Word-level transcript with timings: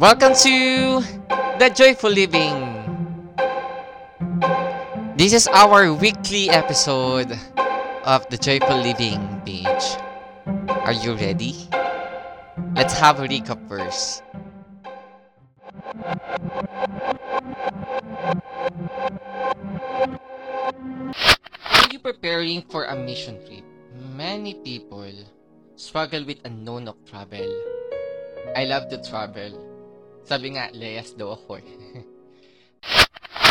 Welcome 0.00 0.32
to 0.48 1.04
The 1.60 1.68
Joyful 1.68 2.08
Living. 2.08 2.56
This 5.20 5.36
is 5.36 5.44
our 5.52 5.92
weekly 5.92 6.48
episode 6.48 7.36
of 8.08 8.24
The 8.32 8.40
Joyful 8.40 8.80
Living 8.80 9.20
page. 9.44 10.00
Are 10.88 10.96
you 10.96 11.20
ready? 11.20 11.52
Let's 12.72 12.96
have 12.96 13.20
a 13.20 13.28
recap 13.28 13.60
first. 13.68 14.24
Are 21.76 21.88
you 21.92 22.00
preparing 22.00 22.64
for 22.72 22.88
a 22.88 22.96
mission 22.96 23.36
trip? 23.44 23.68
Many 24.16 24.64
people 24.64 25.12
struggle 25.76 26.24
with 26.24 26.40
unknown 26.48 26.88
of 26.88 26.96
travel. 27.04 27.52
I 28.56 28.64
love 28.64 28.88
to 28.88 28.96
travel. 29.04 29.69
Sabi 30.30 30.54
nga, 30.54 30.70
Leas 30.70 31.10
daw 31.18 31.34
ako 31.34 31.58
eh. 31.58 31.66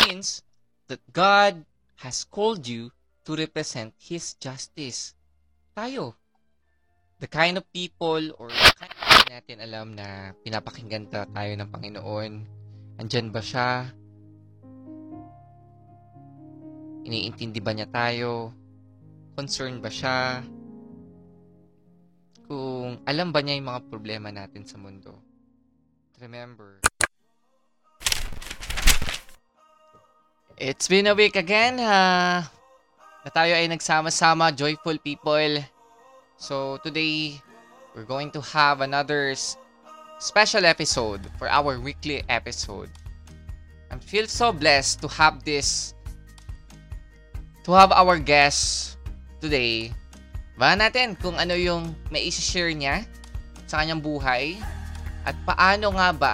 means 0.07 0.47
that 0.87 1.03
God 1.11 1.67
has 1.99 2.23
called 2.23 2.63
you 2.63 2.87
to 3.27 3.35
represent 3.35 3.91
His 3.99 4.39
justice. 4.39 5.11
Tayo. 5.75 6.15
The 7.19 7.27
kind 7.27 7.59
of 7.59 7.67
people 7.75 8.31
or 8.39 8.47
kind 8.79 8.95
of 8.95 9.27
natin 9.29 9.59
alam 9.61 9.93
na 9.93 10.33
pinapakinggan 10.41 11.11
ta 11.11 11.27
tayo 11.29 11.51
ng 11.53 11.69
Panginoon. 11.69 12.31
Andyan 12.97 13.29
ba 13.29 13.43
siya? 13.43 13.85
Iniintindi 17.05 17.59
ba 17.61 17.75
niya 17.75 17.91
tayo? 17.91 18.55
Concerned 19.35 19.83
ba 19.83 19.91
siya? 19.91 20.41
Kung 22.47 23.03
alam 23.03 23.29
ba 23.29 23.43
niya 23.43 23.59
yung 23.59 23.67
mga 23.67 23.83
problema 23.91 24.31
natin 24.31 24.63
sa 24.63 24.79
mundo? 24.81 25.28
Remember, 26.19 26.83
It's 30.59 30.91
been 30.91 31.07
a 31.07 31.15
week 31.15 31.39
again 31.39 31.79
ha, 31.79 32.43
na 33.23 33.29
tayo 33.31 33.55
ay 33.55 33.71
nagsama-sama, 33.71 34.51
joyful 34.51 34.99
people. 34.99 35.63
So 36.35 36.75
today, 36.83 37.39
we're 37.95 38.03
going 38.03 38.35
to 38.35 38.43
have 38.51 38.83
another 38.83 39.31
special 40.19 40.67
episode 40.67 41.23
for 41.39 41.47
our 41.47 41.79
weekly 41.79 42.27
episode. 42.27 42.91
I 43.87 43.95
feel 44.03 44.27
so 44.27 44.51
blessed 44.51 44.99
to 44.99 45.07
have 45.15 45.47
this, 45.47 45.95
to 47.63 47.71
have 47.71 47.95
our 47.95 48.19
guest 48.19 48.99
today. 49.39 49.95
Ba 50.59 50.75
natin 50.75 51.15
kung 51.15 51.39
ano 51.39 51.55
yung 51.55 51.95
may 52.11 52.27
isi-share 52.27 52.75
niya 52.75 53.07
sa 53.71 53.79
kanyang 53.79 54.03
buhay 54.03 54.59
at 55.27 55.35
paano 55.43 55.95
nga 55.95 56.09
ba 56.15 56.33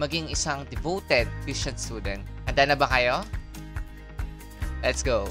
maging 0.00 0.32
isang 0.32 0.64
devoted 0.72 1.28
Christian 1.44 1.76
student. 1.76 2.24
Handa 2.48 2.72
na 2.72 2.76
ba 2.76 2.88
kayo? 2.88 3.24
Let's 4.80 5.04
go. 5.04 5.28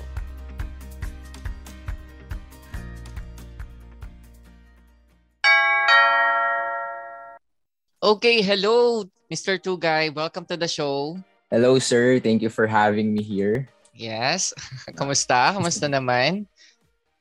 Okay, 8.02 8.42
hello, 8.42 9.06
Mr. 9.30 9.62
Tugay. 9.62 10.10
Welcome 10.10 10.46
to 10.50 10.58
the 10.58 10.68
show. 10.68 11.22
Hello, 11.54 11.78
sir. 11.78 12.18
Thank 12.18 12.42
you 12.42 12.50
for 12.50 12.66
having 12.66 13.14
me 13.14 13.22
here. 13.22 13.70
Yes. 13.94 14.56
Kamusta? 14.98 15.54
Kamusta 15.54 15.86
naman? 15.86 16.50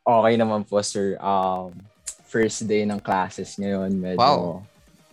Okay 0.06 0.34
naman 0.41 0.64
po, 0.64 0.81
sir. 0.81 1.20
Um, 1.20 1.77
first 2.25 2.64
day 2.64 2.86
ng 2.89 2.97
classes 3.03 3.58
ngayon. 3.61 3.92
Medyo 3.92 4.19
Wow. 4.23 4.64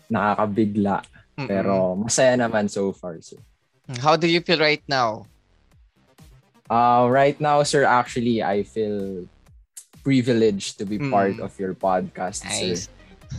Nakakabigla. 0.10 1.04
Mm-mm. 1.38 1.48
Pero 1.48 1.96
masaya 1.96 2.34
naman 2.36 2.66
so 2.70 2.92
far, 2.92 3.22
sir. 3.22 3.38
How 4.02 4.16
do 4.18 4.28
you 4.28 4.42
feel 4.42 4.60
right 4.60 4.84
now? 4.90 5.26
Uh, 6.68 7.08
right 7.08 7.40
now, 7.40 7.64
sir, 7.64 7.88
actually, 7.88 8.44
I 8.44 8.64
feel 8.64 9.24
privileged 10.04 10.80
to 10.80 10.86
be 10.86 11.00
Mm. 11.00 11.12
part 11.12 11.36
of 11.40 11.56
your 11.60 11.72
podcast, 11.76 12.44
Nice. 12.44 12.88
sir. 12.88 12.92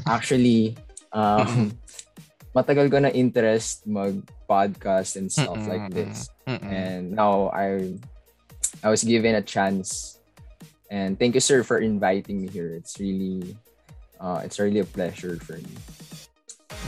Actually, 0.08 0.76
um, 1.12 1.72
matagal 2.56 2.88
ko 2.88 2.98
na 3.04 3.12
interest 3.12 3.84
mag-podcast 3.84 5.16
and 5.20 5.28
stuff 5.28 5.60
Mm-mm, 5.60 5.68
like 5.68 5.86
this. 5.92 6.32
mm-mm. 6.48 6.64
and 6.64 7.12
now 7.12 7.52
I 7.52 7.92
I 8.80 8.88
was 8.88 9.04
given 9.04 9.36
a 9.36 9.44
chance 9.44 10.16
and 10.88 11.20
thank 11.20 11.36
you 11.36 11.44
sir 11.44 11.60
for 11.62 11.76
inviting 11.78 12.40
me 12.40 12.48
here 12.48 12.72
it's 12.72 12.96
really 12.96 13.52
uh, 14.16 14.40
it's 14.42 14.56
really 14.56 14.80
a 14.80 14.88
pleasure 14.88 15.36
for 15.44 15.60
me 15.60 15.74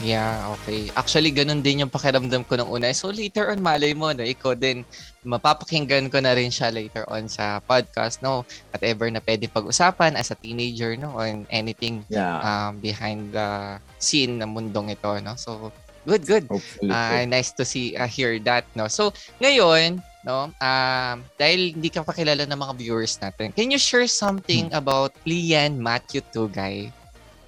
Yeah, 0.01 0.53
okay. 0.57 0.89
Actually, 0.97 1.33
ganun 1.33 1.61
din 1.61 1.85
yung 1.85 1.93
pakiramdam 1.93 2.45
ko 2.49 2.57
nung 2.57 2.73
una. 2.73 2.93
So, 2.97 3.13
later 3.13 3.53
on, 3.53 3.61
malay 3.61 3.93
mo, 3.93 4.13
no, 4.13 4.25
ikaw 4.25 4.57
din, 4.57 4.85
mapapakinggan 5.25 6.09
ko 6.09 6.21
na 6.25 6.33
rin 6.33 6.49
siya 6.49 6.73
later 6.73 7.05
on 7.09 7.29
sa 7.29 7.61
podcast, 7.65 8.25
no? 8.25 8.45
Whatever 8.73 9.13
na 9.13 9.21
pwede 9.21 9.49
pag-usapan 9.49 10.17
as 10.17 10.33
a 10.33 10.37
teenager, 10.41 10.97
no? 10.97 11.17
On 11.21 11.45
anything 11.53 12.05
yeah 12.09 12.41
um, 12.41 12.81
behind 12.81 13.33
the 13.37 13.77
scene 14.01 14.41
ng 14.41 14.49
mundong 14.49 14.93
ito, 14.93 15.13
no? 15.21 15.37
So, 15.37 15.73
good, 16.09 16.25
good. 16.25 16.45
hopefully 16.49 16.93
Ah, 16.93 17.25
nice 17.29 17.53
to 17.57 17.65
see, 17.69 17.93
uh, 17.97 18.09
hear 18.09 18.41
that, 18.49 18.65
no? 18.73 18.89
So, 18.89 19.13
ngayon, 19.41 20.01
no, 20.25 20.53
um, 20.61 21.17
dahil 21.37 21.77
hindi 21.77 21.89
ka 21.93 22.05
pa 22.05 22.13
kilala 22.17 22.45
ng 22.49 22.57
mga 22.57 22.75
viewers 22.77 23.21
natin, 23.21 23.53
can 23.53 23.69
you 23.69 23.81
share 23.81 24.09
something 24.09 24.73
about 24.73 25.13
Lian 25.29 25.77
Matthew 25.81 26.25
Tugay? 26.33 26.93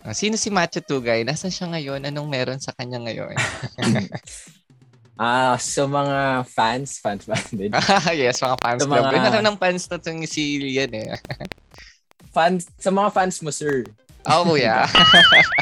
Ah, 0.03 0.11
sino 0.13 0.35
si 0.35 0.51
Matthew 0.51 0.83
Tugay? 0.83 1.23
Nasaan 1.23 1.55
siya 1.55 1.67
ngayon? 1.71 2.03
Anong 2.03 2.27
meron 2.27 2.59
sa 2.59 2.75
kanya 2.75 2.99
ngayon? 2.99 3.39
ah 5.23 5.55
sa 5.61 5.85
mga 5.85 6.43
fans 6.49 6.99
fans 6.99 7.23
ba 7.29 7.37
din 7.53 7.69
yes, 8.17 8.41
mga 8.41 8.57
fans 8.59 8.81
club. 8.83 8.97
mga- 9.07 9.13
Mga... 9.13 9.41
ng 9.45 9.57
fans 9.61 9.83
na 9.87 9.97
itong 10.01 10.21
si 10.27 10.57
Lian 10.59 10.91
eh. 10.97 11.15
fans 12.33 12.67
sa 12.81 12.91
mga 12.91 13.13
fans 13.13 13.39
mo 13.39 13.53
sir 13.53 13.85
Oh, 14.23 14.55
yeah. 14.55 14.87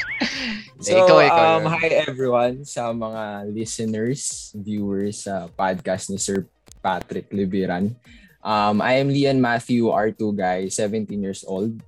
so 0.85 0.93
ikaw, 0.93 1.17
ikaw. 1.25 1.45
um 1.59 1.65
hi 1.67 1.89
everyone 1.97 2.61
sa 2.63 2.93
mga 2.93 3.49
listeners 3.49 4.53
viewers 4.53 5.25
sa 5.25 5.49
podcast 5.53 6.09
ni 6.09 6.21
Sir 6.21 6.45
Patrick 6.81 7.29
Libiran 7.29 7.93
um 8.41 8.81
I 8.81 9.01
am 9.01 9.09
Lian 9.09 9.41
Matthew 9.41 9.89
R2 9.89 10.21
guy 10.33 10.61
17 10.69 11.09
years 11.21 11.43
old 11.45 11.81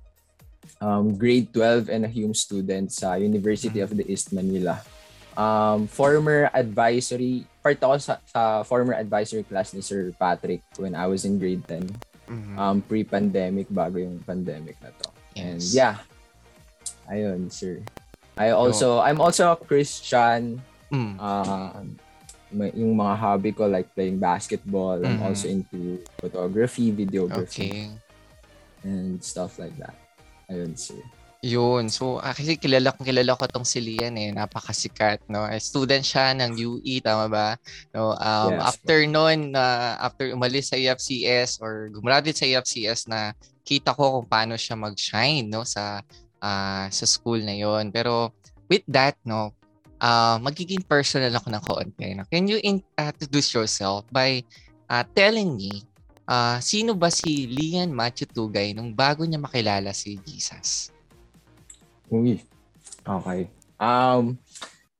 um, 0.79 1.15
grade 1.15 1.53
12 1.53 1.89
and 1.89 2.05
a 2.05 2.11
Hume 2.11 2.33
student 2.33 2.91
sa 2.91 3.15
University 3.15 3.79
of 3.79 3.95
the 3.95 4.03
East 4.05 4.31
Manila. 4.33 4.81
Um, 5.33 5.89
former 5.89 6.49
advisory, 6.53 7.49
part 7.65 7.81
ako 7.81 7.97
sa, 7.97 8.13
sa 8.29 8.61
former 8.61 8.93
advisory 8.93 9.41
class 9.41 9.73
ni 9.73 9.81
Sir 9.81 10.13
Patrick 10.13 10.61
when 10.77 10.93
I 10.93 11.09
was 11.09 11.25
in 11.25 11.41
grade 11.41 11.65
10. 11.65 11.89
Mhm. 12.29 12.53
Um, 12.55 12.77
pre-pandemic, 12.85 13.67
bago 13.73 13.97
yung 13.97 14.21
pandemic 14.21 14.77
na 14.79 14.93
to. 14.93 15.09
And 15.33 15.57
Yes. 15.57 15.73
yeah, 15.73 15.97
ayun, 17.09 17.49
sir. 17.49 17.81
I 18.37 18.53
also, 18.53 19.01
I'm 19.01 19.21
also 19.21 19.53
a 19.53 19.57
Christian. 19.57 20.61
Mm. 20.93 21.17
Uh, 21.17 21.81
may- 22.53 22.73
yung 22.77 22.93
mga 22.93 23.15
hobby 23.17 23.51
ko 23.53 23.65
like 23.65 23.89
playing 23.97 24.21
basketball. 24.21 25.01
I'm 25.01 25.17
Mhm. 25.17 25.25
also 25.25 25.49
into 25.49 25.97
photography, 26.21 26.93
videography, 26.93 27.89
Okay. 27.89 28.85
and 28.85 29.17
stuff 29.21 29.57
like 29.57 29.73
that. 29.81 29.97
Ayun, 30.49 30.73
sir. 30.75 30.99
Yun. 31.43 31.91
So, 31.91 32.23
kasi 32.23 32.55
kilala 32.55 32.95
kong 32.95 33.03
kilala 33.03 33.35
ko 33.35 33.43
tong 33.51 33.67
si 33.67 33.83
Lian 33.83 34.15
eh. 34.15 34.31
Napakasikat, 34.31 35.27
no? 35.27 35.43
Eh, 35.43 35.59
Student 35.59 35.99
siya 35.99 36.31
ng 36.39 36.55
UE, 36.55 37.03
tama 37.03 37.27
ba? 37.27 37.47
No, 37.91 38.15
um, 38.15 38.55
Yes. 38.55 38.63
after 38.75 39.03
noon, 39.03 39.51
na 39.51 39.99
after 39.99 40.31
umalis 40.31 40.71
sa 40.71 40.79
EFCS 40.79 41.59
or 41.59 41.91
gumraduate 41.91 42.39
sa 42.39 42.47
EFCS 42.47 43.11
na 43.11 43.35
kita 43.67 43.91
ko 43.91 44.19
kung 44.23 44.27
paano 44.31 44.55
siya 44.55 44.79
mag-shine, 44.79 45.51
no? 45.51 45.67
Sa, 45.67 45.99
ah, 46.39 46.87
sa 46.87 47.05
school 47.07 47.43
na 47.43 47.55
yon 47.59 47.91
Pero, 47.91 48.31
with 48.71 48.87
that, 48.87 49.19
no? 49.27 49.51
ah 50.03 50.35
magiging 50.43 50.83
personal 50.83 51.31
ako 51.31 51.47
ng 51.47 51.63
kaunti. 51.63 52.07
No? 52.11 52.27
Can 52.27 52.51
you 52.51 52.59
ah, 52.99 53.15
introduce 53.15 53.55
yourself 53.55 54.03
by 54.11 54.43
ah, 54.91 55.07
telling 55.15 55.55
me 55.55 55.87
ah 56.23 56.57
sino 56.63 56.95
ba 56.95 57.11
si 57.11 57.45
Lian 57.47 57.91
Matthew 57.91 58.31
Tugay 58.31 58.71
nung 58.71 58.95
bago 58.95 59.23
niya 59.27 59.41
makilala 59.41 59.91
si 59.91 60.19
Jesus? 60.23 60.93
Uy. 62.07 62.39
Okay. 63.03 63.49
Um, 63.79 64.39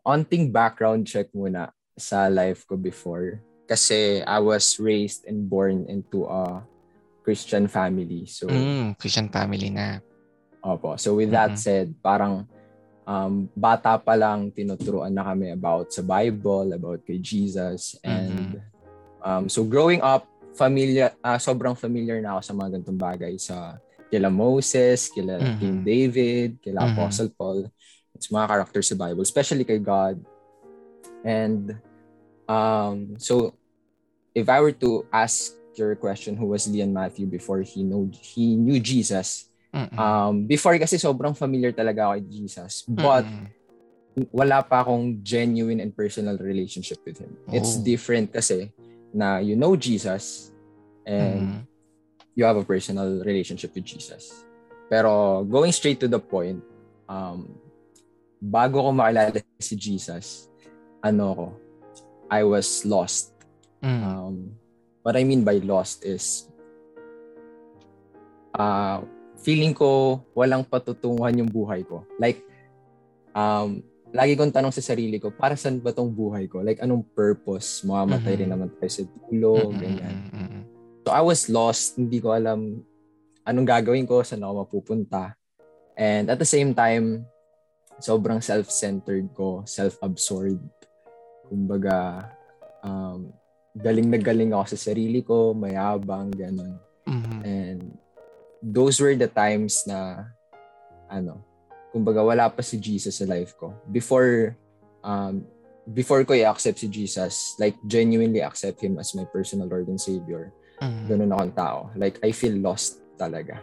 onting 0.03 0.51
background 0.51 1.07
check 1.07 1.31
muna 1.31 1.71
sa 1.95 2.27
life 2.27 2.67
ko 2.67 2.75
before. 2.75 3.39
Kasi 3.63 4.19
I 4.27 4.43
was 4.43 4.75
raised 4.75 5.23
and 5.23 5.47
born 5.47 5.87
into 5.87 6.27
a 6.27 6.67
Christian 7.23 7.71
family. 7.71 8.27
So, 8.27 8.51
Mm, 8.51 8.99
Christian 8.99 9.31
family 9.31 9.71
na. 9.71 10.03
opo. 10.59 10.99
So 10.99 11.15
with 11.15 11.31
that 11.31 11.55
Mhm. 11.55 11.61
said, 11.63 11.87
parang 12.03 12.47
um, 13.07 13.47
bata 13.55 13.95
pa 13.99 14.15
lang 14.15 14.51
tinuturuan 14.51 15.11
na 15.11 15.23
kami 15.31 15.51
about 15.51 15.91
sa 15.91 16.03
Bible, 16.03 16.75
about 16.75 17.03
kay 17.03 17.19
Jesus. 17.19 17.95
And 18.03 18.59
um, 19.23 19.47
so 19.47 19.63
growing 19.63 20.03
up, 20.03 20.27
familiar, 20.53 21.17
ah, 21.19 21.41
sobrang 21.41 21.73
familiar 21.73 22.21
na 22.21 22.37
ako 22.37 22.41
sa 22.45 22.53
mga 22.53 22.69
ganitong 22.77 22.99
bagay. 23.01 23.33
Sa 23.37 23.77
kila 24.07 24.29
Moses, 24.29 25.09
kila 25.09 25.41
Mhm. 25.41 25.57
King 25.57 25.77
David, 25.81 26.49
kila 26.61 26.85
Mhm. 26.85 26.89
Apostle 26.93 27.31
Paul. 27.33 27.59
It's 28.13 28.29
mga 28.29 28.47
characters 28.47 28.87
sa 28.93 28.95
Bible, 28.95 29.25
especially 29.25 29.65
kay 29.65 29.81
God. 29.81 30.21
And 31.25 31.81
um, 32.45 33.17
so 33.17 33.57
if 34.37 34.45
I 34.45 34.61
were 34.61 34.75
to 34.85 35.09
ask 35.09 35.57
your 35.73 35.97
question, 35.97 36.37
who 36.37 36.53
was 36.53 36.69
Leon 36.69 36.93
Matthew 36.93 37.25
before 37.25 37.65
he 37.65 37.81
know 37.81 38.05
he 38.13 38.53
knew 38.53 38.77
Jesus? 38.77 39.49
Mm-mm. 39.73 39.97
Um, 39.97 40.45
before 40.45 40.77
kasi 40.77 41.01
sobrang 41.01 41.33
familiar 41.33 41.73
talaga 41.73 42.05
ako 42.05 42.21
kay 42.21 42.25
Jesus. 42.29 42.85
But 42.85 43.25
Mm-mm. 43.25 43.49
wala 44.29 44.61
pa 44.61 44.85
akong 44.85 45.25
genuine 45.25 45.81
and 45.81 45.89
personal 45.89 46.37
relationship 46.37 47.01
with 47.01 47.17
him. 47.17 47.33
It's 47.49 47.81
Oh. 47.81 47.81
different 47.81 48.29
kasi 48.29 48.69
na 49.13 49.37
you 49.37 49.53
know 49.55 49.77
Jesus 49.77 50.49
and 51.05 51.41
Mm. 51.41 51.59
you 52.33 52.43
have 52.43 52.57
a 52.57 52.65
personal 52.65 53.21
relationship 53.21 53.71
with 53.77 53.85
Jesus. 53.85 54.43
Pero 54.89 55.45
going 55.45 55.71
straight 55.71 56.01
to 56.01 56.09
the 56.09 56.17
point, 56.17 56.59
um, 57.05 57.45
bago 58.41 58.81
ko 58.81 58.89
makilala 58.89 59.37
si 59.61 59.77
Jesus, 59.77 60.49
ano 60.99 61.23
ko, 61.33 61.47
I 62.27 62.41
was 62.41 62.81
lost. 62.83 63.37
Mm. 63.85 64.01
Um, 64.01 64.35
what 65.05 65.13
I 65.15 65.23
mean 65.23 65.45
by 65.45 65.61
lost 65.61 66.01
is, 66.01 66.49
uh, 68.57 69.05
feeling 69.43 69.75
ko 69.75 70.23
walang 70.33 70.65
patutunguhan 70.65 71.37
yung 71.37 71.51
buhay 71.51 71.85
ko. 71.85 72.01
Like, 72.17 72.41
um, 73.35 73.83
lagi 74.13 74.37
kong 74.37 74.53
tanong 74.53 74.69
sa 74.69 74.93
sarili 74.93 75.17
ko, 75.17 75.33
para 75.33 75.57
saan 75.57 75.81
ba 75.81 75.89
tong 75.89 76.13
buhay 76.13 76.45
ko? 76.45 76.61
Like, 76.61 76.77
anong 76.79 77.01
purpose? 77.17 77.81
Mamamatay 77.81 78.37
Mhm. 78.37 78.39
rin 78.45 78.49
naman 78.53 78.69
tayo 78.77 78.91
sa 78.93 79.03
dulo, 79.09 79.73
Mm-mm. 79.73 79.81
ganyan. 79.81 80.15
Mm-mm. 80.29 80.61
So 81.03 81.09
I 81.11 81.23
was 81.25 81.49
lost, 81.49 81.97
hindi 81.97 82.21
ko 82.21 82.31
alam 82.31 82.85
anong 83.43 83.67
gagawin 83.67 84.05
ko, 84.05 84.21
saan 84.21 84.45
ako 84.45 84.69
mapupunta. 84.69 85.33
And 85.97 86.29
at 86.29 86.37
the 86.37 86.47
same 86.47 86.77
time, 86.77 87.25
sobrang 87.99 88.39
self-centered 88.39 89.33
ko, 89.33 89.65
self-absorbed. 89.65 90.63
Kumbaga, 91.49 92.29
um, 92.85 93.33
galing 93.73 94.13
na 94.13 94.21
galing 94.21 94.53
ako 94.53 94.77
sa 94.77 94.93
sarili 94.93 95.25
ko, 95.25 95.57
mayabang, 95.57 96.29
ganun. 96.31 96.77
Mhm. 97.09 97.37
And 97.41 97.81
those 98.61 99.01
were 99.01 99.17
the 99.17 99.27
times 99.27 99.83
na, 99.89 100.29
ano, 101.09 101.41
kumbaga 101.93 102.25
wala 102.25 102.49
pa 102.49 102.65
si 102.65 102.81
Jesus 102.81 103.21
sa 103.21 103.29
life 103.29 103.53
ko. 103.55 103.69
Before, 103.87 104.57
um, 105.05 105.45
before 105.85 106.25
ko 106.25 106.33
i-accept 106.33 106.81
si 106.81 106.89
Jesus, 106.89 107.53
like 107.61 107.77
genuinely 107.85 108.41
accept 108.41 108.81
Him 108.81 108.97
as 108.97 109.13
my 109.13 109.23
personal 109.29 109.69
Lord 109.69 109.85
and 109.87 110.01
Savior, 110.01 110.49
Mhm. 110.81 111.05
ganun 111.05 111.31
akong 111.31 111.53
tao. 111.53 111.77
Like, 111.93 112.17
I 112.25 112.33
feel 112.33 112.57
lost 112.57 112.97
talaga. 113.15 113.61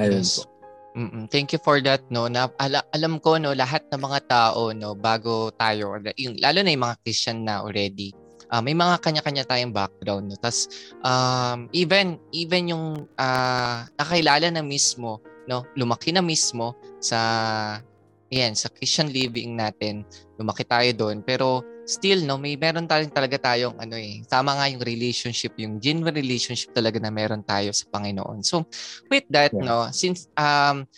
Ayun 0.00 0.24
Yes. 0.24 0.40
po. 0.40 0.50
Mm-mm. 0.94 1.26
Thank 1.26 1.50
you 1.50 1.58
for 1.58 1.82
that 1.82 2.06
no. 2.06 2.30
Na, 2.30 2.46
ala- 2.56 2.86
alam 2.94 3.18
ko 3.18 3.34
no 3.34 3.50
lahat 3.50 3.82
ng 3.90 3.98
mga 3.98 4.20
tao 4.30 4.70
no 4.70 4.94
bago 4.94 5.50
tayo 5.50 5.98
yung 6.14 6.38
lalo 6.38 6.62
na 6.62 6.70
yung 6.70 6.84
mga 6.86 6.98
Christian 7.02 7.42
na 7.42 7.60
already. 7.60 8.14
ah, 8.54 8.62
may 8.62 8.76
mga 8.76 9.02
kanya-kanya 9.02 9.42
tayong 9.42 9.74
background 9.74 10.30
no. 10.30 10.38
Tas 10.38 10.70
um, 11.02 11.66
even 11.74 12.22
even 12.30 12.70
yung 12.70 12.84
ah, 13.18 13.90
nakilala 13.98 14.46
na 14.54 14.62
mismo 14.62 15.18
no, 15.50 15.66
lumaki 15.74 16.14
na 16.14 16.22
mismo 16.22 16.78
sa 17.04 17.20
yan 18.32 18.56
sa 18.56 18.72
Christian 18.72 19.12
living 19.12 19.54
natin. 19.54 20.02
Lumaki 20.40 20.64
tayo 20.64 20.88
doon 20.96 21.20
pero 21.20 21.60
still 21.84 22.24
no 22.24 22.40
may 22.40 22.56
meron 22.56 22.88
tayong 22.88 23.12
talaga 23.12 23.36
tayong 23.52 23.76
ano 23.76 23.94
eh 24.00 24.24
tama 24.24 24.56
nga 24.56 24.72
yung 24.72 24.80
relationship 24.80 25.52
yung 25.60 25.76
genuine 25.76 26.16
relationship 26.16 26.72
talaga 26.72 26.96
na 26.96 27.12
meron 27.12 27.44
tayo 27.44 27.70
sa 27.76 27.84
Panginoon. 27.92 28.40
So 28.40 28.64
with 29.12 29.28
that 29.28 29.52
Yeah. 29.52 29.68
no 29.68 29.92
since 29.92 30.26
um 30.34 30.88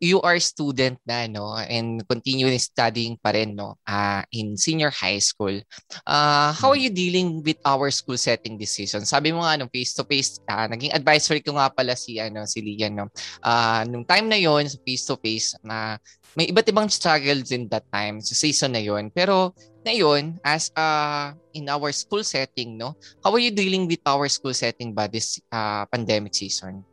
you 0.00 0.18
are 0.24 0.40
student 0.40 0.96
na 1.04 1.28
no? 1.28 1.52
And 1.60 2.00
continuing 2.08 2.56
studying 2.56 3.20
pa 3.20 3.36
rin 3.36 3.52
no? 3.52 3.76
Ah, 3.84 4.24
in 4.32 4.56
senior 4.56 4.88
high 4.88 5.20
school. 5.20 5.60
Uh, 6.08 6.56
how 6.56 6.72
are 6.72 6.80
you 6.80 6.88
dealing 6.88 7.44
with 7.44 7.60
our 7.68 7.92
school 7.92 8.16
setting 8.16 8.56
season 8.64 9.04
sabi 9.04 9.30
mo 9.30 9.44
nga 9.44 9.60
nung 9.60 9.68
face 9.68 9.92
to 9.92 10.02
face 10.08 10.40
naging 10.48 10.96
advisory 10.96 11.44
ko 11.44 11.54
nga 11.60 11.68
pala 11.68 11.92
si 11.94 12.16
ano 12.16 12.48
si 12.48 12.64
Lian 12.64 12.96
no? 12.96 13.06
Ah, 13.44 13.84
nung 13.84 14.08
time 14.08 14.26
na 14.26 14.40
yon 14.40 14.66
face 14.82 15.04
to 15.04 15.20
face 15.20 15.52
na 15.60 16.00
may 16.34 16.48
iba't 16.48 16.66
ibang 16.72 16.88
struggles 16.88 17.52
in 17.52 17.68
that 17.68 17.84
time 17.92 18.24
sa 18.24 18.32
season 18.32 18.72
na 18.72 18.80
yon 18.80 19.12
pero 19.12 19.52
ngayon 19.84 20.36
as 20.44 20.72
uh, 20.76 21.32
in 21.52 21.68
our 21.68 21.92
school 21.92 22.24
setting 22.24 22.80
no? 22.80 22.96
How 23.20 23.36
are 23.36 23.42
you 23.42 23.52
dealing 23.52 23.84
with 23.84 24.00
our 24.08 24.28
school 24.32 24.56
setting 24.56 24.96
ba 24.96 25.08
this 25.12 25.40
uh, 25.52 25.84
pandemic 25.92 26.32
season 26.32 26.88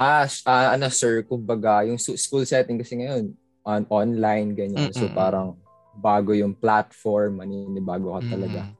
Ah, 0.00 0.24
ah, 0.48 0.72
ano 0.72 0.88
sir, 0.88 1.20
kumbaga, 1.28 1.84
yung 1.84 2.00
school 2.00 2.48
setting 2.48 2.80
kasi 2.80 2.96
ngayon, 2.96 3.36
on 3.68 3.84
online, 3.92 4.56
ganyan. 4.56 4.88
So 4.96 5.04
Mm-mm. 5.04 5.12
parang 5.12 5.60
bago 6.00 6.32
yung 6.32 6.56
platform, 6.56 7.44
maninibago 7.44 8.16
ka 8.16 8.24
talaga. 8.24 8.64
Mm. 8.64 8.74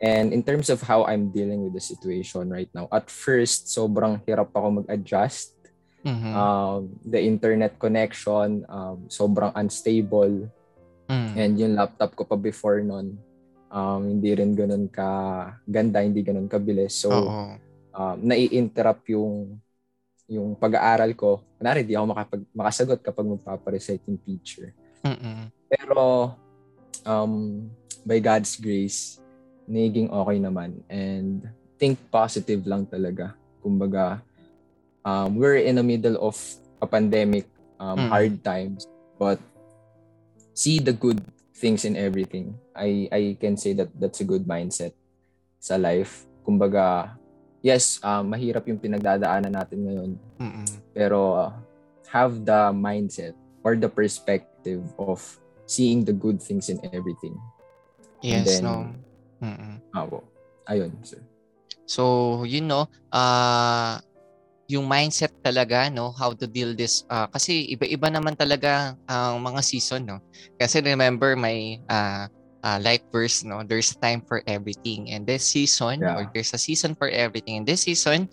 And 0.00 0.26
in 0.32 0.40
terms 0.46 0.70
of 0.72 0.80
how 0.80 1.04
I'm 1.04 1.28
dealing 1.28 1.60
with 1.66 1.74
the 1.74 1.82
situation 1.82 2.48
right 2.48 2.70
now, 2.72 2.86
at 2.88 3.10
first, 3.10 3.68
sobrang 3.68 4.22
hirap 4.24 4.54
ako 4.54 4.80
mag-adjust. 4.80 5.58
Mhm. 6.00 6.32
Um, 6.32 6.80
the 7.04 7.20
internet 7.20 7.76
connection, 7.76 8.64
um, 8.70 9.04
sobrang 9.12 9.52
unstable. 9.52 10.48
Mm. 11.10 11.30
And 11.36 11.52
yung 11.60 11.74
laptop 11.76 12.16
ko 12.16 12.24
pa 12.24 12.38
before 12.38 12.80
nun, 12.80 13.20
um, 13.68 14.08
hindi 14.08 14.32
rin 14.32 14.56
ganun 14.56 14.88
ka 14.88 15.10
ganda, 15.68 16.00
hindi 16.00 16.24
ganun 16.24 16.48
kabilis. 16.48 16.96
So, 16.96 17.12
Oo. 17.12 17.60
um, 17.92 18.16
nai-interrupt 18.24 19.04
yung 19.12 19.60
yung 20.30 20.54
pag-aaral 20.54 21.10
ko. 21.18 21.42
Kunwari, 21.58 21.82
di 21.82 21.98
ako 21.98 22.06
makapag, 22.14 22.42
makasagot 22.54 23.00
kapag 23.02 23.26
magpaparecite 23.26 24.06
yung 24.06 24.20
teacher. 24.22 24.70
Mm-mm. 25.02 25.50
Pero, 25.66 26.32
um, 27.02 27.66
by 28.06 28.22
God's 28.22 28.54
grace, 28.54 29.18
naging 29.66 30.06
okay 30.06 30.38
naman. 30.38 30.78
And 30.86 31.50
think 31.76 31.98
positive 32.14 32.62
lang 32.62 32.86
talaga. 32.86 33.34
Kumbaga, 33.58 34.22
um, 35.02 35.34
we're 35.34 35.66
in 35.66 35.76
the 35.76 35.84
middle 35.84 36.14
of 36.22 36.38
a 36.78 36.86
pandemic, 36.86 37.50
um, 37.82 37.98
Mm. 37.98 38.08
hard 38.08 38.34
times, 38.46 38.86
but 39.18 39.42
see 40.54 40.78
the 40.78 40.94
good 40.94 41.20
things 41.58 41.84
in 41.84 41.98
everything. 41.98 42.56
I 42.72 43.10
I 43.12 43.22
can 43.36 43.58
say 43.58 43.76
that 43.76 43.92
that's 43.98 44.24
a 44.24 44.28
good 44.28 44.48
mindset 44.48 44.96
sa 45.60 45.76
life. 45.76 46.24
Kumbaga, 46.40 47.19
yes, 47.60 48.00
um, 48.02 48.32
mahirap 48.32 48.64
yung 48.68 48.80
pinagdadaanan 48.80 49.52
natin 49.52 49.78
ngayon, 49.84 50.10
Mm-mm. 50.40 50.66
pero 50.92 51.36
uh, 51.36 51.52
have 52.10 52.44
the 52.44 52.72
mindset 52.74 53.36
or 53.62 53.76
the 53.76 53.88
perspective 53.88 54.82
of 54.98 55.20
seeing 55.68 56.02
the 56.02 56.12
good 56.12 56.40
things 56.42 56.68
in 56.68 56.80
everything. 56.90 57.36
Yes, 58.20 58.58
then- 58.58 58.64
no. 58.64 58.76
Mm-mm. 59.40 59.80
Ako. 59.96 60.20
Ayun, 60.68 60.92
sir. 61.00 61.20
So, 61.88 62.44
you 62.44 62.60
know, 62.60 62.86
uh, 63.10 63.98
yung 64.70 64.86
mindset 64.86 65.34
talaga, 65.42 65.90
no, 65.90 66.14
how 66.14 66.30
to 66.30 66.46
deal 66.46 66.76
this. 66.78 67.02
uh, 67.10 67.26
kasi 67.26 67.66
iba-iba 67.74 68.06
naman 68.06 68.38
talaga 68.38 68.94
ang 69.10 69.42
mga 69.42 69.60
season, 69.66 70.06
no. 70.06 70.22
Kasi 70.54 70.78
remember, 70.78 71.34
may 71.34 71.82
uh, 71.90 72.30
uh, 72.62 72.78
life 72.82 73.04
verse, 73.12 73.44
no, 73.44 73.62
there's 73.62 73.94
time 73.96 74.22
for 74.24 74.42
everything. 74.46 75.10
And 75.12 75.26
this 75.26 75.44
season, 75.44 76.00
Yeah. 76.00 76.16
or 76.16 76.30
there's 76.32 76.52
a 76.54 76.60
season 76.60 76.94
for 76.94 77.08
everything. 77.08 77.62
And 77.62 77.66
this 77.66 77.84
season, 77.88 78.28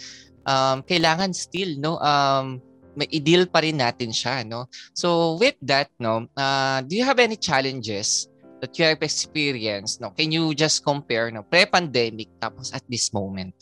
um, 0.46 0.84
kailangan 0.84 1.36
still, 1.36 1.78
no, 1.80 2.00
um, 2.00 2.62
may 2.98 3.08
i-deal 3.14 3.46
pa 3.46 3.62
rin 3.62 3.78
natin 3.78 4.10
siya, 4.10 4.42
no. 4.42 4.66
So, 4.98 5.38
with 5.38 5.56
that, 5.70 5.94
no, 6.02 6.26
uh, 6.34 6.82
do 6.82 6.98
you 6.98 7.06
have 7.06 7.20
any 7.22 7.38
challenges 7.38 8.26
that 8.58 8.74
you 8.74 8.90
have 8.90 9.06
experienced, 9.06 10.02
no? 10.02 10.10
Can 10.18 10.34
you 10.34 10.58
just 10.58 10.82
compare, 10.82 11.30
no, 11.30 11.46
pre-pandemic 11.46 12.34
tapos 12.42 12.74
at 12.74 12.82
this 12.90 13.14
moment? 13.14 13.54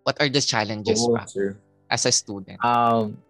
What 0.00 0.16
are 0.16 0.32
the 0.32 0.40
challenges 0.40 1.04
Oo, 1.04 1.12
ba 1.12 1.28
sir. 1.28 1.60
as 1.92 2.08
a 2.08 2.12
student? 2.12 2.56
Um, 2.64 3.20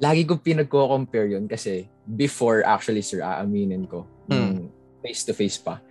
lagi 0.00 0.24
ko 0.24 0.40
pinagko-compare 0.40 1.36
yun 1.36 1.44
kasi 1.44 1.84
before 2.08 2.64
actually, 2.64 3.04
sir, 3.04 3.20
aaminin 3.20 3.84
ko, 3.84 4.08
face-to-face 5.04 5.60
pa. 5.60 5.84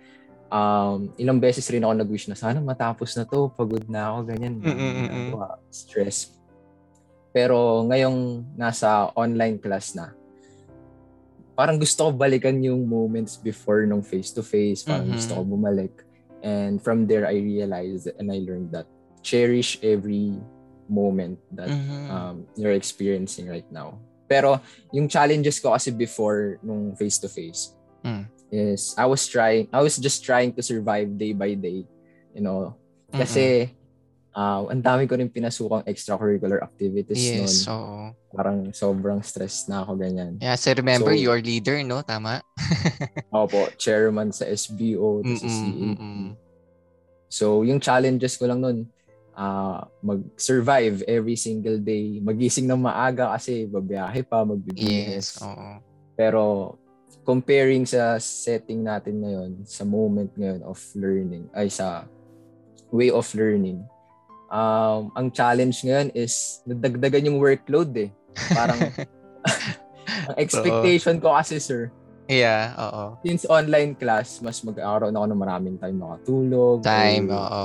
Um, 0.52 1.08
ilang 1.16 1.40
beses 1.40 1.64
rin 1.72 1.80
ako 1.80 1.96
nag-wish 1.96 2.28
na 2.28 2.36
sana 2.36 2.60
matapos 2.60 3.16
na 3.16 3.24
to, 3.24 3.48
pagod 3.56 3.88
na 3.88 4.12
ako, 4.12 4.18
ganyan. 4.28 4.60
Mm, 4.60 4.68
mm, 4.68 4.76
mm, 4.76 4.84
mm. 4.84 5.00
ginagawa, 5.08 5.48
Stress. 5.72 6.36
Pero 7.32 7.88
ngayong 7.88 8.44
nasa 8.52 9.08
online 9.16 9.56
class 9.56 9.96
na, 9.96 10.12
parang 11.56 11.80
gusto 11.80 12.04
ko 12.04 12.10
balikan 12.12 12.60
yung 12.60 12.84
moments 12.84 13.40
before 13.40 13.88
nung 13.88 14.04
face-to-face. 14.04 14.84
Parang 14.84 15.08
Mhm. 15.08 15.16
gusto 15.16 15.32
ko 15.36 15.42
bumalik. 15.44 16.04
And 16.44 16.76
from 16.84 17.08
there, 17.08 17.24
I 17.24 17.40
realized 17.40 18.12
and 18.20 18.28
I 18.28 18.44
learned 18.44 18.76
that 18.76 18.84
cherish 19.24 19.80
every 19.80 20.36
moment 20.84 21.40
that 21.56 21.72
Mhm. 21.72 22.00
um, 22.12 22.36
you're 22.60 22.76
experiencing 22.76 23.48
right 23.48 23.68
now. 23.72 23.96
Pero 24.28 24.60
yung 24.92 25.08
challenges 25.08 25.60
ko 25.60 25.72
kasi 25.72 25.92
before 25.92 26.60
nung 26.60 26.92
face-to-face 26.92 27.72
Mm. 28.02 28.26
Is 28.52 28.92
I 28.94 29.08
was 29.08 29.24
trying, 29.24 29.72
I 29.72 29.80
was 29.80 29.96
just 29.96 30.20
trying 30.22 30.52
to 30.54 30.62
survive 30.62 31.16
day 31.16 31.32
by 31.32 31.56
day. 31.56 31.88
You 32.36 32.44
know, 32.44 32.76
kasi 33.08 33.72
uh, 34.32 34.68
ang 34.68 34.84
dami 34.84 35.08
ko 35.08 35.16
rin 35.16 35.28
pinasukang 35.28 35.84
extracurricular 35.88 36.60
activities 36.60 37.16
Yes, 37.18 37.64
noon. 37.64 37.72
oo. 37.72 37.96
Parang 38.32 38.58
sobrang 38.72 39.20
stress 39.20 39.68
na 39.68 39.84
ako 39.84 39.96
ganyan. 39.96 40.36
Yeah, 40.40 40.56
so 40.56 40.72
remember, 40.72 41.12
So- 41.12 41.24
your 41.24 41.40
leader, 41.40 41.80
no? 41.84 42.00
Tama? 42.00 42.40
Ako 43.32 43.44
po, 43.48 43.62
chairman 43.76 44.32
sa 44.32 44.44
SBO, 44.44 45.20
sa 45.24 45.48
mm-mm. 45.48 46.36
So, 47.28 47.64
yung 47.64 47.80
challenges 47.80 48.36
ko 48.36 48.44
lang 48.48 48.60
nun, 48.60 48.84
ah 49.32 49.88
mag-survive 50.04 51.00
every 51.08 51.36
single 51.36 51.80
day. 51.80 52.20
Magising 52.20 52.68
ng 52.68 52.76
maaga 52.76 53.32
kasi 53.32 53.64
babiyahe 53.64 54.20
pa, 54.24 54.44
Yes, 54.44 54.48
magbibilis. 54.48 55.26
oo. 55.40 55.68
Pero 56.12 56.42
comparing 57.22 57.86
sa 57.86 58.18
setting 58.18 58.82
natin 58.82 59.22
ngayon, 59.22 59.50
sa 59.62 59.86
moment 59.86 60.30
ngayon 60.34 60.62
of 60.66 60.78
learning, 60.98 61.46
ay 61.54 61.70
sa 61.70 62.06
way 62.90 63.08
of 63.08 63.26
learning, 63.32 63.80
um, 64.50 65.08
ang 65.14 65.30
challenge 65.32 65.80
ngayon 65.86 66.10
is 66.12 66.60
nadagdagan 66.66 67.30
yung 67.30 67.38
workload 67.38 67.94
eh. 67.96 68.10
Parang 68.52 68.78
ang 70.28 70.36
expectation 70.36 71.22
ko 71.22 71.32
kasi 71.32 71.62
sir, 71.62 71.88
Yeah, 72.30 72.72
oo. 72.78 73.18
since 73.26 73.42
online 73.50 73.98
class, 73.98 74.38
mas 74.40 74.62
mag-aaroon 74.62 75.12
ako 75.12 75.26
ng 75.26 75.40
maraming 75.42 75.76
time 75.76 75.98
makatulog. 75.98 76.80
Time, 76.86 77.26
or 77.28 77.34
oo. 77.34 77.64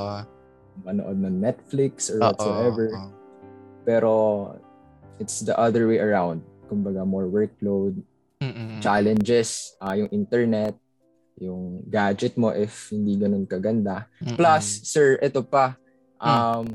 manood 0.83 1.17
ng 1.21 1.37
Netflix 1.39 2.09
or 2.09 2.19
Oo, 2.19 2.25
whatsoever. 2.33 2.87
oo. 2.91 3.09
Pero 3.85 4.11
it's 5.21 5.45
the 5.45 5.53
other 5.55 5.85
way 5.87 6.01
around. 6.01 6.41
Kumbaga 6.67 7.05
more 7.05 7.29
workload, 7.29 8.01
Mm-mm. 8.37 8.77
challenges, 8.83 9.73
ah 9.81 9.97
yung 9.97 10.13
internet, 10.13 10.77
yung 11.37 11.81
gadget 11.85 12.37
mo 12.37 12.53
if 12.53 12.89
hindi 12.93 13.17
ganun 13.17 13.45
kaganda. 13.49 14.05
Mm-mm. 14.21 14.37
Plus, 14.37 14.85
sir, 14.85 15.17
ito 15.21 15.41
pa. 15.45 15.77
Hmm. 16.17 16.29
Um, 16.29 16.67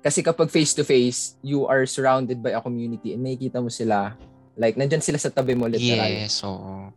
kasi 0.00 0.24
kapag 0.24 0.48
face-to-face, 0.48 1.36
you 1.44 1.68
are 1.68 1.84
surrounded 1.84 2.40
by 2.40 2.56
a 2.56 2.60
community 2.64 3.12
and 3.12 3.20
nakikita 3.20 3.60
mo 3.60 3.68
sila, 3.68 4.16
like, 4.56 4.76
nandyan 4.76 5.04
sila 5.04 5.20
sa 5.20 5.28
tabi 5.28 5.52
mo 5.52 5.68
literal. 5.68 6.08
Yes, 6.08 6.40
oo. 6.40 6.88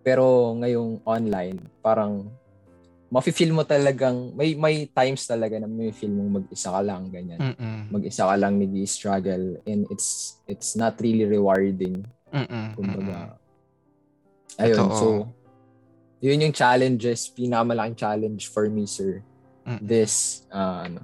Pero 0.00 0.56
ngayong 0.56 1.04
online, 1.04 1.60
parang 1.84 2.32
mafe-feel 3.10 3.50
mo 3.50 3.66
talagang, 3.66 4.30
may, 4.38 4.54
may 4.54 4.86
times 4.86 5.26
talaga 5.26 5.58
na 5.58 5.66
may 5.66 5.90
feel 5.90 6.14
mong 6.14 6.42
mag-isa 6.42 6.70
ka 6.70 6.80
lang, 6.80 7.10
ganyan. 7.10 7.42
Mm-mm. 7.42 7.90
Mag-isa 7.90 8.30
ka 8.30 8.34
lang 8.38 8.62
nag-struggle 8.62 9.58
and 9.66 9.84
it's 9.90 10.38
it's 10.46 10.78
not 10.78 10.94
really 11.02 11.26
rewarding. 11.26 12.06
Mm-mm. 12.30 12.78
Kumbaga, 12.78 13.34
ayun, 14.62 14.86
Totoo. 14.86 14.94
so, 14.94 15.06
yun 16.22 16.46
yung 16.46 16.54
challenges, 16.54 17.26
pinakamalaking 17.34 17.98
challenge 17.98 18.46
for 18.46 18.70
me, 18.70 18.86
sir. 18.86 19.26
Mm. 19.66 19.82
This, 19.82 20.46
uh, 20.54 20.86
ano, 20.86 21.02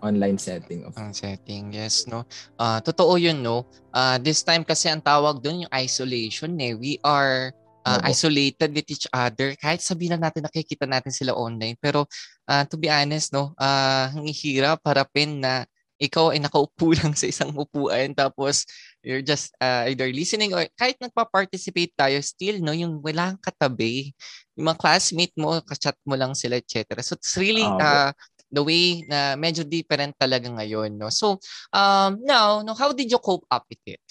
online 0.00 0.38
setting 0.40 0.86
of 0.86 0.96
Ang 0.96 1.12
setting, 1.12 1.74
yes, 1.74 2.06
no? 2.08 2.24
Ah, 2.56 2.78
totoo 2.80 3.18
yun, 3.20 3.42
no? 3.42 3.66
Ah, 3.92 4.16
this 4.22 4.46
time 4.46 4.62
kasi 4.62 4.88
ang 4.88 5.02
tawag 5.02 5.42
doon 5.42 5.66
yung 5.66 5.72
isolation, 5.74 6.54
eh. 6.62 6.78
We 6.78 7.02
are 7.02 7.52
Opo. 7.80 8.06
isolated 8.12 8.70
with 8.76 8.88
each 8.92 9.08
other. 9.08 9.56
Kahit 9.56 9.80
sabihin 9.80 10.20
na 10.20 10.28
natin 10.28 10.44
nakikita 10.44 10.84
natin 10.84 11.12
sila 11.12 11.32
online. 11.32 11.80
Pero 11.80 12.04
ah, 12.44 12.64
to 12.68 12.76
be 12.76 12.92
honest, 12.92 13.32
no? 13.32 13.56
Ah, 13.56 14.12
ang 14.12 14.28
hirap 14.28 14.84
harapin 14.84 15.40
na 15.40 15.64
ikaw 16.00 16.32
ay 16.32 16.40
nakaupo 16.40 16.90
lang 16.98 17.12
sa 17.12 17.28
isang 17.28 17.52
upuan 17.52 18.16
tapos 18.16 18.64
you're 19.04 19.20
just 19.20 19.52
ah, 19.60 19.84
either 19.86 20.08
listening 20.08 20.56
or 20.56 20.64
kahit 20.74 20.96
nagpa-participate 20.96 21.92
tayo 21.92 22.16
still 22.24 22.56
no 22.64 22.72
yung 22.72 23.04
wala 23.04 23.36
kang 23.36 23.52
katabi 23.52 24.16
yung 24.56 24.72
mga 24.72 24.80
classmate 24.80 25.36
mo 25.36 25.60
ka-chat 25.60 25.94
mo 26.08 26.16
lang 26.16 26.32
sila 26.32 26.56
etc 26.56 27.04
so 27.04 27.12
it's 27.14 27.36
really 27.36 27.68
ah, 27.84 28.16
the 28.48 28.64
way 28.64 29.04
na 29.06 29.36
medyo 29.36 29.62
different 29.62 30.16
talaga 30.16 30.48
ngayon 30.48 30.96
no 30.96 31.12
so 31.12 31.36
um 31.76 32.16
now 32.24 32.64
no 32.64 32.72
how 32.72 32.90
did 32.96 33.06
you 33.12 33.20
cope 33.20 33.44
up 33.52 33.68
with 33.68 33.84
it 33.84 34.02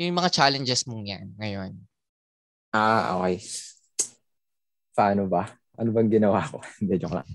yung 0.00 0.16
mga 0.16 0.32
challenges 0.32 0.88
mong 0.88 1.04
yan 1.04 1.28
ngayon 1.36 1.76
Ah, 2.70 3.18
okay. 3.18 3.42
Paano 4.94 5.26
ba? 5.26 5.50
Ano 5.74 5.90
bang 5.90 6.10
ginawa 6.10 6.44
ko? 6.46 6.62
Hindi, 6.82 6.98
joke 7.00 7.18
lang. 7.18 7.28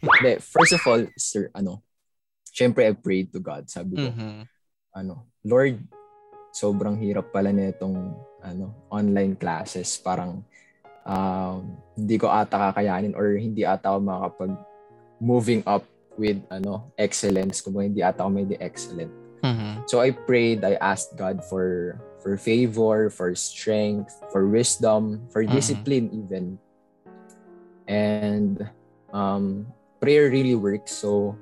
Hindi, 0.00 0.32
first 0.40 0.74
of 0.74 0.82
all, 0.86 1.02
sir, 1.14 1.50
ano, 1.54 1.82
syempre 2.50 2.88
I 2.88 2.94
prayed 2.96 3.30
to 3.34 3.40
God. 3.42 3.68
Sabi 3.70 3.98
ko, 4.00 4.10
Mhm. 4.10 4.48
ano, 4.96 5.30
Lord, 5.46 5.78
sobrang 6.50 6.98
hirap 6.98 7.30
pala 7.30 7.54
nitong 7.54 7.94
ano, 8.42 8.74
online 8.90 9.36
classes. 9.38 10.00
Parang 10.00 10.42
um, 11.06 11.78
hindi 11.94 12.16
ko 12.18 12.26
ata 12.26 12.72
kakayanin 12.72 13.14
or 13.14 13.36
hindi 13.38 13.62
ata 13.62 13.94
ako 13.94 13.98
makakapag 14.02 14.52
moving 15.20 15.62
up 15.68 15.84
with 16.16 16.40
ano 16.50 16.90
excellence 16.96 17.60
kung 17.62 17.76
hindi 17.78 18.02
ata 18.02 18.24
ako 18.26 18.30
may 18.32 18.46
di 18.48 18.56
excellent. 18.58 19.12
Mhm. 19.44 19.86
So 19.86 20.00
I 20.00 20.12
prayed, 20.12 20.64
I 20.64 20.76
asked 20.80 21.14
God 21.16 21.40
for 21.46 21.96
for 22.20 22.36
favor, 22.36 23.08
for 23.10 23.34
strength, 23.34 24.12
for 24.30 24.46
wisdom, 24.46 25.24
for 25.32 25.42
Mhm. 25.42 25.52
discipline 25.52 26.06
even. 26.12 26.60
And 27.88 28.60
um 29.10 29.66
prayer 29.98 30.30
really 30.30 30.54
works. 30.54 30.94
So 31.00 31.34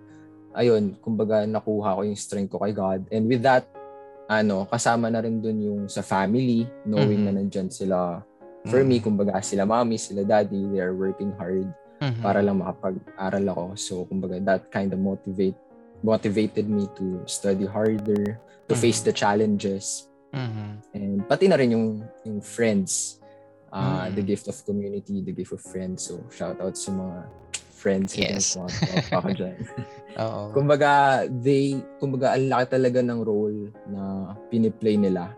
ayun, 0.56 0.96
kumbaga 1.04 1.44
nakuha 1.46 1.98
ko 1.98 2.00
yung 2.02 2.18
strength 2.18 2.50
ko 2.54 2.58
kay 2.62 2.72
God. 2.74 3.06
And 3.12 3.28
with 3.28 3.44
that, 3.44 3.68
ano, 4.26 4.66
kasama 4.66 5.12
na 5.12 5.22
rin 5.22 5.38
dun 5.40 5.60
yung 5.60 5.82
sa 5.86 6.02
family, 6.02 6.66
knowing 6.88 7.22
Mhm. 7.22 7.26
na 7.28 7.32
nandyan 7.38 7.68
sila 7.70 8.22
for 8.68 8.84
me, 8.84 9.00
kumbaga 9.00 9.40
sila 9.40 9.64
mommy, 9.64 9.96
sila 9.96 10.26
daddy, 10.26 10.60
they 10.74 10.82
are 10.82 10.92
working 10.92 11.32
hard 11.40 11.64
Mhm. 12.04 12.20
para 12.20 12.44
lang 12.44 12.60
makapag-aral 12.60 13.44
ako. 13.48 13.64
So, 13.80 13.92
kumbaga, 14.04 14.36
that 14.44 14.68
kind 14.68 14.92
of 14.92 15.00
motivate 15.00 15.56
motivated 16.04 16.68
me 16.68 16.84
to 16.94 17.24
study 17.24 17.64
harder, 17.64 18.36
to 18.68 18.74
Mhm. 18.76 18.82
face 18.82 19.00
the 19.00 19.14
challenges, 19.14 20.06
Mhm. 20.30 20.68
and 20.92 21.24
pati 21.24 21.48
na 21.48 21.56
rin 21.56 21.72
yung, 21.72 21.88
yung 22.24 22.40
friends, 22.40 23.16
uh, 23.72 24.06
Mm. 24.08 24.14
the 24.14 24.24
gift 24.24 24.48
of 24.48 24.56
community, 24.64 25.20
the 25.20 25.32
gift 25.32 25.52
of 25.52 25.60
friends. 25.60 26.08
So, 26.08 26.20
shout 26.28 26.60
out 26.60 26.76
sa 26.76 26.92
mga 26.92 27.16
friends 27.72 28.12
Yes. 28.12 28.26
dyan, 28.26 28.40
sa 28.42 28.56
mga 28.58 28.70
tropa 28.82 29.18
ko 29.22 29.30
dyan. 29.34 29.58
Oo. 30.18 30.42
kumbaga, 30.50 30.90
they, 31.30 31.78
kumbaga, 31.96 32.34
ang 32.34 32.50
laki 32.50 32.66
talaga 32.74 32.98
ng 33.00 33.20
role 33.22 33.70
na 33.86 34.02
piniplay 34.50 34.98
nila 34.98 35.30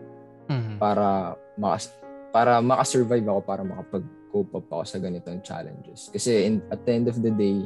Mhm. 0.49 0.81
para 0.81 1.37
makas 1.55 1.93
para 2.31 2.63
makasurvive 2.63 3.27
ako 3.27 3.41
para 3.43 3.61
makapag-cope 3.61 4.55
up 4.55 4.67
ako 4.71 4.83
sa 4.87 4.97
ganitong 4.97 5.43
challenges. 5.43 6.07
Kasi 6.09 6.47
in, 6.47 6.63
at 6.71 6.79
the 6.87 6.91
end 6.95 7.11
of 7.11 7.19
the 7.19 7.29
day, 7.29 7.59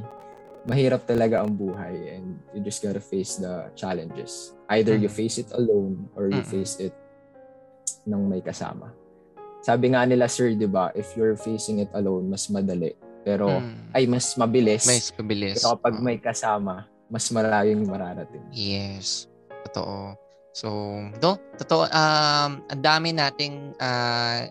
mahirap 0.66 1.06
talaga 1.06 1.46
ang 1.46 1.54
buhay 1.54 2.18
and 2.18 2.42
you 2.50 2.60
just 2.60 2.82
gotta 2.82 2.98
face 3.00 3.38
the 3.38 3.70
challenges. 3.78 4.58
Either 4.74 4.98
you 4.98 5.06
Mhm. 5.06 5.14
face 5.16 5.38
it 5.38 5.54
alone 5.54 6.10
or 6.18 6.34
you 6.34 6.42
Mhm. 6.42 6.50
face 6.50 6.82
it 6.82 6.98
ng 8.06 8.22
may 8.26 8.42
kasama. 8.42 8.94
Sabi 9.66 9.92
nga 9.98 10.06
nila, 10.06 10.30
sir, 10.30 10.54
di 10.54 10.70
ba, 10.70 10.94
if 10.94 11.18
you're 11.18 11.34
facing 11.34 11.82
it 11.82 11.90
alone, 11.98 12.30
mas 12.30 12.46
madali. 12.54 12.94
Pero, 13.26 13.50
Mm. 13.50 13.98
ay, 13.98 14.06
mas 14.06 14.38
mabilis. 14.38 14.86
Mas 14.86 15.10
pabilis. 15.10 15.58
Pero 15.58 15.74
kapag 15.74 15.98
Oo. 15.98 16.06
may 16.06 16.22
kasama, 16.22 16.86
mas 17.10 17.26
malayo 17.34 17.74
yung 17.74 17.90
mararating. 17.90 18.46
Yes. 18.54 19.26
Totoo. 19.66 20.14
So, 20.54 20.70
do, 21.20 21.36
totoo, 21.58 21.90
um, 21.90 22.52
ang 22.64 22.82
dami 22.82 23.12
nating 23.12 23.76
ah, 23.82 24.48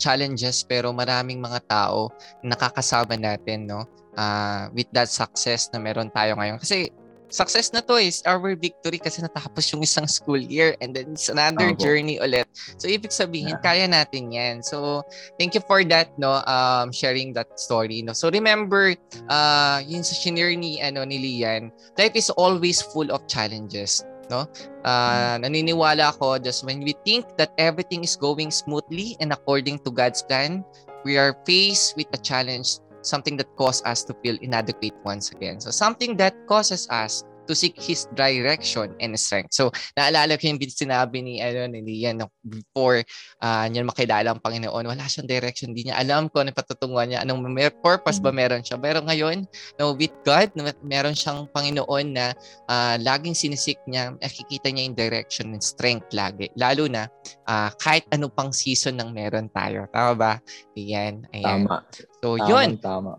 challenges 0.00 0.64
pero 0.64 0.90
maraming 0.94 1.38
mga 1.42 1.60
tao 1.68 2.08
na 2.40 2.54
nakakasama 2.56 3.18
natin, 3.18 3.66
no? 3.68 3.84
Ah, 4.14 4.70
with 4.70 4.88
that 4.94 5.10
success 5.10 5.68
na 5.74 5.82
meron 5.82 6.08
tayo 6.14 6.38
ngayon. 6.38 6.62
Kasi, 6.62 6.88
success 7.34 7.74
na 7.74 7.82
to 7.82 7.98
is 7.98 8.22
our 8.22 8.54
victory 8.54 9.02
kasi 9.02 9.18
natapos 9.18 9.66
yung 9.74 9.82
isang 9.82 10.06
school 10.06 10.38
year 10.38 10.78
and 10.78 10.94
then 10.94 11.18
it's 11.18 11.26
another 11.26 11.74
po. 11.74 11.82
journey 11.82 12.22
ulit. 12.22 12.46
So, 12.78 12.86
ibig 12.86 13.10
sabihin, 13.10 13.58
kaya 13.58 13.90
natin 13.90 14.30
yan. 14.30 14.62
So, 14.62 15.02
thank 15.34 15.58
you 15.58 15.62
for 15.66 15.82
that, 15.90 16.14
no? 16.14 16.38
Um, 16.46 16.94
sharing 16.94 17.34
that 17.34 17.50
story, 17.58 18.06
no? 18.06 18.14
So, 18.14 18.30
remember, 18.30 18.94
uh, 19.26 19.82
yun 19.82 20.06
sa 20.06 20.14
shinare 20.14 20.54
ni, 20.54 20.78
ano, 20.78 21.02
ni 21.02 21.18
Lian, 21.18 21.74
life 21.98 22.14
is 22.14 22.30
always 22.38 22.78
full 22.94 23.10
of 23.10 23.26
challenges 23.26 24.06
no 24.32 24.48
uh, 24.88 25.36
naniniwala 25.36 26.08
ako 26.16 26.40
just 26.40 26.64
when 26.64 26.80
we 26.80 26.96
think 27.04 27.28
that 27.36 27.52
everything 27.60 28.00
is 28.00 28.16
going 28.16 28.48
smoothly 28.48 29.16
and 29.20 29.36
according 29.36 29.76
to 29.84 29.92
God's 29.92 30.24
plan 30.24 30.64
we 31.04 31.20
are 31.20 31.36
faced 31.44 31.96
with 31.96 32.08
a 32.16 32.20
challenge 32.20 32.80
something 33.06 33.36
that 33.36 33.54
causes 33.56 33.82
us 33.84 34.04
to 34.04 34.14
feel 34.22 34.36
inadequate 34.40 34.94
once 35.04 35.30
again. 35.32 35.60
So 35.60 35.70
something 35.70 36.16
that 36.16 36.34
causes 36.46 36.88
us 36.90 37.24
to 37.46 37.54
seek 37.54 37.76
His 37.76 38.08
direction 38.16 38.92
and 38.98 39.14
strength. 39.20 39.52
So, 39.54 39.70
naalala 39.94 40.40
ko 40.40 40.48
yung 40.50 40.60
sinabi 40.60 41.20
ni, 41.20 41.40
ano, 41.40 41.68
ni 41.68 41.80
Lian 41.84 42.20
before 42.44 43.04
uh, 43.40 43.64
niya 43.68 43.84
makilala 43.84 44.34
ang 44.34 44.40
Panginoon, 44.40 44.84
wala 44.84 45.04
siyang 45.06 45.28
direction, 45.28 45.72
hindi 45.72 45.88
niya 45.88 46.00
alam 46.00 46.28
kung 46.28 46.48
ano 46.48 46.52
patutunguhan 46.56 47.12
niya, 47.12 47.20
anong 47.22 47.44
mer- 47.48 47.76
purpose 47.84 48.20
ba 48.20 48.32
meron 48.32 48.64
siya. 48.64 48.80
Pero 48.80 49.04
ngayon, 49.04 49.44
no, 49.76 49.92
with 49.96 50.14
God, 50.24 50.52
meron 50.84 51.16
siyang 51.16 51.48
Panginoon 51.52 52.06
na 52.16 52.32
ah, 52.68 52.96
laging 53.00 53.36
sinisik 53.36 53.80
niya, 53.88 54.16
nakikita 54.18 54.72
niya 54.72 54.88
yung 54.88 54.98
direction 54.98 55.46
and 55.52 55.64
strength 55.64 56.10
lagi. 56.16 56.48
Lalo 56.56 56.88
na 56.88 57.08
ah, 57.48 57.72
kahit 57.76 58.08
ano 58.12 58.28
pang 58.32 58.52
season 58.52 58.96
ng 59.00 59.10
meron 59.12 59.48
tayo. 59.52 59.84
Tama 59.92 60.12
ba? 60.16 60.32
Ayan. 60.76 61.24
ayan. 61.32 61.68
Tama. 61.68 61.76
So, 62.20 62.36
Tama, 62.40 62.48
yun. 62.48 62.68
Tama. 62.80 63.12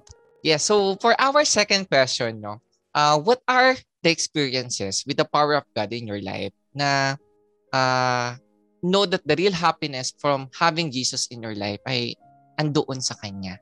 Yeah, 0.45 0.61
so 0.61 0.93
for 1.01 1.17
our 1.17 1.41
second 1.41 1.89
question, 1.89 2.37
no, 2.37 2.61
uh, 2.93 3.17
what 3.17 3.41
are 3.49 3.73
the 4.05 4.13
experiences 4.13 5.01
with 5.09 5.17
the 5.17 5.25
power 5.25 5.57
of 5.57 5.65
God 5.73 5.89
in 5.89 6.05
your 6.05 6.21
life 6.21 6.53
na 6.77 7.17
uh, 7.73 8.37
know 8.85 9.09
that 9.09 9.25
the 9.25 9.33
real 9.33 9.51
happiness 9.57 10.13
from 10.21 10.45
having 10.53 10.93
Jesus 10.93 11.25
in 11.33 11.41
your 11.41 11.57
life 11.57 11.81
ay 11.89 12.13
andoon 12.61 13.01
sa 13.01 13.17
Kanya. 13.17 13.57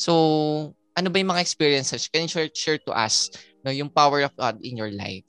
So, 0.00 0.72
ano 0.96 1.12
ba 1.12 1.20
yung 1.20 1.36
mga 1.36 1.44
experiences? 1.44 2.08
Can 2.08 2.24
you 2.24 2.32
share, 2.32 2.48
share 2.56 2.80
to 2.88 2.92
us 2.96 3.28
no, 3.60 3.70
yung 3.70 3.92
power 3.92 4.24
of 4.24 4.32
God 4.32 4.56
in 4.64 4.80
your 4.80 4.90
life? 4.90 5.28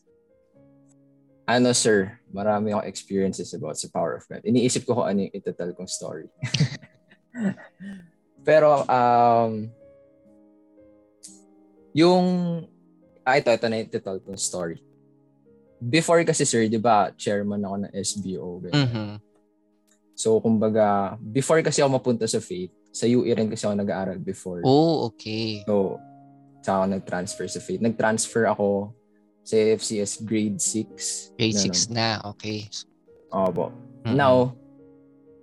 Ano 1.43 1.75
sir, 1.75 2.23
marami 2.31 2.71
akong 2.71 2.87
experiences 2.87 3.51
about 3.51 3.75
sa 3.75 3.91
power 3.91 4.15
of 4.15 4.23
God. 4.31 4.47
Iniisip 4.47 4.87
ko 4.87 4.95
kung 4.95 5.11
ano 5.11 5.27
yung 5.27 5.35
itatal 5.35 5.75
kong 5.75 5.91
story. 5.91 6.31
Pero, 8.47 8.87
um, 8.87 9.67
yung, 11.91 12.25
ah, 13.23 13.35
ito, 13.39 13.49
ito 13.49 13.65
na 13.67 13.79
yung 13.79 13.87
itatal 13.87 14.17
kong 14.19 14.39
story. 14.39 14.79
Before 15.83 16.23
kasi 16.23 16.47
sir, 16.47 16.67
di 16.67 16.79
ba, 16.79 17.11
chairman 17.15 17.63
ako 17.63 17.75
ng 17.83 17.91
SBO. 17.91 18.63
Mm-hmm. 18.71 19.09
So, 20.15 20.39
kumbaga, 20.39 21.17
before 21.19 21.59
kasi 21.65 21.81
ako 21.83 21.99
mapunta 21.99 22.29
sa 22.29 22.39
faith, 22.39 22.71
sa 22.93 23.09
UE 23.09 23.33
rin 23.33 23.49
kasi 23.49 23.65
ako 23.65 23.75
nag-aaral 23.75 24.21
before. 24.21 24.61
Oh, 24.63 25.09
okay. 25.11 25.65
So, 25.65 25.97
sa 26.63 26.79
ako 26.79 26.95
nag-transfer 26.95 27.47
sa 27.49 27.59
faith. 27.59 27.81
Nag-transfer 27.83 28.47
ako 28.47 28.95
sa 29.43 29.59
FCS 29.59 30.23
grade 30.23 30.61
6. 30.61 31.35
Grade 31.35 31.59
6 31.59 31.91
na, 31.91 32.23
okay. 32.23 32.69
Opo. 33.33 33.73
Mm-hmm. 34.05 34.15
Now, 34.15 34.55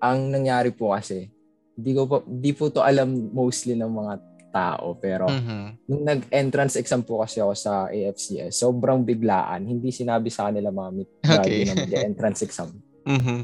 ang 0.00 0.32
nangyari 0.32 0.72
po 0.72 0.96
kasi, 0.96 1.28
di 1.76 1.92
ko 1.92 2.08
po, 2.08 2.16
di 2.25 2.56
po 2.56 2.72
to 2.72 2.80
alam 2.80 3.28
mostly 3.34 3.76
ng 3.76 3.92
mga 3.92 4.14
tao. 4.50 4.99
Pero, 4.99 5.30
mm-hmm. 5.30 5.64
nung 5.87 6.04
nag-entrance 6.04 6.76
exam 6.76 7.07
po 7.07 7.23
kasi 7.23 7.40
ako 7.40 7.54
sa 7.54 7.88
AFCS, 7.88 8.61
sobrang 8.61 9.07
biglaan. 9.07 9.64
Hindi 9.64 9.95
sinabi 9.95 10.28
sa 10.28 10.50
kanila, 10.50 10.75
mami, 10.75 11.07
okay. 11.23 11.64
na 11.64 11.78
mag-entrance 11.87 12.45
exam. 12.45 12.71
mm-hmm. 13.09 13.40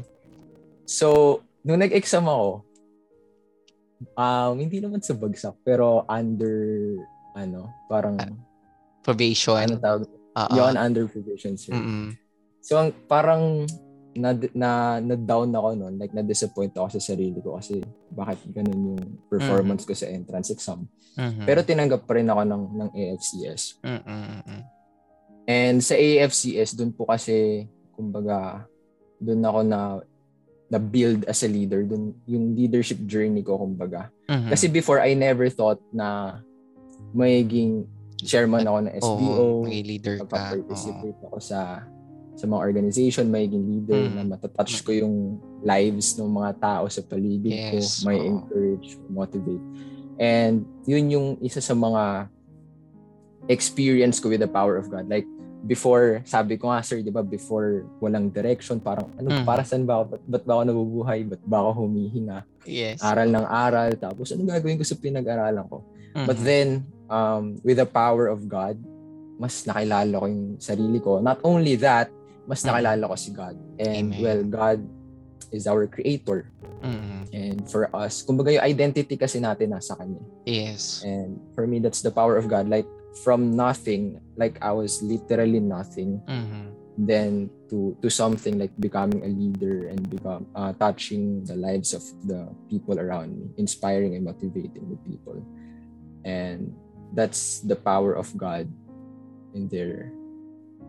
So, 0.87 1.39
nung 1.63 1.81
nag-exam 1.81 2.27
ako, 2.27 2.67
um, 4.13 4.53
hindi 4.59 4.77
naman 4.79 5.01
sa 5.01 5.17
bagsak, 5.17 5.55
pero 5.65 6.05
under, 6.07 6.95
ano, 7.33 7.71
parang, 7.89 8.15
uh, 8.21 8.35
probation. 9.01 9.63
Ano 9.63 9.79
tawag? 9.81 10.03
Uh-uh. 10.37 10.53
Yun, 10.53 10.75
under 10.77 11.09
probation, 11.09 11.57
sir. 11.57 11.73
Mm-mm. 11.73 12.13
So, 12.61 12.77
ang, 12.77 12.93
parang, 13.09 13.65
na, 14.17 14.33
na, 14.51 14.71
na 14.99 15.15
down 15.15 15.53
ako 15.53 15.69
noon, 15.77 15.95
like 16.01 16.11
na-disappoint 16.11 16.73
ako 16.73 16.97
sa 16.97 17.01
sarili 17.13 17.37
ko 17.39 17.55
kasi 17.55 17.79
bakit 18.09 18.41
ganun 18.49 18.93
yung 18.93 19.03
performance 19.29 19.85
mm-hmm. 19.85 19.97
ko 19.97 20.01
sa 20.03 20.11
entrance 20.11 20.49
exam. 20.49 20.89
Mm-hmm. 21.15 21.45
Pero 21.45 21.59
tinanggap 21.61 22.01
pa 22.09 22.17
rin 22.17 22.27
ako 22.27 22.41
ng 22.43 22.63
ng 22.81 22.89
AFCS. 22.91 23.61
Mm-hmm. 23.85 24.61
And 25.47 25.77
sa 25.79 25.95
AFCS 25.95 26.75
doon 26.75 26.91
po 26.91 27.07
kasi 27.07 27.69
kumbaga 27.95 28.67
doon 29.21 29.41
ako 29.45 29.59
na 29.63 29.79
na 30.67 30.79
build 30.83 31.23
as 31.31 31.47
a 31.47 31.49
leader, 31.49 31.87
doon 31.87 32.11
yung 32.27 32.51
leadership 32.51 32.99
journey 33.07 33.39
ko 33.39 33.55
kumbaga. 33.55 34.11
Mm-hmm. 34.27 34.51
Kasi 34.51 34.65
before 34.67 34.99
I 34.99 35.15
never 35.15 35.47
thought 35.47 35.79
na 35.95 36.41
magiging 37.15 37.87
chairman 38.19 38.67
ako 38.67 38.77
ng 38.83 38.93
SBO, 38.99 39.31
oh, 39.39 39.63
may 39.63 39.85
leader 39.85 40.19
ka. 40.25 40.27
participate 40.27 41.19
ako 41.23 41.37
sa 41.39 41.87
sa 42.37 42.45
mga 42.45 42.61
organization, 42.61 43.33
magiging 43.33 43.65
leader 43.65 43.97
mm. 44.07 44.13
na 44.13 44.23
matatouch 44.37 44.85
ko 44.85 44.93
yung 44.93 45.41
lives 45.65 46.13
ng 46.21 46.29
mga 46.29 46.51
tao 46.61 46.85
sa 46.85 47.01
paligid 47.01 47.49
yes, 47.49 48.05
ko, 48.05 48.13
may 48.13 48.21
oh. 48.21 48.29
encourage, 48.37 48.87
motivate. 49.09 49.65
And 50.21 50.69
yun 50.85 51.09
yung 51.09 51.27
isa 51.41 51.57
sa 51.57 51.73
mga 51.73 52.29
experience 53.49 54.21
ko 54.21 54.29
with 54.29 54.45
the 54.45 54.49
power 54.49 54.77
of 54.77 54.85
God. 54.93 55.09
Like 55.09 55.25
before, 55.65 56.21
sabi 56.29 56.61
ko 56.61 56.69
nga 56.69 56.85
sir, 56.85 57.01
di 57.01 57.09
ba, 57.09 57.25
before 57.25 57.89
walang 57.97 58.29
direction, 58.29 58.77
parang 58.77 59.09
ano, 59.17 59.41
mm. 59.41 59.45
para 59.45 59.65
saan 59.65 59.89
ba 59.89 59.97
ako, 59.97 60.05
ba't, 60.13 60.23
ba't 60.29 60.43
ba 60.45 60.53
ako 60.61 60.63
nabubuhay, 60.69 61.19
ba't 61.25 61.41
ba 61.41 61.57
ako 61.65 61.89
humihinga? 61.89 62.45
Yes. 62.69 63.01
Aral 63.01 63.33
ng 63.33 63.47
aral, 63.49 63.97
tapos 63.97 64.29
ano 64.29 64.45
gagawin 64.45 64.77
ko 64.77 64.85
sa 64.85 64.93
pinag-aralan 64.93 65.65
ko? 65.65 65.81
Mm-hmm. 66.13 66.27
But 66.29 66.37
then, 66.45 66.85
um, 67.09 67.57
with 67.65 67.81
the 67.81 67.89
power 67.89 68.29
of 68.29 68.45
God, 68.45 68.77
mas 69.37 69.65
nakilala 69.69 70.17
ko 70.17 70.25
yung 70.25 70.57
sarili 70.57 70.97
ko. 70.97 71.21
Not 71.21 71.41
only 71.45 71.77
that, 71.77 72.09
mas 72.47 72.63
nakilala 72.63 73.03
ko 73.11 73.15
si 73.19 73.35
God. 73.35 73.59
And 73.77 74.15
Amen. 74.15 74.23
well, 74.23 74.41
God 74.47 74.79
is 75.51 75.67
our 75.67 75.85
creator. 75.87 76.47
Mm-hmm. 76.79 77.21
And 77.35 77.57
for 77.67 77.91
us, 77.91 78.23
kumbaga 78.23 78.55
yung 78.55 78.65
identity 78.65 79.19
kasi 79.19 79.43
natin 79.43 79.75
nasa 79.75 79.99
Kanya. 79.99 80.23
Yes. 80.47 81.03
And 81.03 81.39
for 81.53 81.67
me, 81.67 81.83
that's 81.83 82.01
the 82.01 82.11
power 82.11 82.39
of 82.39 82.47
God. 82.47 82.71
Like, 82.71 82.87
from 83.23 83.55
nothing, 83.55 84.21
like 84.37 84.57
I 84.61 84.71
was 84.71 85.01
literally 85.01 85.59
nothing, 85.59 86.21
mm-hmm. 86.23 86.71
then 86.97 87.49
to 87.69 87.97
to 88.01 88.09
something 88.09 88.57
like 88.61 88.73
becoming 88.79 89.25
a 89.25 89.31
leader 89.31 89.89
and 89.89 90.01
become 90.05 90.45
uh, 90.53 90.71
touching 90.77 91.43
the 91.45 91.57
lives 91.57 91.93
of 91.93 92.03
the 92.25 92.47
people 92.69 92.99
around 92.99 93.33
me, 93.33 93.49
inspiring 93.57 94.15
and 94.15 94.25
motivating 94.25 94.85
the 94.87 94.99
people. 95.03 95.41
And 96.25 96.73
that's 97.13 97.61
the 97.65 97.75
power 97.75 98.13
of 98.13 98.29
God 98.37 98.69
in 99.55 99.67
there 99.67 100.13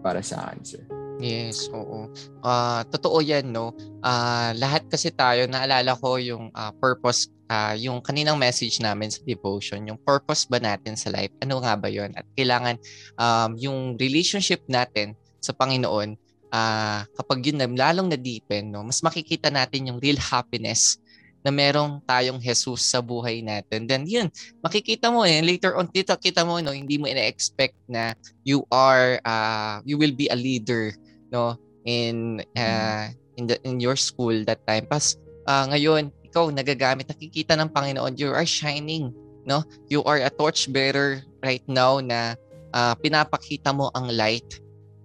para 0.02 0.22
sa 0.22 0.52
answer. 0.52 0.84
Yes, 1.18 1.66
oo. 1.74 2.07
Ah, 2.46 2.87
totoo 2.87 3.18
'yan, 3.18 3.50
no. 3.50 3.74
Ah, 4.07 4.54
lahat 4.54 4.87
kasi 4.87 5.11
tayo 5.11 5.50
naalala 5.50 5.98
ko 5.98 6.14
yung 6.22 6.54
ah, 6.54 6.70
purpose 6.78 7.26
ah, 7.50 7.74
yung 7.74 7.98
kaninang 7.98 8.38
message 8.38 8.78
namin 8.78 9.11
sa 9.11 9.18
devotion, 9.26 9.83
yung 9.83 9.98
purpose 9.98 10.46
ba 10.46 10.62
natin 10.62 10.94
sa 10.94 11.11
life? 11.11 11.35
Ano 11.42 11.59
nga 11.59 11.74
ba 11.74 11.90
'yon? 11.90 12.14
At 12.14 12.22
kailangan 12.38 12.78
um, 13.18 13.50
yung 13.59 13.78
relationship 13.98 14.62
natin 14.70 15.18
sa 15.42 15.50
Panginoon 15.59 16.14
ah, 16.54 17.02
kapag 17.18 17.50
yun 17.50 17.66
lalong 17.74 18.14
na-deepen, 18.14 18.70
no, 18.70 18.87
mas 18.87 19.02
makikita 19.02 19.50
natin 19.50 19.90
yung 19.90 19.98
real 19.98 20.22
happiness 20.22 21.02
na 21.42 21.50
merong 21.54 22.02
tayong 22.07 22.38
Jesus 22.42 22.87
sa 22.90 22.98
buhay 22.98 23.42
natin. 23.42 23.87
Then 23.87 24.07
yun, 24.07 24.31
makikita 24.62 25.11
mo 25.11 25.22
eh, 25.22 25.38
later 25.42 25.74
on 25.78 25.87
dito 25.90 26.14
kita 26.18 26.42
mo 26.46 26.59
no, 26.62 26.74
hindi 26.74 26.98
mo 26.98 27.07
ina-expect 27.11 27.74
na 27.90 28.14
you 28.46 28.62
are 28.70 29.18
uh, 29.26 29.78
you 29.87 29.98
will 29.98 30.14
be 30.14 30.31
a 30.31 30.38
leader 30.38 30.94
no 31.28 31.56
in 31.88 32.42
uh, 32.56 33.08
in 33.38 33.48
the 33.48 33.56
in 33.64 33.80
your 33.80 33.96
school 33.96 34.34
that 34.44 34.60
time. 34.66 34.84
Pas 34.86 35.16
uh, 35.48 35.64
ngayon 35.72 36.12
ikaw 36.26 36.52
nagagamit 36.52 37.08
nakikita 37.08 37.56
ng 37.56 37.72
Panginoon 37.72 38.20
you 38.20 38.28
are 38.28 38.44
shining 38.44 39.08
no 39.48 39.64
you 39.88 40.04
are 40.04 40.20
a 40.20 40.28
torch 40.28 40.68
bearer 40.68 41.24
right 41.40 41.64
now 41.64 42.04
na 42.04 42.36
uh, 42.76 42.92
pinapakita 43.00 43.72
mo 43.72 43.88
ang 43.96 44.12
light 44.12 44.60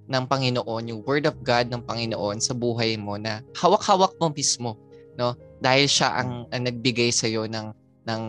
ng 0.07 0.23
Panginoon, 0.27 0.83
yung 0.91 1.01
word 1.07 1.23
of 1.23 1.39
God 1.41 1.71
ng 1.71 1.83
Panginoon 1.87 2.43
sa 2.43 2.51
buhay 2.51 2.99
mo 2.99 3.15
na 3.15 3.39
hawak-hawak 3.55 4.19
mo 4.19 4.27
mismo, 4.35 4.75
no? 5.15 5.31
dahil 5.63 5.87
siya 5.87 6.11
ang, 6.19 6.43
ang 6.51 6.67
nagbigay 6.67 7.07
sa 7.15 7.31
iyo 7.31 7.47
ng 7.47 7.71
ng 8.03 8.23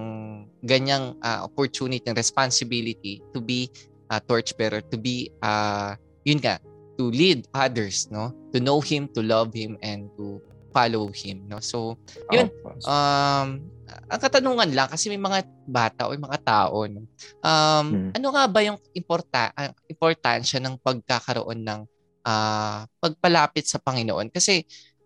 ganyang 0.62 1.18
uh, 1.18 1.42
opportunity 1.42 2.06
and 2.06 2.14
responsibility 2.14 3.18
to 3.34 3.42
be 3.42 3.66
a 4.06 4.22
torchbearer 4.22 4.78
to 4.86 4.94
be 4.94 5.26
uh, 5.42 5.98
yun 6.22 6.38
nga 6.38 6.62
to 6.96 7.10
lead 7.10 7.46
others 7.54 8.08
no? 8.10 8.32
To 8.54 8.58
know 8.58 8.78
him 8.80 9.10
to 9.14 9.20
love 9.20 9.54
him 9.54 9.78
and 9.82 10.10
to 10.18 10.38
follow 10.74 11.10
him 11.14 11.46
no? 11.46 11.58
So 11.62 11.98
yun 12.30 12.50
um 12.86 13.62
ang 14.10 14.20
katanungan 14.20 14.74
lang 14.74 14.88
kasi 14.90 15.12
may 15.12 15.20
mga 15.20 15.44
bata 15.68 16.08
o 16.08 16.16
mga 16.16 16.40
tao 16.42 16.88
no? 16.88 17.06
Um 17.44 17.86
hmm. 17.92 18.10
ano 18.16 18.26
nga 18.34 18.44
ba 18.48 18.60
yung 18.64 18.78
importa 18.96 19.50
ang 19.54 19.74
importansya 19.86 20.58
ng 20.62 20.80
pagkakaroon 20.80 21.62
ng 21.62 21.80
uh, 22.24 22.82
pagpalapit 22.98 23.68
sa 23.68 23.78
Panginoon? 23.78 24.32
Kasi 24.32 24.64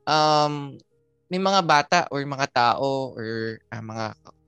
um 0.08 0.78
may 1.28 1.40
mga 1.40 1.60
bata 1.60 1.98
or 2.08 2.24
mga 2.24 2.48
tao 2.48 3.12
or 3.12 3.60
uh, 3.68 3.84
mga 3.84 4.04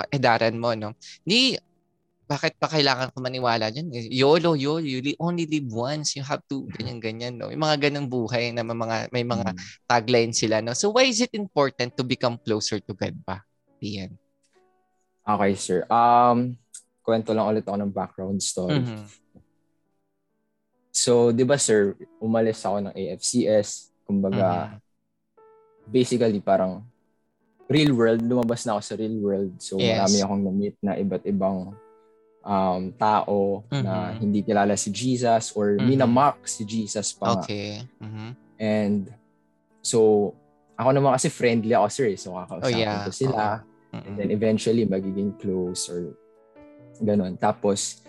edaran 0.09 0.57
mo, 0.57 0.73
no? 0.73 0.97
Hindi, 1.23 1.61
bakit 2.31 2.55
pa 2.63 2.71
kailangan 2.71 3.11
ko 3.11 3.19
maniwala 3.19 3.75
dyan? 3.75 3.91
YOLO, 3.91 4.55
YOLO, 4.55 4.87
you 4.87 5.03
only 5.19 5.51
live 5.51 5.67
once. 5.67 6.15
You 6.15 6.23
have 6.23 6.47
to, 6.47 6.71
ganyan-ganyan, 6.79 7.35
no? 7.35 7.51
May 7.51 7.59
mga 7.59 7.91
ganang 7.91 8.07
buhay 8.07 8.55
na 8.55 8.63
may 8.63 8.79
mga, 8.79 8.97
may 9.11 9.27
mga 9.27 9.51
mm. 9.51 9.59
tagline 9.91 10.31
sila, 10.31 10.63
no? 10.63 10.71
So, 10.79 10.95
why 10.95 11.11
is 11.11 11.19
it 11.19 11.35
important 11.35 11.99
to 11.99 12.07
become 12.07 12.39
closer 12.39 12.79
to 12.79 12.95
God 12.95 13.19
pa? 13.27 13.43
Ian. 13.83 14.15
Okay, 15.27 15.53
sir. 15.59 15.83
Um, 15.91 16.55
kwento 17.03 17.35
lang 17.35 17.51
ulit 17.51 17.67
ako 17.67 17.83
ng 17.83 17.91
background 17.91 18.39
story. 18.39 18.79
Mm-hmm. 18.79 19.03
So, 20.95 21.35
di 21.35 21.43
ba, 21.43 21.59
sir, 21.59 21.99
umalis 22.23 22.63
ako 22.63 22.87
ng 22.87 22.95
AFCS. 22.95 23.91
Kumbaga, 24.07 24.79
mm-hmm 24.79 24.89
basically 25.91 26.39
parang 26.39 26.87
real 27.67 27.95
world, 27.95 28.23
lumabas 28.23 28.63
na 28.65 28.79
ako 28.79 28.83
sa 28.83 28.95
real 28.99 29.17
world. 29.19 29.53
So 29.59 29.77
yes. 29.79 29.99
marami 29.99 30.19
akong 30.23 30.43
na-meet 30.47 30.77
na 30.81 30.93
iba't 30.99 31.25
ibang 31.27 31.75
um, 32.45 32.93
tao 32.97 33.65
mm-hmm. 33.69 33.85
na 33.85 33.95
hindi 34.17 34.41
kilala 34.45 34.75
si 34.77 34.93
Jesus 34.93 35.53
or 35.57 35.77
mm-hmm. 35.77 35.89
minamark 35.89 36.45
si 36.45 36.65
Jesus 36.65 37.13
pa. 37.13 37.41
Okay. 37.41 37.85
Mm-hmm. 38.01 38.31
And 38.61 39.03
so 39.81 40.33
ako 40.77 40.97
naman 40.97 41.13
kasi 41.17 41.29
friendly 41.29 41.77
ako 41.77 41.89
sir. 41.93 42.09
Eh. 42.13 42.19
So 42.21 42.37
kakausapin 42.37 42.77
oh, 42.77 42.81
yeah. 42.81 43.05
ko 43.05 43.13
sila. 43.13 43.45
Mm-hmm. 43.91 44.07
And 44.07 44.15
then 44.17 44.31
eventually 44.31 44.85
magiging 44.87 45.37
close 45.41 45.89
or 45.91 46.15
ganun. 47.01 47.37
Tapos 47.37 48.01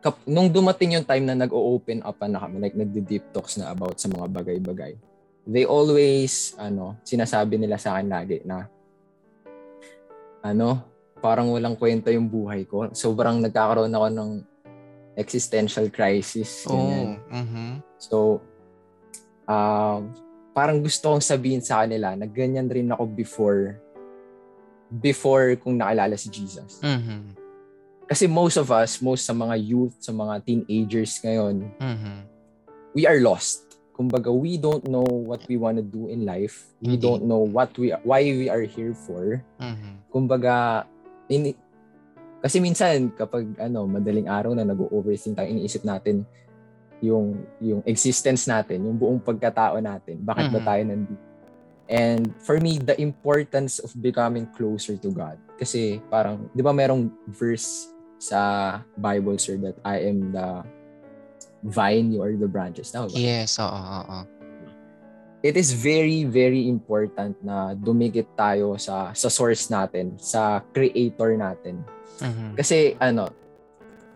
kap- 0.00 0.24
nung 0.24 0.48
dumating 0.48 0.96
yung 0.96 1.06
time 1.06 1.28
na 1.28 1.36
nag-o-open 1.36 2.00
up 2.02 2.18
na 2.24 2.40
kami, 2.40 2.56
like 2.58 2.76
nagdi-deep 2.76 3.30
talks 3.36 3.60
na 3.60 3.70
about 3.70 4.00
sa 4.00 4.08
mga 4.08 4.26
bagay-bagay, 4.32 4.96
they 5.44 5.68
always, 5.68 6.56
ano, 6.56 6.96
sinasabi 7.04 7.60
nila 7.60 7.76
sa 7.76 7.96
akin 7.96 8.08
lagi 8.08 8.40
na, 8.48 8.64
ano, 10.40 10.89
parang 11.20 11.52
walang 11.52 11.76
kwenta 11.76 12.08
yung 12.10 12.26
buhay 12.26 12.64
ko. 12.64 12.88
Sobrang 12.90 13.38
nagkakaroon 13.38 13.92
ako 13.92 14.08
ng 14.10 14.30
existential 15.14 15.86
crisis. 15.92 16.64
Ganyan. 16.64 17.20
Oh. 17.28 17.36
Mhm. 17.36 17.66
So, 18.00 18.16
uh, 19.44 20.00
parang 20.50 20.80
gusto 20.80 21.12
kong 21.12 21.22
sabihin 21.22 21.62
sa 21.62 21.84
kanila 21.84 22.16
na 22.16 22.24
ganyan 22.24 22.66
rin 22.66 22.88
ako 22.90 23.04
before 23.06 23.78
before 24.90 25.54
kung 25.54 25.78
nakilala 25.78 26.18
si 26.18 26.26
Jesus. 26.32 26.82
Mhm. 26.82 27.38
Kasi 28.10 28.26
most 28.26 28.58
of 28.58 28.74
us, 28.74 28.98
most 28.98 29.22
sa 29.22 29.30
mga 29.30 29.54
youth, 29.54 29.94
sa 30.02 30.10
mga 30.10 30.42
teenagers 30.42 31.14
ngayon, 31.22 31.70
Mhm. 31.78 32.14
we 32.90 33.06
are 33.06 33.22
lost. 33.22 33.78
Kumbaga, 33.94 34.34
we 34.34 34.58
don't 34.58 34.82
know 34.90 35.06
what 35.06 35.46
we 35.46 35.54
want 35.54 35.78
to 35.78 35.84
do 35.86 36.10
in 36.10 36.26
life. 36.26 36.66
We 36.82 36.98
Hindi. 36.98 37.06
don't 37.06 37.22
know 37.22 37.44
what 37.46 37.70
we 37.78 37.94
why 38.02 38.24
we 38.26 38.50
are 38.50 38.66
here 38.66 38.96
for. 38.96 39.44
Mhm. 39.62 40.02
Kumbaga, 40.10 40.88
ini 41.30 41.54
kasi 42.40 42.56
minsan 42.58 43.12
kapag 43.12 43.52
ano, 43.60 43.84
madaling 43.84 44.26
araw 44.26 44.56
na 44.56 44.64
nag-overthink 44.64 45.36
tayo, 45.36 45.48
iniisip 45.48 45.84
natin 45.84 46.24
yung 47.00 47.36
yung 47.60 47.80
existence 47.84 48.48
natin, 48.48 48.84
yung 48.84 48.96
buong 48.96 49.20
pagkatao 49.20 49.76
natin. 49.80 50.20
Bakit 50.20 50.46
ba 50.52 50.60
Mhm. 50.60 50.66
tayo 50.66 50.82
nandito? 50.84 51.24
And 51.90 52.22
for 52.46 52.62
me, 52.62 52.78
the 52.78 52.94
importance 53.02 53.82
of 53.82 53.90
becoming 53.98 54.46
closer 54.54 54.94
to 54.94 55.10
God. 55.10 55.36
Kasi 55.58 55.98
parang, 56.06 56.46
di 56.54 56.62
ba 56.62 56.70
merong 56.70 57.10
verse 57.26 57.90
sa 58.20 58.78
Bible, 58.94 59.42
sir, 59.42 59.58
that 59.58 59.74
I 59.82 60.06
am 60.06 60.30
the 60.30 60.62
vine, 61.66 62.14
you 62.14 62.22
are 62.22 62.30
the 62.30 62.46
branches. 62.46 62.94
Tama 62.94 63.10
ba? 63.10 63.16
Yes, 63.18 63.58
oo, 63.58 63.66
oo. 63.66 64.18
It 65.40 65.56
is 65.56 65.72
very 65.72 66.28
very 66.28 66.68
important 66.68 67.36
na 67.40 67.72
dumikit 67.72 68.28
tayo 68.36 68.76
sa 68.76 69.12
sa 69.16 69.28
source 69.32 69.72
natin, 69.72 70.16
sa 70.20 70.60
creator 70.72 71.32
natin. 71.36 71.80
Mhm. 72.20 72.56
Kasi 72.56 72.96
ano, 73.00 73.32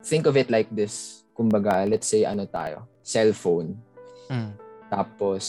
think 0.05 0.29
of 0.29 0.37
it 0.37 0.53
like 0.53 0.69
this. 0.69 1.25
Kumbaga, 1.33 1.83
let's 1.89 2.07
say 2.07 2.23
ano 2.29 2.45
tayo, 2.47 2.87
cellphone. 3.03 3.75
Mm. 4.29 4.53
Tapos 4.93 5.43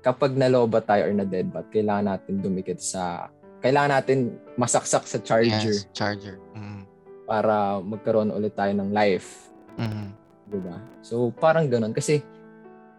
kapag 0.00 0.34
naloba 0.34 0.80
tayo 0.80 1.06
or 1.06 1.14
na 1.14 1.26
deadbat, 1.28 1.68
kailangan 1.70 2.16
natin 2.16 2.40
dumikit 2.40 2.80
sa 2.80 3.28
kailangan 3.60 4.00
natin 4.00 4.18
masaksak 4.54 5.04
sa 5.04 5.18
charger 5.20 5.72
Yes, 5.76 5.88
charger. 5.92 6.38
Mhm. 6.54 6.86
para 7.26 7.82
magkaroon 7.82 8.30
ulit 8.30 8.54
tayo 8.54 8.70
ng 8.70 8.94
life, 8.94 9.50
Mhm. 9.76 10.06
'di 10.46 10.58
ba? 10.62 10.76
So 11.02 11.34
parang 11.34 11.66
ganoon 11.66 11.90
kasi 11.92 12.22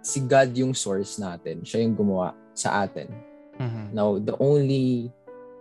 si 0.07 0.23
God 0.23 0.55
yung 0.55 0.71
source 0.71 1.19
natin. 1.19 1.67
Siya 1.67 1.83
yung 1.83 1.99
gumawa 1.99 2.31
sa 2.55 2.87
atin. 2.87 3.11
Mhm. 3.59 3.91
Now, 3.91 4.15
the 4.15 4.39
only 4.39 5.11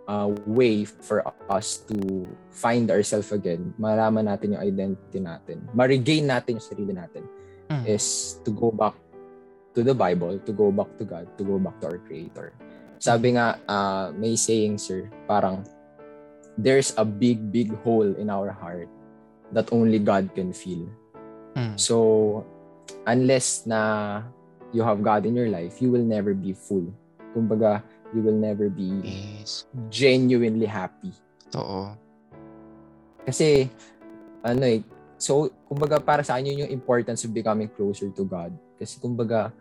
uh, 0.07 0.31
way 0.47 0.87
for 0.87 1.19
us 1.51 1.83
to 1.83 2.23
find 2.47 2.87
ourselves 2.87 3.35
again, 3.35 3.75
malaman 3.75 4.31
natin 4.31 4.55
yung 4.55 4.63
identity 4.63 5.19
natin, 5.19 5.67
ma-regain 5.75 6.23
natin 6.23 6.55
yung 6.55 6.63
sarili 6.63 6.95
natin, 6.95 7.27
Mhm. 7.67 7.83
is 7.83 8.39
to 8.47 8.55
go 8.55 8.71
back 8.71 8.95
to 9.75 9.83
the 9.83 9.91
Bible, 9.91 10.39
to 10.47 10.55
go 10.55 10.71
back 10.71 10.87
to 10.95 11.03
God, 11.03 11.27
to 11.35 11.43
go 11.43 11.59
back 11.59 11.75
to 11.83 11.91
our 11.91 11.99
Creator. 12.07 12.55
Sabi 13.03 13.35
nga, 13.35 13.59
uh, 13.67 14.15
may 14.15 14.39
saying, 14.39 14.79
sir, 14.79 15.11
parang, 15.27 15.67
there's 16.55 16.95
a 16.95 17.03
big, 17.03 17.51
big 17.51 17.75
hole 17.83 18.15
in 18.15 18.31
our 18.31 18.49
heart 18.49 18.87
that 19.51 19.67
only 19.75 19.99
God 19.99 20.31
can 20.31 20.55
fill. 20.55 20.87
Mhm. 21.53 21.75
So, 21.75 21.99
unless 23.05 23.67
na 23.67 24.23
you 24.71 24.83
have 24.83 25.03
God 25.03 25.25
in 25.25 25.35
your 25.35 25.49
life, 25.49 25.79
you 25.81 25.91
will 25.91 26.03
never 26.03 26.33
be 26.33 26.51
full. 26.53 26.91
Kumbaga, 27.35 27.83
you 28.15 28.23
will 28.23 28.37
never 28.37 28.67
be 28.71 28.87
Yes. 29.03 29.67
genuinely 29.91 30.67
happy. 30.67 31.11
Totoo. 31.51 31.95
Kasi, 33.27 33.67
ano 34.43 34.63
eh, 34.63 34.79
so, 35.19 35.51
kumbaga 35.67 35.99
para 35.99 36.23
sa 36.23 36.39
akin 36.39 36.55
yun 36.55 36.61
yung 36.67 36.73
importance 36.75 37.27
of 37.27 37.35
becoming 37.35 37.67
closer 37.67 38.07
to 38.11 38.23
God. 38.23 38.55
Kasi 38.79 38.99
kumbaga, 39.03 39.51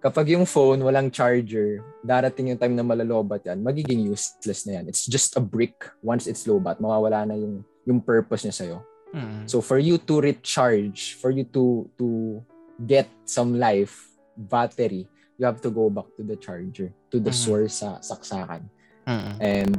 kapag 0.00 0.32
yung 0.32 0.48
phone 0.48 0.80
walang 0.80 1.12
charger, 1.12 1.84
darating 2.00 2.50
yung 2.52 2.60
time 2.60 2.74
na 2.74 2.84
malalobat 2.84 3.44
yan, 3.44 3.60
magiging 3.60 4.08
useless 4.08 4.64
na 4.64 4.80
yan. 4.80 4.88
It's 4.88 5.04
just 5.04 5.36
a 5.36 5.42
brick. 5.42 5.76
Once 6.00 6.26
it's 6.26 6.48
lobat, 6.48 6.80
mawawala 6.80 7.28
na 7.28 7.36
yung, 7.36 7.62
yung 7.84 8.00
purpose 8.00 8.48
niya 8.48 8.56
sa'yo. 8.56 8.78
Mhm. 9.12 9.44
So 9.44 9.60
for 9.60 9.76
you 9.76 10.00
to 10.00 10.14
recharge, 10.24 11.20
for 11.20 11.28
you 11.28 11.44
to 11.52 11.84
to 12.00 12.40
get 12.80 13.06
some 13.28 13.60
life, 13.60 14.08
battery, 14.36 15.06
you 15.38 15.44
have 15.44 15.60
to 15.60 15.70
go 15.70 15.88
back 15.90 16.08
to 16.16 16.22
the 16.22 16.36
charger, 16.36 16.92
to 17.10 17.16
the 17.18 17.32
Mhm. 17.32 17.42
source 17.42 17.82
sa 17.82 17.98
saksakan. 18.00 18.68
Mhm. 19.06 19.32
And 19.42 19.72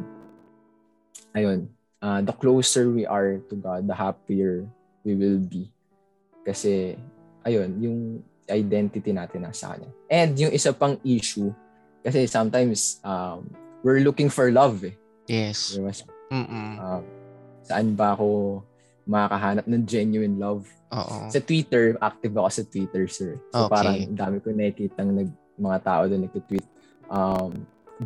ayun, 1.34 1.60
uh, 2.04 2.20
the 2.22 2.36
closer 2.36 2.90
we 2.92 3.08
are 3.08 3.40
to 3.50 3.56
God, 3.56 3.88
the 3.88 3.96
happier 3.96 4.68
we 5.08 5.16
will 5.16 5.40
be. 5.40 5.72
Kasi 6.44 6.98
ayun, 7.48 7.80
yung 7.80 8.00
identity 8.52 9.16
natin 9.16 9.48
nasa 9.48 9.72
kanya. 9.74 9.90
And 10.12 10.36
yung 10.36 10.52
isa 10.52 10.76
pang 10.76 11.00
issue, 11.04 11.52
kasi 12.04 12.28
sometimes 12.28 13.00
um, 13.08 13.48
we're 13.82 14.04
looking 14.04 14.28
for 14.28 14.52
love 14.52 14.84
eh. 14.84 14.96
Yes. 15.32 15.76
Diba? 15.76 15.96
Uh, 16.34 17.00
saan 17.64 17.96
ba 17.96 18.12
ako 18.12 18.60
makakahanap 19.04 19.66
ng 19.68 19.84
genuine 19.84 20.36
love? 20.40 20.68
Oo. 20.94 21.28
Sa 21.30 21.40
Twitter, 21.42 21.98
active 22.00 22.34
ako 22.38 22.50
sa 22.50 22.64
Twitter, 22.68 23.04
sir. 23.10 23.32
So 23.52 23.68
Okay. 23.68 23.72
parang 23.74 23.96
ang 24.00 24.18
dami 24.18 24.38
ko 24.40 24.54
nakikita 24.54 25.04
nag, 25.04 25.32
mga 25.60 25.80
tao 25.84 26.02
doon 26.08 26.22
nagtitweet. 26.26 26.68
Um, 27.12 27.52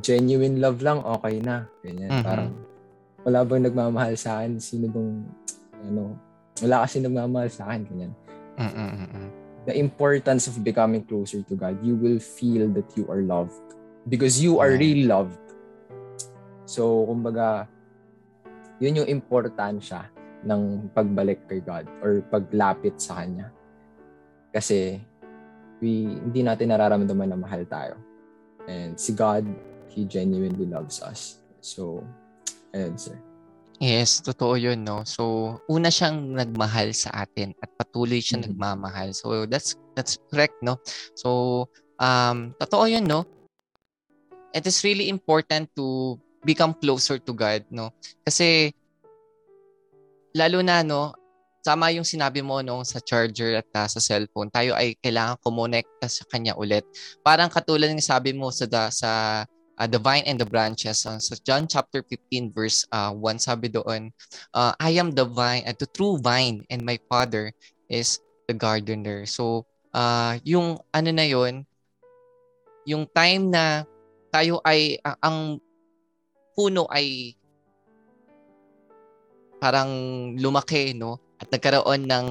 genuine 0.02 0.58
love 0.60 0.82
lang, 0.82 1.00
okay 1.04 1.40
na. 1.40 1.68
Ganyan. 1.86 2.12
Mhm. 2.12 2.24
Parang 2.26 2.50
wala 3.24 3.40
bang 3.44 3.64
nagmamahal 3.68 4.16
sa 4.16 4.42
akin? 4.42 4.58
Sino 4.60 4.88
bang, 4.88 5.12
ano, 5.84 6.16
wala 6.64 6.88
kasi 6.88 7.04
nagmamahal 7.04 7.50
sa 7.52 7.70
akin. 7.72 7.82
Ganyan. 7.88 8.14
Mhm. 8.58 8.90
Mhm. 9.06 9.26
The 9.68 9.76
importance 9.76 10.48
of 10.48 10.64
becoming 10.64 11.04
closer 11.04 11.44
to 11.44 11.54
God, 11.60 11.76
you 11.84 12.00
will 12.00 12.24
feel 12.24 12.72
that 12.72 12.88
you 12.96 13.04
are 13.12 13.20
loved. 13.20 13.56
Because 14.08 14.40
you 14.40 14.64
are 14.64 14.72
really 14.72 15.04
loved. 15.04 15.36
So, 16.64 17.04
kumbaga, 17.04 17.68
yun 18.80 19.04
yung 19.04 19.10
importansya 19.12 20.08
ng 20.48 20.88
pagbalik 20.96 21.44
kay 21.52 21.60
God 21.60 21.84
or 22.00 22.24
paglapit 22.32 22.96
sa 22.96 23.20
Kanya. 23.20 23.52
Kasi, 24.56 25.04
we, 25.84 26.18
hindi 26.18 26.42
natin 26.42 26.72
nararamdaman 26.72 27.36
na 27.36 27.38
mahal 27.38 27.68
tayo. 27.68 28.00
And 28.66 28.96
si 28.96 29.12
God, 29.12 29.44
He 29.92 30.08
genuinely 30.08 30.66
loves 30.66 31.04
us. 31.04 31.44
So, 31.60 32.02
ayun, 32.72 32.96
sir. 32.96 33.18
Yes, 33.78 34.26
totoo 34.26 34.58
yun, 34.58 34.82
no? 34.82 35.06
So, 35.06 35.54
una 35.70 35.94
siyang 35.94 36.34
nagmahal 36.34 36.98
sa 36.98 37.14
atin 37.14 37.54
at 37.62 37.70
patuloy 37.78 38.18
siya 38.18 38.42
Mhm. 38.42 38.50
nagmamahal. 38.50 39.14
So, 39.14 39.46
that's 39.46 39.78
that's 39.94 40.18
correct, 40.34 40.58
no? 40.66 40.82
So, 41.14 41.70
um, 42.02 42.58
totoo 42.58 42.90
yun, 42.90 43.06
no? 43.06 43.28
It 44.50 44.66
is 44.66 44.82
really 44.82 45.14
important 45.14 45.70
to 45.78 46.18
become 46.42 46.74
closer 46.74 47.22
to 47.22 47.32
God, 47.38 47.70
no? 47.70 47.94
Kasi, 48.26 48.74
lalo 50.38 50.62
na, 50.62 50.86
no, 50.86 51.18
tama 51.66 51.90
yung 51.92 52.06
sinabi 52.06 52.46
mo, 52.46 52.62
no, 52.62 52.86
sa 52.86 53.02
charger 53.02 53.60
at 53.60 53.68
uh, 53.74 53.90
sa 53.90 54.00
cellphone, 54.00 54.54
tayo 54.54 54.78
ay 54.78 54.94
kailangan 55.02 55.42
kumonekta 55.42 56.06
sa 56.08 56.24
Kanya 56.30 56.54
ulit. 56.56 56.86
Parang 57.26 57.50
katulad 57.50 57.90
ng 57.90 58.00
sabi 58.00 58.32
mo 58.32 58.54
sa, 58.54 58.70
da, 58.70 58.94
sa 58.94 59.44
uh, 59.78 59.88
the 59.88 60.02
vine 60.02 60.26
and 60.26 60.42
the 60.42 60.46
branches. 60.46 61.06
Uh, 61.06 61.22
sa 61.22 61.38
John 61.46 61.70
chapter 61.70 62.02
15 62.06 62.52
verse 62.52 62.86
uh, 62.92 63.14
1 63.14 63.40
sabi 63.40 63.70
doon, 63.70 64.14
uh, 64.58 64.74
I 64.82 64.98
am 64.98 65.14
the 65.14 65.26
vine, 65.26 65.64
uh, 65.66 65.78
the 65.78 65.90
true 65.92 66.18
vine 66.22 66.66
and 66.74 66.82
my 66.86 66.98
father 67.08 67.54
is 67.88 68.20
the 68.50 68.56
gardener. 68.58 69.26
So, 69.30 69.70
uh, 69.94 70.42
yung 70.44 70.82
ano 70.92 71.10
na 71.14 71.26
yon 71.30 71.64
yung 72.88 73.04
time 73.12 73.52
na 73.52 73.84
tayo 74.34 74.64
ay, 74.64 74.98
uh, 75.04 75.18
ang 75.22 75.60
puno 76.58 76.90
ay 76.90 77.37
parang 79.58 79.90
lumaki, 80.38 80.94
no? 80.94 81.22
At 81.38 81.50
nagkaroon 81.54 82.10
ng, 82.10 82.28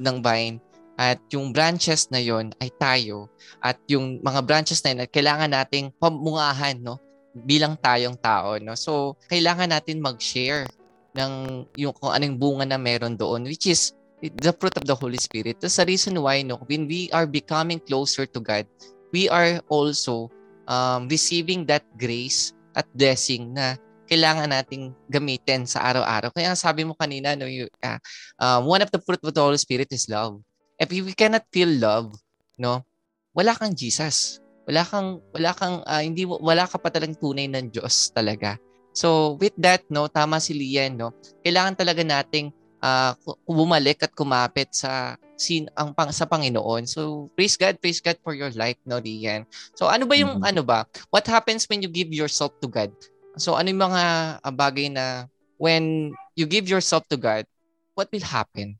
ng 0.00 0.16
vine. 0.20 0.56
At 1.00 1.18
yung 1.32 1.50
branches 1.56 2.12
na 2.12 2.20
yon 2.20 2.52
ay 2.60 2.68
tayo. 2.76 3.32
At 3.64 3.80
yung 3.88 4.20
mga 4.20 4.44
branches 4.44 4.84
na 4.84 4.92
yun, 4.92 5.08
kailangan 5.08 5.50
nating 5.50 5.90
pamungahan, 5.96 6.78
no? 6.78 7.00
Bilang 7.32 7.80
tayong 7.80 8.20
tao, 8.20 8.60
no? 8.60 8.76
So, 8.76 9.16
kailangan 9.32 9.72
natin 9.72 10.04
mag-share 10.04 10.68
ng 11.12 11.64
yung 11.76 11.92
kung 11.96 12.12
anong 12.12 12.36
bunga 12.40 12.64
na 12.64 12.80
meron 12.80 13.16
doon, 13.16 13.44
which 13.44 13.68
is 13.68 13.92
the 14.22 14.52
fruit 14.54 14.76
of 14.78 14.86
the 14.86 14.96
Holy 14.96 15.18
Spirit. 15.18 15.60
That's 15.60 15.76
the 15.76 15.88
reason 15.88 16.16
why, 16.20 16.44
no? 16.44 16.60
When 16.68 16.86
we 16.86 17.08
are 17.10 17.26
becoming 17.26 17.80
closer 17.82 18.24
to 18.28 18.40
God, 18.40 18.68
we 19.10 19.28
are 19.28 19.60
also 19.68 20.30
um, 20.68 21.08
receiving 21.08 21.66
that 21.66 21.84
grace 21.98 22.54
at 22.76 22.88
blessing 22.96 23.52
na 23.52 23.76
kailangan 24.12 24.52
nating 24.52 24.92
gamitin 25.08 25.64
sa 25.64 25.88
araw-araw. 25.88 26.28
Kaya 26.36 26.52
sabi 26.52 26.84
mo 26.84 26.92
kanina, 26.92 27.32
no, 27.32 27.48
you, 27.48 27.64
uh, 27.80 27.96
uh, 28.36 28.60
one 28.60 28.84
of 28.84 28.92
the 28.92 29.00
fruit 29.00 29.24
of 29.24 29.32
the 29.32 29.40
Holy 29.40 29.56
Spirit 29.56 29.88
is 29.88 30.04
love. 30.12 30.36
If 30.76 30.92
we 30.92 31.16
cannot 31.16 31.48
feel 31.48 31.72
love, 31.80 32.12
no, 32.60 32.84
wala 33.32 33.56
kang 33.56 33.72
Jesus. 33.72 34.36
Wala 34.68 34.84
kang 34.84 35.24
wala 35.32 35.56
kang 35.56 35.80
uh, 35.88 36.02
hindi 36.04 36.28
wala 36.28 36.68
ka 36.68 36.76
pa 36.76 36.92
talagang 36.92 37.16
tunay 37.16 37.48
ng 37.48 37.72
Diyos 37.72 38.12
talaga. 38.12 38.60
So 38.92 39.40
with 39.40 39.56
that 39.56 39.88
no, 39.88 40.12
tama 40.12 40.44
si 40.44 40.52
Lian 40.52 41.00
no. 41.00 41.16
Kailangan 41.40 41.80
talaga 41.80 42.04
nating 42.04 42.52
uh, 42.84 43.16
bumalik 43.48 44.04
at 44.04 44.12
kumapit 44.12 44.70
sa 44.76 45.16
sin 45.40 45.66
ang 45.74 45.96
pang 45.96 46.12
sa 46.12 46.28
Panginoon. 46.28 46.84
So 46.84 47.32
praise 47.32 47.56
God, 47.56 47.80
praise 47.80 48.04
God 48.04 48.20
for 48.20 48.36
your 48.36 48.52
life 48.52 48.78
no 48.84 49.00
Lian. 49.00 49.48
So 49.74 49.88
ano 49.88 50.04
ba 50.04 50.14
yung 50.14 50.38
mm-hmm. 50.38 50.50
ano 50.52 50.62
ba? 50.62 50.84
What 51.08 51.24
happens 51.26 51.64
when 51.66 51.80
you 51.80 51.88
give 51.88 52.12
yourself 52.12 52.54
to 52.60 52.68
God? 52.68 52.92
So 53.36 53.56
ano 53.56 53.72
yung 53.72 53.82
mga 53.82 54.02
uh, 54.44 54.52
bagay 54.52 54.92
na 54.92 55.26
when 55.56 56.12
you 56.36 56.44
give 56.44 56.68
yourself 56.68 57.06
to 57.08 57.16
God, 57.16 57.46
what 57.94 58.10
will 58.12 58.24
happen? 58.24 58.76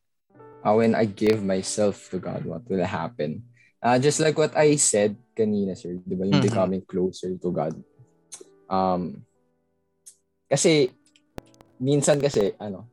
Uh, 0.63 0.75
when 0.75 0.95
I 0.95 1.07
give 1.07 1.43
myself 1.43 2.11
to 2.11 2.19
God, 2.19 2.45
what 2.45 2.63
will 2.69 2.85
happen? 2.85 3.43
Uh, 3.83 3.99
just 3.99 4.23
like 4.23 4.39
what 4.39 4.55
I 4.55 4.79
said 4.79 5.19
kanina, 5.35 5.75
sir, 5.75 5.99
di 6.07 6.15
ba, 6.15 6.23
yung 6.23 6.39
mm-hmm. 6.39 6.49
becoming 6.49 6.83
closer 6.87 7.35
to 7.35 7.51
God. 7.51 7.75
Um, 8.71 9.27
kasi, 10.47 10.95
minsan 11.83 12.23
kasi, 12.23 12.55
ano, 12.63 12.87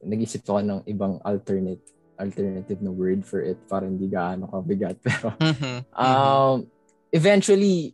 nag-isip 0.00 0.40
ako 0.48 0.64
ng 0.64 0.80
ibang 0.88 1.20
alternate 1.20 1.84
alternative 2.16 2.78
na 2.80 2.92
word 2.92 3.26
for 3.26 3.42
it 3.42 3.58
para 3.66 3.84
hindi 3.84 4.06
gaano 4.06 4.46
kabigat. 4.46 4.96
Pero, 5.04 5.34
mm-hmm. 5.36 5.78
um, 5.92 6.64
eventually, 7.10 7.92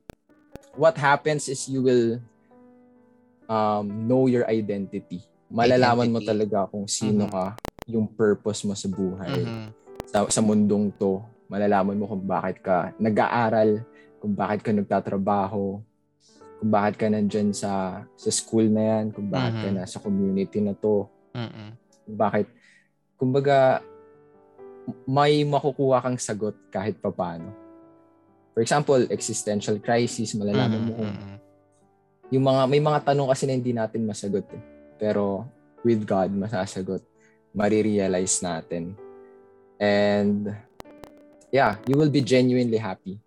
what 0.76 0.94
happens 0.94 1.48
is 1.48 1.66
you 1.66 1.80
will 1.82 2.20
um, 3.48 3.84
know 4.06 4.28
your 4.28 4.44
identity. 4.46 5.24
Malalaman 5.48 6.12
identity. 6.12 6.14
mo 6.14 6.18
talaga 6.22 6.58
kung 6.68 6.84
sino 6.84 7.26
mm-hmm. 7.26 7.34
ka, 7.34 7.46
yung 7.88 8.04
purpose 8.04 8.68
mo 8.68 8.76
sa 8.76 8.86
buhay, 8.92 9.32
mm-hmm. 9.32 9.68
sa, 10.04 10.28
sa 10.28 10.44
mundong 10.44 10.92
to 11.00 11.24
malalaman 11.48 11.96
mo 11.96 12.04
kung 12.06 12.22
bakit 12.28 12.60
ka 12.60 12.92
nag-aaral, 13.00 13.82
kung 14.20 14.36
bakit 14.36 14.60
ka 14.60 14.70
nagtatrabaho, 14.70 15.80
kung 16.60 16.70
bakit 16.70 16.94
ka 17.00 17.06
nandyan 17.08 17.56
sa 17.56 18.04
sa 18.14 18.30
school 18.30 18.68
na 18.68 18.84
yan, 18.84 19.04
kung 19.10 19.32
bakit 19.32 19.56
mm-hmm. 19.56 19.74
ka 19.74 19.80
na 19.82 19.88
sa 19.88 19.98
community 19.98 20.60
na 20.60 20.76
to. 20.76 21.08
Mm-hmm. 21.32 21.68
Kung 22.04 22.16
bakit, 22.16 22.46
kumbaga, 23.16 23.80
may 25.08 25.40
makukuha 25.44 26.04
kang 26.04 26.20
sagot 26.20 26.56
kahit 26.68 27.00
papaano. 27.00 27.52
For 28.52 28.60
example, 28.60 29.00
existential 29.08 29.80
crisis, 29.80 30.36
malalaman 30.36 30.84
mm-hmm. 30.84 30.88
mo 30.92 31.00
kung 31.00 31.12
yung 32.28 32.44
mga, 32.44 32.62
may 32.68 32.82
mga 32.82 33.12
tanong 33.12 33.28
kasi 33.32 33.48
na 33.48 33.56
hindi 33.56 33.72
natin 33.72 34.04
masagot 34.04 34.46
eh. 34.52 34.62
Pero 35.00 35.46
with 35.84 36.04
God, 36.04 36.32
masasagot. 36.34 37.02
Marirealize 37.56 38.44
natin. 38.44 38.92
And 39.80 40.52
yeah, 41.50 41.80
you 41.88 41.96
will 41.96 42.12
be 42.12 42.20
genuinely 42.20 42.78
happy. 42.78 43.18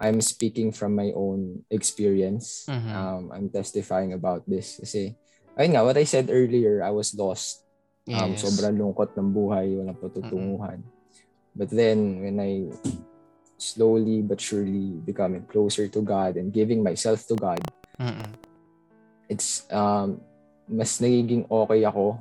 I'm 0.00 0.20
speaking 0.24 0.72
from 0.72 0.96
my 0.96 1.12
own 1.12 1.64
experience. 1.68 2.64
Mm-hmm. 2.68 2.92
Um, 2.92 3.22
I'm 3.32 3.48
testifying 3.52 4.16
about 4.16 4.48
this 4.48 4.80
kasi, 4.80 5.12
ayun 5.60 5.76
nga, 5.76 5.84
what 5.84 6.00
I 6.00 6.08
said 6.08 6.32
earlier, 6.32 6.80
I 6.80 6.90
was 6.90 7.12
lost. 7.12 7.64
Um, 8.08 8.32
yes. 8.34 8.42
sobrang 8.42 8.80
lungkot 8.80 9.12
ng 9.14 9.30
buhay, 9.30 9.76
walang 9.76 10.00
patutunguhan. 10.00 10.80
Mm-hmm. 10.80 11.54
But 11.54 11.68
then, 11.68 12.24
when 12.24 12.36
I 12.40 12.72
slowly 13.60 14.24
but 14.24 14.40
surely 14.40 14.96
becoming 15.04 15.44
closer 15.44 15.84
to 15.86 16.00
God 16.00 16.40
and 16.40 16.48
giving 16.48 16.80
myself 16.80 17.28
to 17.28 17.36
God, 17.36 17.60
mm-hmm. 18.00 18.39
It's, 19.30 19.70
um, 19.70 20.18
mas 20.66 20.98
nagiging 20.98 21.46
okay 21.46 21.86
ako. 21.86 22.18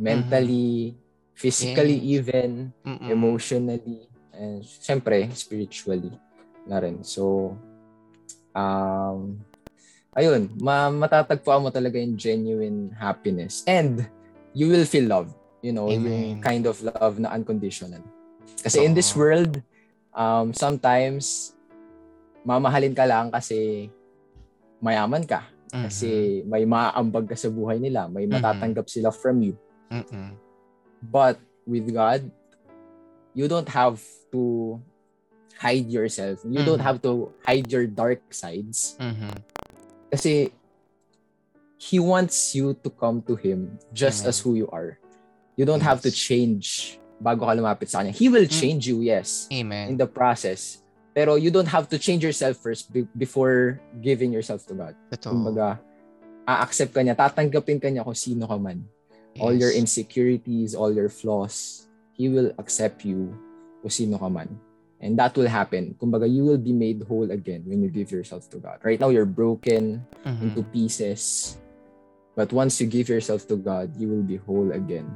Mentally, 0.00 0.96
mm-hmm. 0.96 1.36
physically 1.36 2.00
yeah. 2.00 2.14
even, 2.16 2.72
mm-hmm. 2.82 3.12
emotionally 3.12 4.08
and 4.38 4.62
syempre 4.62 5.26
spiritually 5.34 6.14
na 6.66 6.78
rin. 6.78 7.02
So 7.02 7.54
um 8.54 9.42
ayun, 10.14 10.54
ma- 10.62 10.94
matatagpuan 10.94 11.62
mo 11.62 11.70
talaga 11.74 11.98
yung 11.98 12.14
genuine 12.14 12.94
happiness 12.94 13.66
and 13.66 14.06
you 14.54 14.70
will 14.70 14.86
feel 14.86 15.10
love, 15.10 15.34
you 15.60 15.74
know, 15.74 15.90
Amen. 15.90 16.38
yung 16.38 16.42
kind 16.42 16.64
of 16.70 16.78
love 16.82 17.18
na 17.18 17.34
unconditional. 17.34 18.00
Kasi 18.62 18.78
oh. 18.82 18.86
in 18.86 18.94
this 18.94 19.12
world, 19.18 19.58
um 20.14 20.54
sometimes 20.54 21.52
mamahalin 22.46 22.94
ka 22.94 23.04
lang 23.04 23.34
kasi 23.34 23.90
mayaman 24.78 25.26
ka. 25.26 25.42
Mm-hmm. 25.68 25.84
Kasi 25.88 26.42
may 26.48 26.64
maaambag 26.64 27.28
ka 27.28 27.36
sa 27.36 27.52
buhay 27.52 27.80
nila, 27.80 28.08
may 28.08 28.24
matatanggap 28.24 28.88
mm-hmm. 28.88 29.04
sila 29.04 29.10
from 29.12 29.44
you. 29.44 29.54
Mm-hmm. 29.92 30.36
But 31.04 31.38
with 31.68 31.88
God, 31.92 32.30
you 33.36 33.46
don't 33.46 33.68
have 33.68 34.00
to 34.32 34.76
hide 35.58 35.90
yourself. 35.90 36.40
You 36.44 36.60
mm-hmm. 36.62 36.66
don't 36.66 36.84
have 36.84 37.02
to 37.02 37.32
hide 37.44 37.70
your 37.70 37.86
dark 37.86 38.22
sides. 38.32 38.96
Mm-hmm. 38.98 39.34
Kasi 40.10 40.52
he 41.78 41.98
wants 42.00 42.54
you 42.54 42.74
to 42.82 42.90
come 42.90 43.22
to 43.22 43.36
him 43.36 43.78
just 43.92 44.24
Amen. 44.24 44.28
as 44.28 44.40
who 44.40 44.54
you 44.54 44.68
are. 44.72 44.98
You 45.54 45.64
don't 45.64 45.82
yes. 45.82 45.88
have 45.90 46.00
to 46.02 46.10
change 46.10 46.98
bago 47.18 47.46
ka 47.46 47.54
lumapit 47.54 47.90
sa 47.90 48.00
kanya. 48.02 48.14
He 48.14 48.30
will 48.30 48.46
mm. 48.46 48.54
change 48.54 48.86
you, 48.86 49.02
yes. 49.02 49.50
Amen. 49.50 49.94
In 49.94 49.96
the 49.98 50.06
process. 50.06 50.82
Pero 51.18 51.34
you 51.34 51.50
don't 51.50 51.66
have 51.66 51.90
to 51.90 51.98
change 51.98 52.22
yourself 52.22 52.62
first 52.62 52.94
be- 52.94 53.10
before 53.18 53.82
giving 53.98 54.30
yourself 54.30 54.62
to 54.70 54.74
God. 54.78 54.94
Ito. 55.10 55.34
Kumbaga, 55.34 55.82
a-accept 56.46 56.94
ka 56.94 57.02
niya, 57.02 57.18
tatanggapin 57.18 57.82
ka 57.82 57.90
niya 57.90 58.06
kung 58.06 58.14
sino 58.14 58.46
ka 58.46 58.54
man. 58.54 58.86
Yes. 59.34 59.42
All 59.42 59.50
your 59.50 59.74
insecurities, 59.74 60.78
all 60.78 60.94
your 60.94 61.10
flaws, 61.10 61.90
He 62.14 62.30
will 62.30 62.54
accept 62.54 63.02
you 63.02 63.34
kung 63.82 63.90
sino 63.90 64.14
ka 64.14 64.30
man. 64.30 64.46
And 65.02 65.18
that 65.18 65.34
will 65.34 65.50
happen. 65.50 65.98
Kumbaga, 65.98 66.30
you 66.30 66.46
will 66.46 66.62
be 66.62 66.70
made 66.70 67.02
whole 67.02 67.34
again 67.34 67.66
when 67.66 67.82
you 67.82 67.90
give 67.90 68.14
yourself 68.14 68.46
to 68.54 68.62
God. 68.62 68.78
Right 68.86 69.02
now, 69.02 69.10
you're 69.10 69.26
broken 69.26 70.06
mm-hmm. 70.22 70.54
into 70.54 70.62
pieces. 70.70 71.58
But 72.38 72.54
once 72.54 72.78
you 72.78 72.86
give 72.86 73.10
yourself 73.10 73.50
to 73.50 73.58
God, 73.58 73.90
you 73.98 74.06
will 74.06 74.22
be 74.22 74.38
whole 74.38 74.70
again. 74.70 75.10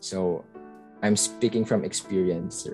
So, 0.00 0.48
I'm 1.04 1.16
speaking 1.16 1.68
from 1.68 1.84
experience, 1.84 2.64
sir. 2.64 2.72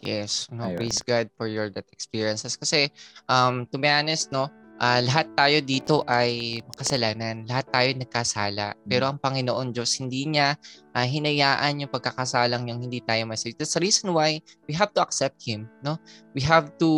Yes, 0.00 0.48
no, 0.48 0.72
praise 0.72 1.04
God 1.04 1.28
for 1.36 1.44
your 1.44 1.68
that 1.76 1.84
experiences. 1.92 2.56
Kasi, 2.56 2.88
um, 3.28 3.68
to 3.68 3.76
be 3.76 3.88
honest, 3.88 4.32
no, 4.32 4.48
uh, 4.80 5.00
lahat 5.04 5.28
tayo 5.36 5.60
dito 5.60 6.00
ay 6.08 6.64
makasalanan. 6.64 7.44
Lahat 7.44 7.68
tayo 7.68 7.88
nagkasala. 7.92 8.66
Pero 8.88 9.04
ang 9.12 9.20
Panginoon 9.20 9.76
Diyos, 9.76 9.92
hindi 10.00 10.24
niya 10.24 10.56
uh, 10.96 11.04
hinayaan 11.04 11.84
yung 11.84 11.92
pagkakasalang 11.92 12.72
yung 12.72 12.80
hindi 12.80 13.04
tayo 13.04 13.28
masaya. 13.28 13.52
That's 13.60 13.76
the 13.76 13.84
reason 13.84 14.16
why 14.16 14.40
we 14.64 14.72
have 14.72 14.96
to 14.96 15.04
accept 15.04 15.44
Him. 15.44 15.68
No? 15.84 16.00
We 16.32 16.40
have 16.48 16.72
to 16.80 16.90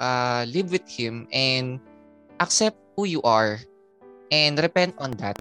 uh, 0.00 0.48
live 0.48 0.72
with 0.72 0.88
Him 0.88 1.28
and 1.30 1.76
accept 2.40 2.80
who 2.96 3.04
you 3.04 3.20
are 3.22 3.60
and 4.32 4.56
repent 4.56 4.96
on 4.96 5.12
that 5.20 5.36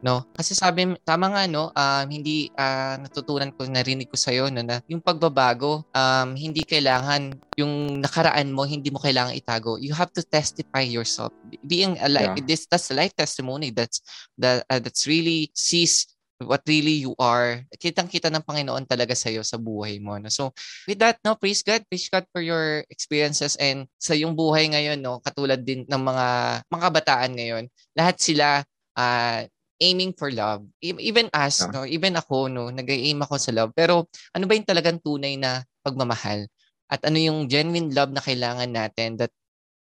no 0.00 0.24
kasi 0.32 0.56
sabi 0.56 0.96
tama 1.04 1.28
nga 1.32 1.44
no 1.44 1.68
um, 1.72 2.06
hindi 2.08 2.48
uh, 2.56 2.96
natutunan 3.00 3.52
ko 3.52 3.68
narinig 3.68 4.08
ko 4.08 4.16
sa 4.16 4.32
iyo 4.32 4.48
no 4.48 4.64
na 4.64 4.80
yung 4.88 5.04
pagbabago 5.04 5.84
um, 5.92 6.32
hindi 6.32 6.64
kailangan 6.64 7.36
yung 7.60 8.00
nakaraan 8.00 8.48
mo 8.52 8.64
hindi 8.64 8.88
mo 8.88 8.98
kailangan 8.98 9.36
itago 9.36 9.76
you 9.76 9.92
have 9.92 10.08
to 10.10 10.24
testify 10.24 10.80
yourself 10.80 11.32
being 11.68 12.00
alive 12.00 12.32
yeah. 12.36 12.44
this 12.48 12.64
that's 12.64 12.88
a 12.88 12.96
life 12.96 13.12
testimony 13.12 13.68
that's 13.68 14.00
that 14.40 14.64
uh, 14.72 14.80
that's 14.80 15.04
really 15.04 15.52
sees 15.52 16.08
what 16.44 16.64
really 16.64 17.04
you 17.04 17.12
are. 17.20 17.60
Kitang-kita 17.76 18.32
ng 18.32 18.44
Panginoon 18.44 18.88
talaga 18.88 19.12
sa 19.12 19.28
iyo 19.28 19.44
sa 19.44 19.60
buhay 19.60 20.00
mo. 20.00 20.16
No? 20.16 20.32
So, 20.32 20.56
with 20.88 20.98
that, 21.00 21.20
no, 21.20 21.36
praise 21.36 21.60
God. 21.60 21.84
Praise 21.88 22.08
God 22.08 22.24
for 22.32 22.40
your 22.40 22.84
experiences 22.88 23.60
and 23.60 23.84
sa 24.00 24.16
yung 24.16 24.32
buhay 24.32 24.72
ngayon, 24.72 25.04
no, 25.04 25.20
katulad 25.20 25.60
din 25.60 25.84
ng 25.84 26.02
mga 26.02 26.26
mga 26.72 26.82
kabataan 26.88 27.32
ngayon, 27.36 27.64
lahat 27.92 28.16
sila 28.16 28.64
uh, 28.96 29.40
aiming 29.80 30.12
for 30.12 30.28
love. 30.28 30.62
Even 30.84 31.32
us, 31.32 31.64
yeah. 31.64 31.72
no, 31.72 31.88
even 31.88 32.14
ako, 32.14 32.52
no, 32.52 32.68
nag-aim 32.68 33.18
ako 33.24 33.40
sa 33.40 33.50
love. 33.50 33.72
Pero 33.72 34.06
ano 34.36 34.44
ba 34.44 34.52
yung 34.52 34.68
talagang 34.68 35.00
tunay 35.00 35.40
na 35.40 35.64
pagmamahal? 35.80 36.44
At 36.86 37.00
ano 37.08 37.16
yung 37.16 37.48
genuine 37.48 37.90
love 37.90 38.12
na 38.12 38.20
kailangan 38.20 38.68
natin 38.68 39.16
that 39.16 39.32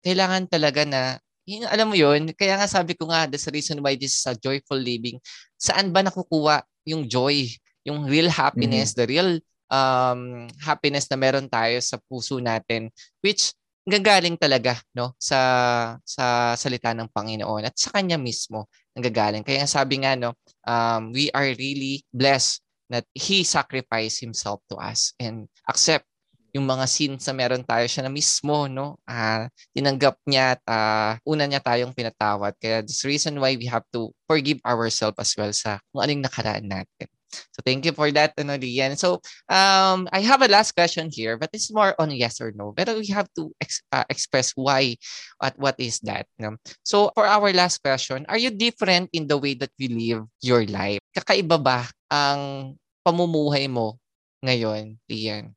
kailangan 0.06 0.46
talaga 0.46 0.86
na 0.86 1.18
yun, 1.42 1.66
alam 1.66 1.90
mo 1.90 1.98
yun, 1.98 2.30
kaya 2.38 2.54
nga 2.54 2.70
sabi 2.70 2.94
ko 2.94 3.10
nga, 3.10 3.26
that's 3.26 3.50
the 3.50 3.54
reason 3.54 3.82
why 3.82 3.98
this 3.98 4.14
is 4.14 4.24
a 4.30 4.38
joyful 4.38 4.78
living. 4.78 5.18
Saan 5.58 5.90
ba 5.90 6.06
nakukuha 6.06 6.62
yung 6.86 7.10
joy, 7.10 7.50
yung 7.82 8.06
real 8.06 8.30
happiness, 8.30 8.94
mm-hmm. 8.94 9.00
the 9.02 9.06
real 9.10 9.30
um, 9.66 10.46
happiness 10.62 11.10
na 11.10 11.18
meron 11.18 11.50
tayo 11.50 11.74
sa 11.82 11.98
puso 11.98 12.38
natin, 12.38 12.94
which 13.18 13.50
gagaling 13.82 14.38
talaga 14.38 14.78
no 14.94 15.10
sa 15.18 15.98
sa 16.06 16.54
salita 16.54 16.94
ng 16.94 17.10
Panginoon 17.10 17.66
at 17.66 17.74
sa 17.74 17.90
kanya 17.90 18.14
mismo 18.14 18.70
nanggagaling. 18.96 19.44
Kaya 19.44 19.64
sabi 19.64 20.04
nga 20.04 20.16
no, 20.16 20.36
um, 20.64 21.12
we 21.12 21.28
are 21.32 21.48
really 21.56 22.04
blessed 22.12 22.60
that 22.92 23.08
he 23.16 23.40
sacrificed 23.42 24.20
himself 24.20 24.60
to 24.68 24.76
us 24.76 25.16
and 25.16 25.48
accept 25.68 26.04
yung 26.52 26.68
mga 26.68 26.84
sins 26.84 27.24
na 27.24 27.32
meron 27.32 27.64
tayo 27.64 27.88
siya 27.88 28.04
na 28.04 28.12
mismo, 28.12 28.68
no? 28.68 29.00
Uh, 29.08 29.48
tinanggap 29.72 30.20
niya 30.28 30.60
at 30.60 30.62
uh, 30.68 31.16
una 31.24 31.48
niya 31.48 31.64
tayong 31.64 31.96
pinatawad. 31.96 32.52
Kaya 32.60 32.84
this 32.84 33.08
reason 33.08 33.40
why 33.40 33.56
we 33.56 33.64
have 33.64 33.84
to 33.88 34.12
forgive 34.28 34.60
ourselves 34.60 35.16
as 35.16 35.32
well 35.32 35.48
sa 35.56 35.80
kung 35.88 36.04
anong 36.04 36.28
nakaraan 36.28 36.68
natin. 36.68 37.08
So 37.32 37.64
thank 37.64 37.84
you 37.84 37.92
for 37.92 38.10
that, 38.12 38.36
ano, 38.36 38.56
Lian. 38.56 38.96
So 38.96 39.20
um, 39.48 40.08
I 40.12 40.20
have 40.20 40.42
a 40.42 40.50
last 40.52 40.72
question 40.76 41.08
here, 41.10 41.36
but 41.36 41.50
it's 41.52 41.72
more 41.72 41.96
on 41.98 42.12
yes 42.12 42.40
or 42.40 42.52
no. 42.54 42.72
But 42.76 42.92
we 42.94 43.08
have 43.10 43.28
to 43.36 43.50
ex- 43.60 43.82
uh, 43.92 44.04
express 44.08 44.52
why 44.54 44.96
at 45.42 45.58
what 45.58 45.76
is 45.78 46.00
that. 46.04 46.26
No? 46.38 46.56
So 46.84 47.10
for 47.14 47.26
our 47.26 47.52
last 47.52 47.82
question, 47.82 48.26
are 48.28 48.38
you 48.38 48.50
different 48.50 49.10
in 49.12 49.26
the 49.26 49.38
way 49.38 49.54
that 49.58 49.72
you 49.78 49.88
live 49.88 50.22
your 50.40 50.64
life? 50.66 51.00
Kakaiba 51.16 51.56
ba 51.62 51.88
ang 52.12 52.76
pamumuhay 53.02 53.66
mo 53.66 53.98
ngayon, 54.44 54.98
Lian? 55.08 55.54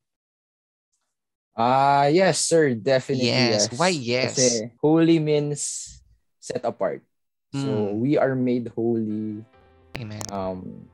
Ah, 1.55 2.03
uh, 2.03 2.05
yes, 2.11 2.43
sir. 2.43 2.75
Definitely 2.75 3.31
yes. 3.31 3.71
yes. 3.71 3.79
Why 3.79 3.91
yes? 3.95 4.35
Kasi 4.35 4.75
holy 4.83 5.23
means 5.23 5.87
set 6.43 6.67
apart. 6.67 6.99
Mm. 7.55 7.63
So 7.63 7.69
hmm. 7.71 7.93
we 8.03 8.19
are 8.19 8.35
made 8.35 8.67
holy. 8.75 9.39
Amen. 9.95 10.21
Um, 10.29 10.91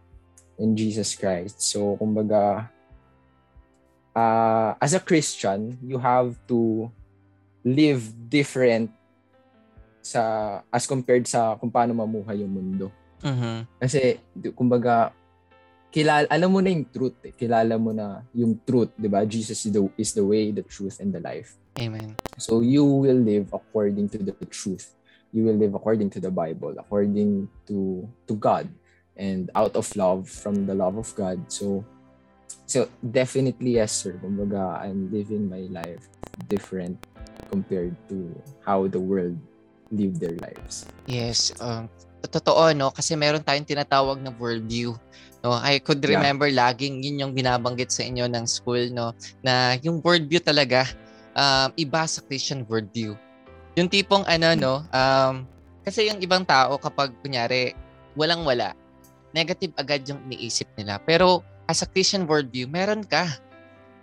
in 0.62 0.78
Jesus 0.78 1.17
Christ. 1.17 1.58
So, 1.65 1.97
kumbaga, 1.97 2.69
uh, 4.13 4.78
as 4.78 4.93
a 4.93 5.02
Christian, 5.02 5.82
you 5.82 5.97
have 5.97 6.38
to 6.45 6.93
live 7.65 8.06
different 8.30 8.93
sa 10.02 10.62
as 10.69 10.86
compared 10.86 11.26
sa 11.26 11.58
kung 11.58 11.74
paano 11.74 11.97
mamuhay 11.97 12.45
yung 12.45 12.54
mundo. 12.54 12.93
Uh-huh. 13.26 13.65
Kasi, 13.82 14.21
kumbaga, 14.54 15.10
kilala, 15.89 16.26
alam 16.30 16.50
mo 16.50 16.62
na 16.62 16.69
yung 16.69 16.88
truth. 16.88 17.17
Eh. 17.26 17.34
Kilala 17.34 17.76
mo 17.82 17.91
na 17.91 18.21
yung 18.32 18.58
truth, 18.62 18.93
di 18.95 19.10
ba? 19.10 19.26
Jesus 19.26 19.58
is 19.65 19.74
the, 19.74 19.82
is 19.97 20.13
the 20.13 20.24
way, 20.24 20.54
the 20.54 20.65
truth, 20.65 21.02
and 21.02 21.10
the 21.10 21.21
life. 21.21 21.58
Amen. 21.80 22.15
So 22.38 22.60
you 22.60 22.84
will 22.84 23.19
live 23.19 23.54
according 23.54 24.10
to 24.15 24.19
the 24.19 24.34
truth. 24.50 24.91
You 25.32 25.47
will 25.47 25.56
live 25.56 25.76
according 25.76 26.10
to 26.17 26.19
the 26.19 26.32
Bible, 26.32 26.76
according 26.76 27.47
to 27.71 28.04
to 28.28 28.34
God, 28.36 28.67
and 29.22 29.54
out 29.54 29.78
of 29.78 29.86
love 29.94 30.26
from 30.26 30.66
the 30.66 30.74
love 30.74 30.98
of 30.98 31.14
God. 31.14 31.38
So 31.46 31.86
so 32.66 32.90
definitely 33.06 33.78
yes, 33.78 33.94
sir. 33.94 34.18
Kumbaga, 34.18 34.82
I'm 34.82 35.14
living 35.14 35.46
my 35.46 35.70
life 35.70 36.10
different 36.50 36.98
compared 37.54 37.94
to 38.10 38.34
how 38.66 38.90
the 38.90 39.00
world 39.00 39.38
live 39.94 40.18
their 40.18 40.34
lives. 40.42 40.90
Yes, 41.06 41.54
um, 41.62 41.86
totoo 42.26 42.74
no 42.74 42.90
kasi 42.90 43.14
meron 43.14 43.46
tayong 43.46 43.70
tinatawag 43.70 44.18
na 44.26 44.34
worldview 44.34 44.98
No, 45.42 45.58
I 45.58 45.82
could 45.82 46.06
remember 46.06 46.46
yeah. 46.46 46.70
laging 46.70 47.02
yun 47.02 47.18
yung 47.18 47.34
binabanggit 47.34 47.90
sa 47.90 48.06
inyo 48.06 48.30
ng 48.30 48.46
school 48.46 48.94
no 48.94 49.18
na 49.42 49.74
yung 49.82 49.98
worldview 49.98 50.38
talaga 50.38 50.86
um, 51.34 51.74
iba 51.74 52.06
sa 52.06 52.22
Christian 52.22 52.62
worldview. 52.70 53.18
Yung 53.74 53.90
tipong 53.90 54.22
ano 54.30 54.54
no, 54.54 54.74
um, 54.94 55.50
kasi 55.82 56.06
yung 56.14 56.22
ibang 56.22 56.46
tao 56.46 56.78
kapag 56.78 57.10
kunyari 57.26 57.74
walang 58.14 58.46
wala, 58.46 58.78
negative 59.32 59.72
agad 59.80 60.06
yung 60.08 60.20
iniisip 60.30 60.67
nila. 60.76 61.00
Pero 61.04 61.44
as 61.72 61.82
a 61.84 61.88
Christian 61.88 62.28
worldview, 62.28 62.67
meron 62.67 63.04
ka. 63.08 63.28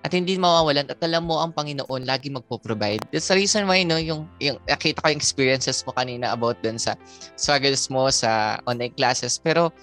At 0.07 0.15
hindi 0.15 0.39
mawawalan 0.39 0.89
at 0.89 1.03
alam 1.03 1.27
mo 1.27 1.43
ang 1.43 1.51
Panginoon 1.51 2.07
lagi 2.07 2.31
magpo-provide. 2.31 3.03
That's 3.11 3.29
the 3.29 3.37
reason 3.37 3.67
why 3.67 3.83
no, 3.83 3.99
yung, 3.99 4.31
yung 4.39 4.63
nakita 4.71 5.03
ko 5.03 5.11
yung 5.11 5.19
experiences 5.19 5.83
mo 5.83 5.91
kanina 5.91 6.31
about 6.33 6.63
dun 6.63 6.79
sa 6.79 6.95
struggles 7.35 7.91
mo 7.91 8.07
sa 8.09 8.63
online 8.65 8.95
classes. 8.95 9.43
Pero 9.43 9.75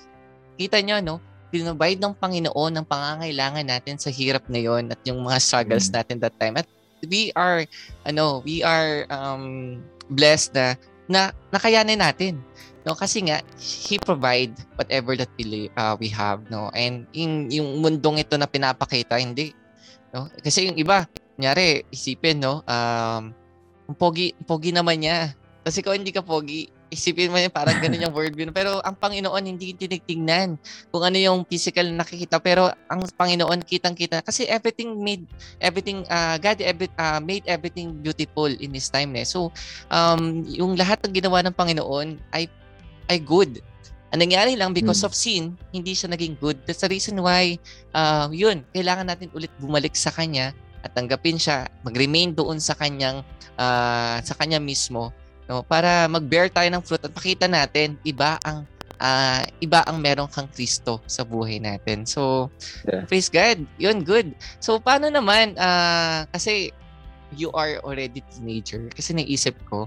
kita 0.56 0.80
nyo, 0.80 1.04
no, 1.04 1.16
pinrovide 1.52 2.00
ng 2.00 2.16
Panginoon 2.16 2.72
ng 2.80 2.86
pangangailangan 2.88 3.68
natin 3.68 4.00
sa 4.00 4.08
hirap 4.08 4.48
na 4.48 4.60
yon 4.64 4.88
at 4.90 5.00
yung 5.04 5.20
mga 5.20 5.38
struggles 5.44 5.92
mm. 5.92 5.94
natin 6.00 6.16
that 6.24 6.36
time. 6.40 6.56
At 6.56 6.68
we 7.06 7.36
are, 7.36 7.68
ano, 8.08 8.40
we 8.48 8.64
are 8.64 9.04
um, 9.12 9.80
blessed 10.10 10.56
na, 10.56 10.80
na 11.12 11.36
nakayanin 11.52 12.00
natin. 12.02 12.40
No, 12.86 12.94
kasi 12.94 13.26
nga 13.26 13.42
he 13.58 13.98
provide 13.98 14.54
whatever 14.78 15.18
that 15.18 15.32
we 15.42 15.74
uh, 15.74 15.98
we 15.98 16.06
have 16.14 16.46
no 16.54 16.70
and 16.78 17.10
in 17.18 17.50
yung 17.50 17.82
mundong 17.82 18.22
ito 18.22 18.38
na 18.38 18.46
pinapakita 18.46 19.18
hindi 19.18 19.58
no 20.14 20.30
kasi 20.46 20.70
yung 20.70 20.78
iba 20.78 21.10
kunyari 21.34 21.82
isipin 21.90 22.46
no 22.46 22.62
um 22.70 23.34
pogi 23.98 24.38
pogi 24.46 24.70
naman 24.70 25.02
niya 25.02 25.34
kasi 25.66 25.82
kung 25.82 25.98
hindi 25.98 26.14
ka 26.14 26.22
pogi 26.22 26.70
isipin 26.96 27.34
mo 27.34 27.38
yun, 27.42 27.52
parang 27.52 27.76
ganun 27.84 28.08
yung 28.08 28.16
worldview. 28.16 28.48
Pero 28.56 28.80
ang 28.86 28.96
Panginoon 28.96 29.44
hindi 29.44 29.76
tinitingnan 29.76 30.56
kung 30.94 31.04
ano 31.04 31.18
yung 31.20 31.44
physical 31.44 31.92
na 31.92 32.02
nakikita. 32.02 32.40
Pero 32.40 32.72
ang 32.88 33.04
Panginoon 33.04 33.66
kitang-kita. 33.68 34.24
Kasi 34.24 34.48
everything 34.48 34.96
made, 35.04 35.28
everything, 35.60 36.08
uh, 36.08 36.40
God 36.40 36.64
every, 36.64 36.88
uh, 36.96 37.20
made 37.20 37.44
everything 37.50 38.00
beautiful 38.00 38.48
in 38.48 38.72
His 38.72 38.88
time. 38.88 39.12
Eh. 39.20 39.28
So, 39.28 39.52
um, 39.92 40.48
yung 40.48 40.80
lahat 40.80 41.04
ng 41.04 41.14
ginawa 41.14 41.44
ng 41.44 41.56
Panginoon 41.56 42.22
ay, 42.32 42.48
ay 43.12 43.22
good. 43.22 43.62
Ang 44.14 44.30
nangyari 44.30 44.56
lang 44.56 44.72
because 44.72 45.04
hmm. 45.04 45.10
of 45.10 45.14
sin, 45.14 45.44
hindi 45.76 45.92
siya 45.92 46.14
naging 46.14 46.40
good. 46.40 46.62
That's 46.64 46.86
the 46.86 46.90
reason 46.90 47.20
why, 47.20 47.60
uh, 47.92 48.32
yun, 48.32 48.64
kailangan 48.72 49.12
natin 49.12 49.28
ulit 49.36 49.52
bumalik 49.60 49.98
sa 49.98 50.14
Kanya 50.14 50.56
at 50.86 50.94
tanggapin 50.94 51.42
siya, 51.42 51.66
mag-remain 51.82 52.32
doon 52.32 52.62
sa 52.62 52.78
kanyang 52.78 53.26
uh, 53.58 54.22
sa 54.22 54.34
kanya 54.38 54.62
mismo 54.62 55.10
no 55.46 55.62
para 55.62 56.10
mag-bear 56.10 56.50
tayo 56.50 56.70
ng 56.74 56.82
fruit 56.82 57.02
at 57.06 57.14
makita 57.14 57.46
natin 57.46 57.98
iba 58.02 58.38
ang 58.42 58.66
uh, 58.98 59.46
iba 59.62 59.86
ang 59.86 60.02
meron 60.02 60.30
kang 60.30 60.50
Kristo 60.50 61.02
sa 61.06 61.22
buhay 61.22 61.62
natin. 61.62 62.06
So 62.06 62.50
yeah. 62.86 63.06
praise 63.06 63.30
God. 63.30 63.62
Yun 63.78 64.02
good. 64.02 64.34
So 64.58 64.82
paano 64.82 65.10
naman 65.10 65.54
uh, 65.58 66.26
kasi 66.34 66.74
you 67.34 67.54
are 67.54 67.78
already 67.86 68.26
teenager 68.34 68.90
kasi 68.94 69.14
naisip 69.14 69.54
ko 69.70 69.86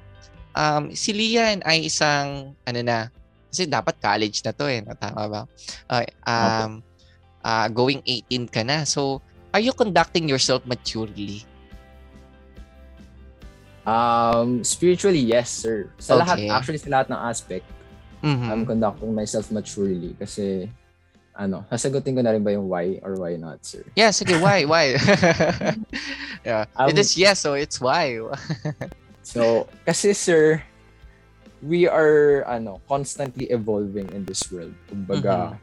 um, 0.58 0.90
si 0.90 1.14
Lian 1.14 1.62
ay 1.62 1.86
isang 1.86 2.52
ano 2.66 2.80
na 2.82 3.06
kasi 3.48 3.64
dapat 3.64 3.96
college 4.02 4.42
na 4.42 4.52
to 4.52 4.66
eh, 4.66 4.82
no? 4.82 4.92
tama 4.98 5.22
ba? 5.30 5.42
Uh, 5.88 6.04
um, 6.26 6.72
uh, 7.46 7.66
going 7.70 8.02
18 8.04 8.50
ka 8.50 8.66
na. 8.66 8.82
So 8.82 9.22
are 9.54 9.62
you 9.62 9.72
conducting 9.72 10.26
yourself 10.28 10.66
maturely? 10.66 11.46
Um, 13.88 14.60
spiritually, 14.60 15.22
yes, 15.22 15.48
sir. 15.48 15.88
Sa 15.96 16.20
okay. 16.20 16.20
lahat, 16.20 16.36
actually 16.52 16.82
sa 16.82 16.92
lahat 16.92 17.08
ng 17.08 17.20
aspect, 17.24 17.64
mm-hmm. 18.20 18.52
I'm 18.52 18.68
conducting 18.68 19.16
myself 19.16 19.48
maturely 19.48 20.12
kasi 20.20 20.68
ano, 21.38 21.64
sasagutin 21.72 22.18
ko 22.18 22.20
na 22.20 22.36
rin 22.36 22.44
ba 22.44 22.52
yung 22.52 22.68
why 22.68 23.00
or 23.00 23.16
why 23.16 23.38
not, 23.40 23.64
sir? 23.64 23.80
Yeah, 23.96 24.12
sige, 24.12 24.36
why, 24.42 24.68
why? 24.68 24.98
yeah. 26.44 26.68
Um, 26.76 26.92
it 26.92 26.98
is 27.00 27.16
yes, 27.16 27.40
so 27.40 27.54
it's 27.54 27.80
why. 27.80 28.20
so, 29.28 29.68
kasi 29.84 30.16
sir, 30.16 30.64
we 31.62 31.84
are 31.90 32.46
ano, 32.46 32.80
constantly 32.88 33.50
evolving 33.50 34.08
in 34.14 34.24
this 34.24 34.46
world. 34.50 34.74
Kumbaga, 34.88 35.54
mm-hmm. 35.54 35.60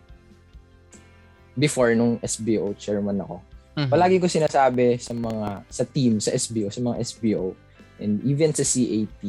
before 1.57 1.95
nung 1.95 2.19
SBO 2.19 2.75
chairman 2.77 3.23
ako, 3.23 3.41
mm-hmm. 3.75 3.89
palagi 3.91 4.17
ko 4.19 4.27
sinasabi 4.27 4.99
sa 4.99 5.13
mga 5.15 5.63
sa 5.71 5.83
team 5.87 6.19
sa 6.19 6.35
SBO, 6.35 6.67
sa 6.69 6.81
mga 6.83 6.97
SBO, 7.01 7.55
and 7.99 8.19
even 8.27 8.51
sa 8.51 8.63
CAT, 8.63 9.23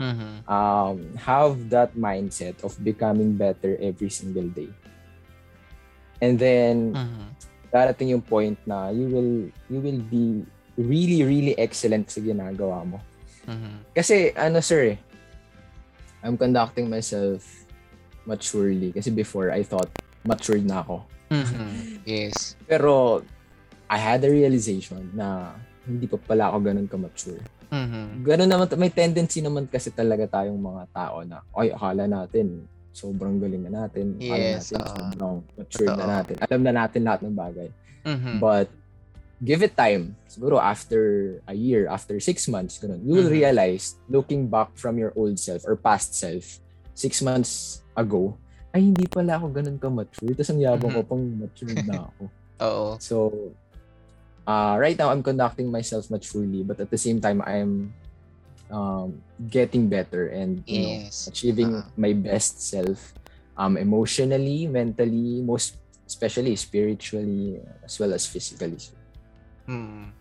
mm-hmm. 0.00 0.32
um, 0.48 0.96
have 1.20 1.54
that 1.68 1.92
mindset 1.94 2.56
of 2.64 2.72
becoming 2.80 3.36
better 3.36 3.76
every 3.80 4.10
single 4.10 4.48
day. 4.50 4.72
And 6.24 6.40
then, 6.40 6.96
mm-hmm. 6.96 7.28
darating 7.68 8.16
yung 8.16 8.24
point 8.24 8.56
na 8.64 8.88
you 8.88 9.06
will 9.12 9.34
you 9.68 9.80
will 9.84 10.00
be 10.00 10.48
really, 10.80 11.24
really 11.24 11.52
excellent 11.60 12.08
sa 12.08 12.24
ginagawa 12.24 12.84
mo. 12.88 13.00
Mm-hmm. 13.46 13.74
Kasi, 13.94 14.34
ano 14.34 14.58
sir 14.60 14.94
eh, 14.94 14.98
I'm 16.26 16.34
conducting 16.34 16.90
myself 16.90 17.46
maturely. 18.26 18.90
Kasi 18.90 19.14
before, 19.14 19.54
I 19.54 19.62
thought 19.62 19.88
matured 20.26 20.66
na 20.66 20.82
ako. 20.82 21.06
Mm-hmm. 21.30 22.02
Yes. 22.02 22.58
Pero, 22.66 23.22
I 23.86 23.98
had 24.02 24.26
a 24.26 24.30
realization 24.30 25.14
na 25.14 25.54
hindi 25.86 26.10
pa 26.10 26.18
pala 26.18 26.50
ako 26.50 26.56
ganun 26.66 26.90
ka-mature. 26.90 27.38
Mm-hmm. 27.70 28.26
Ganun 28.26 28.50
naman, 28.50 28.66
may 28.78 28.90
tendency 28.90 29.38
naman 29.38 29.70
kasi 29.70 29.94
talaga 29.94 30.26
tayong 30.26 30.58
mga 30.58 30.84
tao 30.90 31.22
na, 31.22 31.46
ay, 31.54 31.70
akala 31.70 32.10
natin, 32.10 32.66
sobrang 32.90 33.38
galing 33.38 33.62
na 33.70 33.86
natin. 33.86 34.18
Yes. 34.18 34.26
Akala 34.26 34.46
natin, 34.50 34.74
uh, 34.74 34.90
sobrang 34.90 35.34
mature 35.54 35.90
na 35.94 36.06
natin. 36.18 36.34
Alam 36.42 36.60
na 36.66 36.72
natin 36.74 37.00
lahat 37.06 37.20
ng 37.22 37.36
bagay. 37.38 37.68
Mm-hmm. 38.02 38.36
But, 38.42 38.66
give 39.42 39.62
it 39.62 39.76
time. 39.76 40.16
Siguro 40.28 40.60
after 40.60 41.40
a 41.48 41.54
year, 41.54 41.88
after 41.88 42.20
six 42.20 42.48
months, 42.48 42.80
ganun, 42.80 43.04
you 43.04 43.20
will 43.20 43.28
mm-hmm. 43.28 43.42
realize, 43.44 43.96
looking 44.08 44.48
back 44.48 44.72
from 44.76 44.96
your 44.96 45.12
old 45.16 45.36
self 45.38 45.64
or 45.68 45.76
past 45.76 46.16
self, 46.16 46.60
six 46.96 47.20
months 47.20 47.82
ago, 47.96 48.36
ay, 48.76 48.92
hindi 48.92 49.08
pala 49.08 49.40
ako 49.40 49.48
ganun 49.52 49.80
ka-mature. 49.80 50.36
Tapos 50.36 50.52
ang 50.52 50.60
yabang 50.60 50.92
mm-hmm. 50.92 51.08
ko 51.08 51.10
pang 51.10 51.24
mature 51.40 51.76
na 51.88 51.96
ako. 52.12 52.22
Oo. 52.66 52.88
So, 53.00 53.16
uh, 54.44 54.76
right 54.76 54.96
now 54.96 55.08
I'm 55.08 55.24
conducting 55.24 55.72
myself 55.72 56.08
maturely, 56.12 56.60
but 56.60 56.80
at 56.80 56.92
the 56.92 57.00
same 57.00 57.20
time 57.20 57.40
I'm 57.44 57.92
um, 58.70 59.20
getting 59.48 59.88
better 59.88 60.28
and 60.28 60.60
you 60.68 60.80
yes. 60.80 61.24
know, 61.24 61.32
achieving 61.32 61.70
uh-huh. 61.72 61.88
my 61.96 62.12
best 62.12 62.60
self, 62.60 63.12
um, 63.56 63.76
emotionally, 63.76 64.68
mentally, 64.68 65.40
most 65.40 65.76
especially 66.06 66.54
spiritually 66.54 67.58
as 67.82 67.98
well 67.98 68.14
as 68.14 68.26
physically. 68.26 68.78
Hmm. 69.66 70.14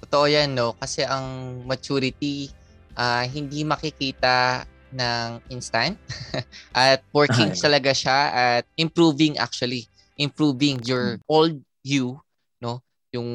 Totoo 0.00 0.26
yan, 0.30 0.56
no? 0.56 0.72
Kasi 0.78 1.04
ang 1.04 1.60
maturity, 1.68 2.48
uh, 2.96 3.26
hindi 3.28 3.62
makikita 3.66 4.64
ng 4.90 5.38
instant 5.50 5.94
at 6.74 7.02
working 7.14 7.54
Ay. 7.54 7.58
talaga 7.58 7.94
siya 7.94 8.18
at 8.34 8.64
improving 8.74 9.38
actually 9.38 9.86
improving 10.18 10.82
your 10.82 11.18
hmm. 11.18 11.24
old 11.30 11.54
you 11.86 12.18
no 12.58 12.82
yung 13.14 13.30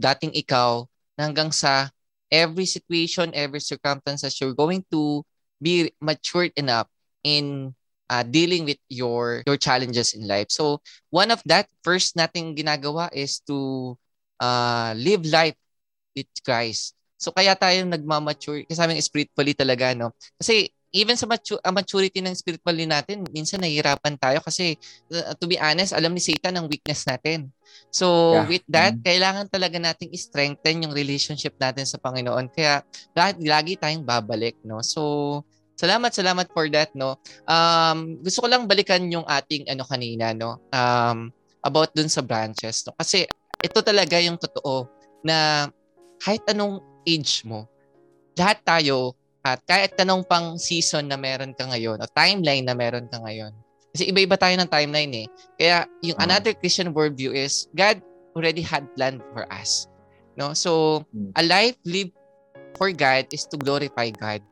dating 0.00 0.32
ikaw 0.32 0.84
hanggang 1.20 1.52
sa 1.52 1.92
every 2.32 2.64
situation 2.64 3.30
every 3.36 3.60
circumstances 3.60 4.34
you're 4.40 4.56
going 4.56 4.80
to 4.88 5.20
be 5.60 5.92
matured 6.00 6.50
enough 6.56 6.88
in 7.22 7.72
uh, 8.08 8.24
dealing 8.24 8.64
with 8.64 8.80
your 8.88 9.44
your 9.44 9.60
challenges 9.60 10.16
in 10.16 10.24
life 10.24 10.48
so 10.48 10.80
one 11.12 11.28
of 11.28 11.40
that 11.44 11.68
first 11.84 12.16
nating 12.16 12.56
ginagawa 12.56 13.12
is 13.12 13.44
to 13.44 13.92
uh, 14.44 14.92
live 14.92 15.24
life 15.24 15.56
with 16.12 16.28
Christ 16.44 16.94
So 17.24 17.32
kaya 17.32 17.56
tayo 17.56 17.88
nagmamature 17.88 18.68
kasi 18.68 18.78
amin 18.84 19.00
spiritually 19.00 19.56
talaga 19.56 19.96
no. 19.96 20.12
Kasi 20.36 20.68
even 20.94 21.16
sa 21.16 21.24
matu- 21.24 21.58
uh, 21.58 21.74
maturity 21.74 22.20
ng 22.20 22.36
spiritually 22.36 22.84
natin, 22.84 23.24
minsan 23.32 23.58
nahihirapan 23.64 24.14
tayo 24.20 24.38
kasi 24.44 24.76
uh, 25.10 25.32
to 25.40 25.48
be 25.48 25.56
honest, 25.58 25.96
alam 25.96 26.12
ni 26.12 26.20
Satan 26.20 26.54
ang 26.54 26.68
weakness 26.68 27.08
natin. 27.08 27.48
So 27.90 28.38
yeah. 28.38 28.46
with 28.46 28.66
that, 28.70 28.92
mm-hmm. 28.94 29.08
kailangan 29.08 29.46
talaga 29.48 29.80
nating 29.80 30.12
strengthen 30.14 30.84
yung 30.84 30.94
relationship 30.94 31.56
natin 31.56 31.88
sa 31.88 31.96
Panginoon. 31.96 32.52
Kaya 32.52 32.84
lagi, 33.16 33.40
lagi 33.42 33.72
tayong 33.80 34.04
babalik, 34.04 34.60
no? 34.60 34.84
So 34.84 35.42
Salamat, 35.74 36.14
salamat 36.14 36.54
for 36.54 36.70
that, 36.70 36.94
no. 36.94 37.18
Um, 37.50 38.22
gusto 38.22 38.46
ko 38.46 38.48
lang 38.48 38.70
balikan 38.70 39.10
yung 39.10 39.26
ating 39.26 39.66
ano 39.66 39.82
kanina, 39.82 40.30
no. 40.30 40.62
Um, 40.70 41.34
about 41.66 41.90
dun 41.98 42.06
sa 42.06 42.22
branches, 42.22 42.86
no. 42.86 42.94
Kasi 42.94 43.26
ito 43.64 43.80
talaga 43.80 44.20
yung 44.20 44.36
totoo 44.36 44.84
na 45.24 45.68
kahit 46.20 46.44
anong 46.52 46.84
age 47.08 47.40
mo, 47.48 47.64
lahat 48.36 48.60
tayo 48.60 49.16
at 49.44 49.60
kahit 49.64 49.96
tanong 49.96 50.24
pang 50.28 50.60
season 50.60 51.08
na 51.08 51.16
meron 51.16 51.56
ka 51.56 51.64
ngayon 51.68 52.00
o 52.00 52.08
timeline 52.12 52.64
na 52.68 52.76
meron 52.76 53.08
ka 53.08 53.20
ngayon. 53.24 53.52
Kasi 53.94 54.10
iba-iba 54.10 54.36
tayo 54.36 54.58
ng 54.58 54.68
timeline 54.68 55.12
eh. 55.24 55.26
Kaya 55.56 55.88
yung 56.04 56.18
uh 56.18 56.24
another 56.26 56.52
Christian 56.52 56.92
worldview 56.92 57.32
is 57.32 57.70
God 57.72 58.04
already 58.34 58.60
had 58.60 58.90
planned 58.98 59.22
for 59.32 59.46
us. 59.48 59.86
No? 60.34 60.52
So, 60.52 61.04
hmm. 61.14 61.30
a 61.38 61.42
life 61.46 61.78
lived 61.86 62.16
for 62.74 62.90
God 62.90 63.30
is 63.30 63.46
to 63.54 63.56
glorify 63.56 64.10
God. 64.10 64.42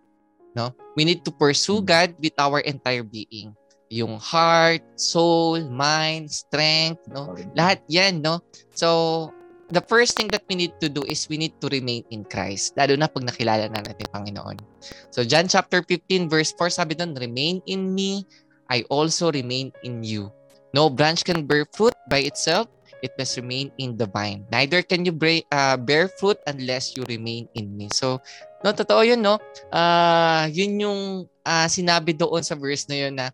No? 0.54 0.70
We 0.94 1.02
need 1.02 1.26
to 1.26 1.34
pursue 1.34 1.82
hmm. 1.82 1.90
God 1.90 2.08
with 2.22 2.38
our 2.38 2.62
entire 2.62 3.02
being. 3.02 3.58
Yung 3.92 4.16
heart, 4.16 4.80
soul, 4.96 5.68
mind, 5.68 6.32
strength, 6.32 7.04
no? 7.12 7.36
Lahat 7.52 7.84
'yan, 7.92 8.24
no? 8.24 8.40
So, 8.72 9.28
the 9.72 9.80
first 9.88 10.14
thing 10.14 10.28
that 10.28 10.44
we 10.48 10.54
need 10.54 10.76
to 10.84 10.88
do 10.92 11.00
is 11.08 11.28
we 11.32 11.40
need 11.40 11.56
to 11.64 11.68
remain 11.72 12.04
in 12.12 12.28
Christ. 12.28 12.76
Lalo 12.76 12.92
na 12.94 13.08
pag 13.08 13.24
nakilala 13.24 13.72
na 13.72 13.80
natin 13.80 14.04
Panginoon. 14.12 14.60
So 15.08 15.24
John 15.24 15.48
chapter 15.48 15.80
15 15.80 16.28
verse 16.28 16.52
4 16.60 16.68
sabi 16.68 16.92
doon, 16.94 17.16
Remain 17.16 17.64
in 17.64 17.96
me, 17.96 18.28
I 18.68 18.84
also 18.92 19.32
remain 19.32 19.72
in 19.82 20.04
you. 20.04 20.28
No 20.76 20.92
branch 20.92 21.24
can 21.24 21.48
bear 21.48 21.64
fruit 21.72 21.96
by 22.08 22.24
itself, 22.28 22.68
it 23.00 23.12
must 23.16 23.36
remain 23.40 23.72
in 23.80 23.96
the 23.96 24.08
vine. 24.08 24.44
Neither 24.52 24.84
can 24.84 25.04
you 25.08 25.12
bear, 25.12 25.40
uh, 25.52 25.76
bear 25.80 26.08
fruit 26.20 26.36
unless 26.44 26.96
you 26.96 27.04
remain 27.08 27.48
in 27.56 27.72
me. 27.76 27.88
So, 27.92 28.20
no, 28.64 28.72
totoo 28.72 29.04
yun, 29.04 29.20
no? 29.20 29.40
Uh, 29.68 30.48
yun 30.52 30.80
yung 30.80 31.00
uh, 31.44 31.68
sinabi 31.68 32.16
doon 32.16 32.44
sa 32.44 32.56
verse 32.56 32.88
na 32.88 33.08
yun 33.08 33.16
na 33.16 33.32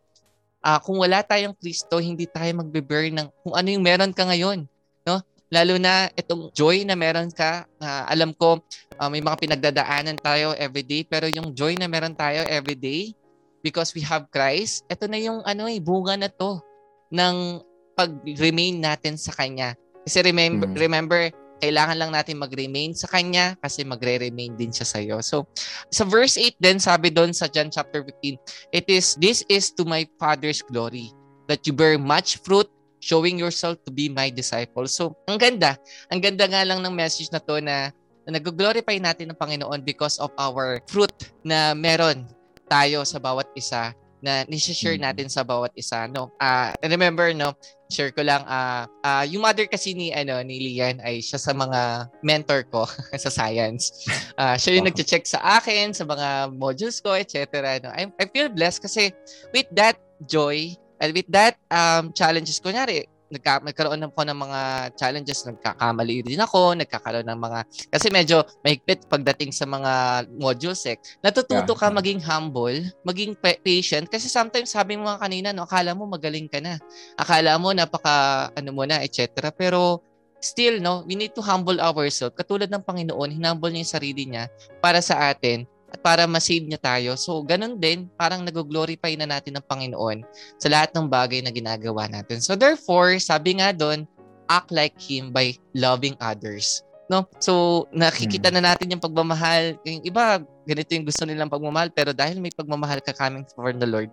uh, 0.68 0.78
kung 0.84 1.00
wala 1.00 1.24
tayong 1.24 1.56
Kristo, 1.56 1.96
hindi 1.96 2.28
tayo 2.28 2.60
magbe-bear 2.60 3.08
ng 3.16 3.28
kung 3.40 3.54
ano 3.56 3.68
yung 3.72 3.84
meron 3.84 4.12
ka 4.12 4.28
ngayon. 4.28 4.68
No? 5.08 5.24
Lalo 5.48 5.80
na 5.80 6.12
itong 6.12 6.52
joy 6.52 6.84
na 6.84 6.92
meron 6.92 7.32
ka. 7.32 7.64
Uh, 7.80 8.04
alam 8.04 8.36
ko 8.36 8.60
uh, 9.00 9.08
may 9.08 9.24
mga 9.24 9.40
pinagdadaanan 9.40 10.20
tayo 10.20 10.52
everyday 10.60 11.08
pero 11.08 11.24
yung 11.32 11.56
joy 11.56 11.72
na 11.80 11.88
meron 11.88 12.12
tayo 12.12 12.44
everyday 12.44 13.16
because 13.64 13.96
we 13.96 14.04
have 14.04 14.28
Christ, 14.28 14.84
ito 14.92 15.08
na 15.08 15.16
yung 15.18 15.40
ano 15.42 15.66
eh, 15.66 15.80
bunga 15.80 16.14
na 16.20 16.28
to 16.28 16.60
ng 17.08 17.64
pag-remain 17.96 18.78
natin 18.78 19.18
sa 19.18 19.34
Kanya. 19.34 19.74
Kasi 20.06 20.22
remember, 20.22 20.68
mm. 20.70 20.78
remember 20.78 21.20
kailangan 21.58 21.98
lang 21.98 22.10
natin 22.14 22.38
mag-remain 22.38 22.94
sa 22.94 23.10
Kanya 23.10 23.58
kasi 23.60 23.82
magre-remain 23.82 24.54
din 24.54 24.70
siya 24.70 24.86
sa 24.86 24.98
iyo. 25.02 25.18
So, 25.20 25.46
sa 25.90 26.06
verse 26.06 26.38
8 26.38 26.58
din, 26.58 26.78
sabi 26.78 27.10
doon 27.10 27.34
sa 27.34 27.50
John 27.50 27.68
chapter 27.68 28.02
15, 28.06 28.38
it 28.74 28.86
is, 28.86 29.18
this 29.18 29.42
is 29.50 29.74
to 29.74 29.82
my 29.84 30.06
Father's 30.16 30.62
glory, 30.62 31.10
that 31.50 31.66
you 31.66 31.74
bear 31.74 31.98
much 31.98 32.40
fruit, 32.42 32.70
showing 32.98 33.38
yourself 33.38 33.78
to 33.86 33.90
be 33.94 34.10
my 34.10 34.30
disciple. 34.30 34.86
So, 34.90 35.14
ang 35.30 35.38
ganda. 35.38 35.78
Ang 36.10 36.22
ganda 36.22 36.50
nga 36.50 36.66
lang 36.66 36.82
ng 36.82 36.94
message 36.94 37.30
na 37.30 37.38
to 37.42 37.62
na, 37.62 37.94
na 38.26 38.38
nag-glorify 38.38 38.98
natin 38.98 39.30
ng 39.30 39.38
Panginoon 39.38 39.86
because 39.86 40.18
of 40.18 40.34
our 40.38 40.82
fruit 40.90 41.14
na 41.46 41.74
meron 41.78 42.26
tayo 42.68 43.02
sa 43.02 43.16
bawat 43.16 43.48
isa 43.56 43.96
na 44.18 44.42
ni-share 44.50 44.98
mm. 44.98 45.04
natin 45.08 45.28
sa 45.30 45.46
bawat 45.46 45.72
isa 45.78 46.10
no 46.10 46.30
uh, 46.42 46.74
remember 46.84 47.30
no 47.32 47.54
share 47.88 48.12
ko 48.12 48.20
lang 48.20 48.44
uh, 48.44 48.84
uh, 49.04 49.24
yung 49.24 49.42
mother 49.42 49.64
kasi 49.64 49.96
ni 49.96 50.12
ano 50.12 50.40
ni 50.44 50.60
Lian 50.60 51.00
ay 51.00 51.24
siya 51.24 51.40
sa 51.40 51.56
mga 51.56 52.12
mentor 52.20 52.68
ko 52.68 52.84
sa 53.24 53.32
science 53.32 54.06
uh, 54.36 54.54
siya 54.60 54.76
yung 54.76 54.86
wow. 54.86 54.92
nagche-check 54.92 55.24
sa 55.24 55.40
akin 55.60 55.96
sa 55.96 56.04
mga 56.04 56.52
modules 56.52 57.00
ko 57.00 57.16
etc 57.16 57.80
no 57.80 57.90
I, 57.96 58.12
I 58.20 58.24
feel 58.28 58.52
blessed 58.52 58.84
kasi 58.84 59.10
with 59.56 59.68
that 59.72 59.96
joy 60.28 60.76
And 61.00 61.14
with 61.14 61.30
that 61.30 61.56
um, 61.70 62.10
challenges, 62.12 62.58
kunyari, 62.58 63.06
nagka, 63.28 63.60
nagkaroon 63.60 64.08
po 64.12 64.22
ng 64.24 64.38
mga 64.38 64.60
challenges, 64.96 65.44
nagkakamali 65.44 66.24
din 66.24 66.40
ako, 66.40 66.76
nagkakaroon 66.76 67.28
ng 67.28 67.40
mga, 67.40 67.58
kasi 67.92 68.06
medyo 68.08 68.42
mahigpit 68.64 69.04
pagdating 69.06 69.52
sa 69.52 69.68
mga 69.68 70.24
modules 70.40 70.82
eh. 70.88 70.96
Natututo 71.20 71.76
yeah. 71.76 71.80
ka 71.80 71.86
maging 71.92 72.20
humble, 72.24 72.80
maging 73.04 73.36
patient, 73.40 74.08
kasi 74.08 74.26
sometimes 74.26 74.72
sabi 74.72 74.96
mo 74.96 75.12
kanina, 75.20 75.52
no, 75.52 75.68
akala 75.68 75.92
mo 75.92 76.08
magaling 76.08 76.48
ka 76.48 76.58
na. 76.58 76.80
Akala 77.20 77.56
mo 77.60 77.72
napaka, 77.72 78.48
ano 78.56 78.70
mo 78.72 78.88
na, 78.88 79.04
etc. 79.04 79.52
Pero, 79.52 80.00
still, 80.40 80.80
no, 80.80 81.04
we 81.04 81.18
need 81.18 81.34
to 81.34 81.42
humble 81.44 81.76
ourselves. 81.78 82.34
Katulad 82.38 82.70
ng 82.70 82.82
Panginoon, 82.82 83.34
hinumble 83.34 83.70
niya 83.74 83.82
yung 83.84 83.94
sarili 83.94 84.22
niya 84.24 84.44
para 84.80 85.02
sa 85.02 85.30
atin 85.30 85.66
at 85.88 86.00
para 86.04 86.28
ma-save 86.28 86.68
niya 86.68 86.80
tayo. 86.80 87.16
So, 87.16 87.40
ganun 87.40 87.80
din, 87.80 88.12
parang 88.20 88.44
nag-glorify 88.44 89.16
na 89.16 89.24
natin 89.24 89.56
ng 89.56 89.64
Panginoon 89.64 90.24
sa 90.60 90.68
lahat 90.68 90.92
ng 90.92 91.08
bagay 91.08 91.40
na 91.40 91.52
ginagawa 91.52 92.04
natin. 92.08 92.44
So, 92.44 92.54
therefore, 92.54 93.16
sabi 93.16 93.60
nga 93.60 93.72
doon, 93.72 94.04
act 94.52 94.68
like 94.72 94.96
Him 95.00 95.32
by 95.32 95.56
loving 95.72 96.16
others. 96.20 96.84
No? 97.08 97.24
So, 97.40 97.84
nakikita 97.88 98.52
hmm. 98.52 98.56
na 98.60 98.62
natin 98.72 98.92
yung 98.92 99.00
pagmamahal. 99.00 99.80
Yung 99.88 100.04
iba, 100.04 100.44
ganito 100.68 100.92
yung 100.92 101.08
gusto 101.08 101.24
nilang 101.24 101.48
pagmamahal, 101.48 101.88
pero 101.88 102.12
dahil 102.12 102.36
may 102.36 102.52
pagmamahal 102.52 103.00
ka 103.00 103.16
coming 103.16 103.48
from 103.56 103.80
the 103.80 103.88
Lord, 103.88 104.12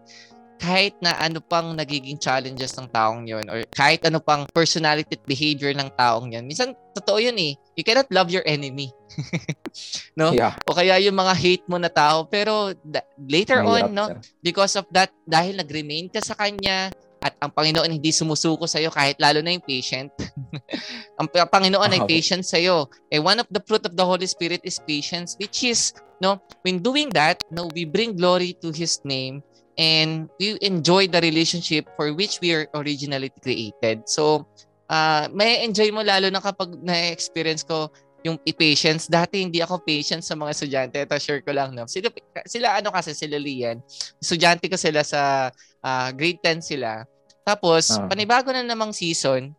kahit 0.56 0.96
na 1.04 1.16
ano 1.20 1.44
pang 1.44 1.76
nagiging 1.76 2.16
challenges 2.16 2.72
ng 2.80 2.88
taong 2.88 3.28
yon 3.28 3.44
or 3.52 3.64
kahit 3.76 4.00
ano 4.08 4.24
pang 4.24 4.48
personality 4.56 5.20
at 5.20 5.24
behavior 5.28 5.76
ng 5.76 5.92
taong 6.00 6.32
yon 6.32 6.48
minsan 6.48 6.72
totoo 6.96 7.20
yun 7.20 7.36
eh 7.36 7.60
you 7.76 7.84
cannot 7.84 8.08
love 8.08 8.32
your 8.32 8.44
enemy 8.48 8.88
no 10.20 10.32
yeah. 10.32 10.56
o 10.64 10.76
kaya 10.76 10.96
yung 11.04 11.16
mga 11.16 11.34
hate 11.36 11.66
mo 11.68 11.76
na 11.76 11.92
tao 11.92 12.24
pero 12.24 12.72
da- 12.88 13.04
later 13.20 13.60
Mahirap 13.62 13.74
on 13.76 13.86
no 13.92 14.06
siya. 14.08 14.20
because 14.40 14.74
of 14.80 14.88
that 14.96 15.12
dahil 15.28 15.60
nag-remain 15.60 16.08
ka 16.08 16.24
sa 16.24 16.34
kanya 16.40 16.92
at 17.26 17.34
ang 17.42 17.50
Panginoon 17.50 17.90
hindi 17.90 18.14
sumusuko 18.14 18.70
sa 18.70 18.78
iyo 18.78 18.94
kahit 18.94 19.18
lalo 19.18 19.42
na 19.42 19.50
yung 19.50 19.66
patient. 19.66 20.14
ang 21.20 21.26
Panginoon 21.26 21.90
ay 21.90 22.06
patient 22.06 22.46
sa 22.46 22.62
iyo. 22.62 22.86
Eh 23.10 23.18
one 23.18 23.42
of 23.42 23.50
the 23.50 23.58
fruit 23.66 23.82
of 23.82 23.98
the 23.98 24.06
Holy 24.06 24.30
Spirit 24.30 24.62
is 24.62 24.78
patience 24.78 25.34
which 25.42 25.66
is 25.66 25.90
no 26.22 26.38
when 26.62 26.78
doing 26.86 27.10
that 27.10 27.42
no 27.50 27.66
we 27.74 27.82
bring 27.82 28.14
glory 28.14 28.54
to 28.62 28.70
his 28.70 29.02
name 29.02 29.42
and 29.78 30.30
we 30.40 30.58
enjoy 30.62 31.08
the 31.08 31.20
relationship 31.20 31.88
for 31.96 32.14
which 32.14 32.40
we 32.40 32.56
are 32.56 32.68
originally 32.76 33.32
created. 33.44 34.08
So, 34.08 34.48
uh, 34.90 35.28
may 35.32 35.64
enjoy 35.64 35.92
mo 35.92 36.02
lalo 36.02 36.32
na 36.32 36.40
kapag 36.40 36.80
na-experience 36.80 37.64
ko 37.64 37.92
yung 38.26 38.42
patience. 38.42 39.06
Dati 39.06 39.46
hindi 39.46 39.62
ako 39.62 39.86
patient 39.86 40.26
sa 40.26 40.34
mga 40.34 40.52
estudyante. 40.58 40.98
Ito, 40.98 41.22
share 41.22 41.46
ko 41.46 41.54
lang. 41.54 41.78
No? 41.78 41.86
Sila, 41.86 42.10
sila 42.50 42.82
ano 42.82 42.90
kasi, 42.90 43.14
sila 43.14 43.38
Lian. 43.38 43.78
Estudyante 44.18 44.66
ko 44.66 44.76
sila 44.80 45.06
sa 45.06 45.54
uh, 45.86 46.10
grade 46.10 46.42
10 46.42 46.66
sila. 46.66 47.06
Tapos, 47.46 47.94
uh. 47.94 48.10
panibago 48.10 48.50
na 48.50 48.66
namang 48.66 48.98
season, 48.98 49.54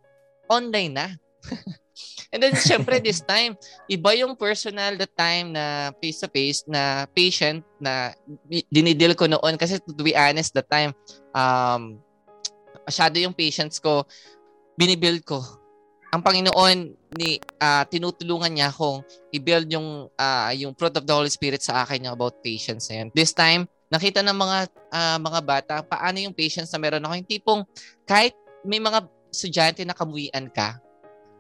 online 0.50 0.92
na. 0.92 1.06
And 2.34 2.42
then, 2.42 2.54
syempre, 2.58 2.98
this 2.98 3.22
time, 3.22 3.54
iba 3.86 4.10
yung 4.18 4.34
personal 4.34 4.98
the 4.98 5.06
time 5.06 5.54
na 5.54 5.94
face-to-face 6.02 6.66
na 6.66 7.06
patient 7.14 7.62
na 7.78 8.12
dinidil 8.70 9.14
ko 9.14 9.30
noon. 9.30 9.54
Kasi 9.54 9.78
to 9.82 10.02
be 10.02 10.16
honest, 10.16 10.54
the 10.54 10.64
time, 10.66 10.90
um, 11.32 12.00
masyado 12.86 13.18
yung 13.22 13.34
patients 13.34 13.78
ko, 13.78 14.02
binibuild 14.74 15.22
ko. 15.22 15.42
Ang 16.14 16.22
Panginoon, 16.22 16.78
ni 17.16 17.40
uh, 17.62 17.84
tinutulungan 17.88 18.52
niya 18.52 18.68
akong 18.68 19.00
i-build 19.32 19.72
yung, 19.72 20.10
uh, 20.12 20.50
yung 20.52 20.76
fruit 20.76 20.94
of 20.94 21.06
the 21.08 21.14
Holy 21.14 21.32
Spirit 21.32 21.64
sa 21.64 21.82
akin 21.82 22.06
yung 22.06 22.14
about 22.14 22.38
patience 22.44 22.92
na. 22.92 23.08
This 23.14 23.32
time, 23.32 23.66
nakita 23.86 24.22
ng 24.22 24.34
mga 24.34 24.58
uh, 24.90 25.18
mga 25.22 25.40
bata 25.46 25.74
paano 25.86 26.18
yung 26.18 26.34
patience 26.34 26.70
na 26.74 26.82
meron 26.82 27.04
ako. 27.06 27.14
Yung 27.14 27.30
tipong 27.30 27.62
kahit 28.02 28.34
may 28.66 28.82
mga 28.82 29.06
estudyante 29.30 29.82
na 29.86 29.94
kamuian 29.94 30.50
ka, 30.50 30.78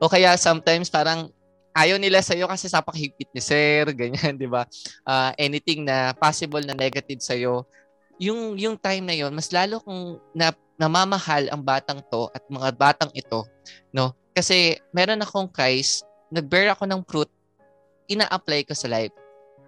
o 0.00 0.08
kaya 0.08 0.36
sometimes 0.36 0.92
parang 0.92 1.32
ayaw 1.76 2.00
nila 2.00 2.24
sa'yo 2.24 2.48
kasi 2.48 2.72
sa 2.72 2.80
pakihigpit 2.80 3.28
ni 3.36 3.42
sir, 3.44 3.84
ganyan, 4.00 4.36
di 4.36 4.48
ba? 4.48 4.64
Uh, 5.04 5.32
anything 5.36 5.84
na 5.84 6.16
possible 6.16 6.64
na 6.64 6.72
negative 6.72 7.20
sa'yo, 7.20 7.68
yung, 8.16 8.56
yung 8.56 8.80
time 8.80 9.04
na 9.04 9.12
yon 9.12 9.32
mas 9.36 9.52
lalo 9.52 9.76
kung 9.84 10.16
na, 10.32 10.56
namamahal 10.80 11.52
ang 11.52 11.60
batang 11.60 12.00
to 12.08 12.28
at 12.32 12.40
mga 12.48 12.68
batang 12.76 13.12
ito, 13.12 13.44
no? 13.92 14.16
Kasi 14.32 14.76
meron 14.92 15.20
akong 15.20 15.48
kais, 15.48 16.04
nag-bear 16.32 16.72
ako 16.72 16.84
ng 16.88 17.02
fruit, 17.04 17.28
ina-apply 18.08 18.64
ko 18.68 18.72
sa 18.76 18.88
life 18.88 19.12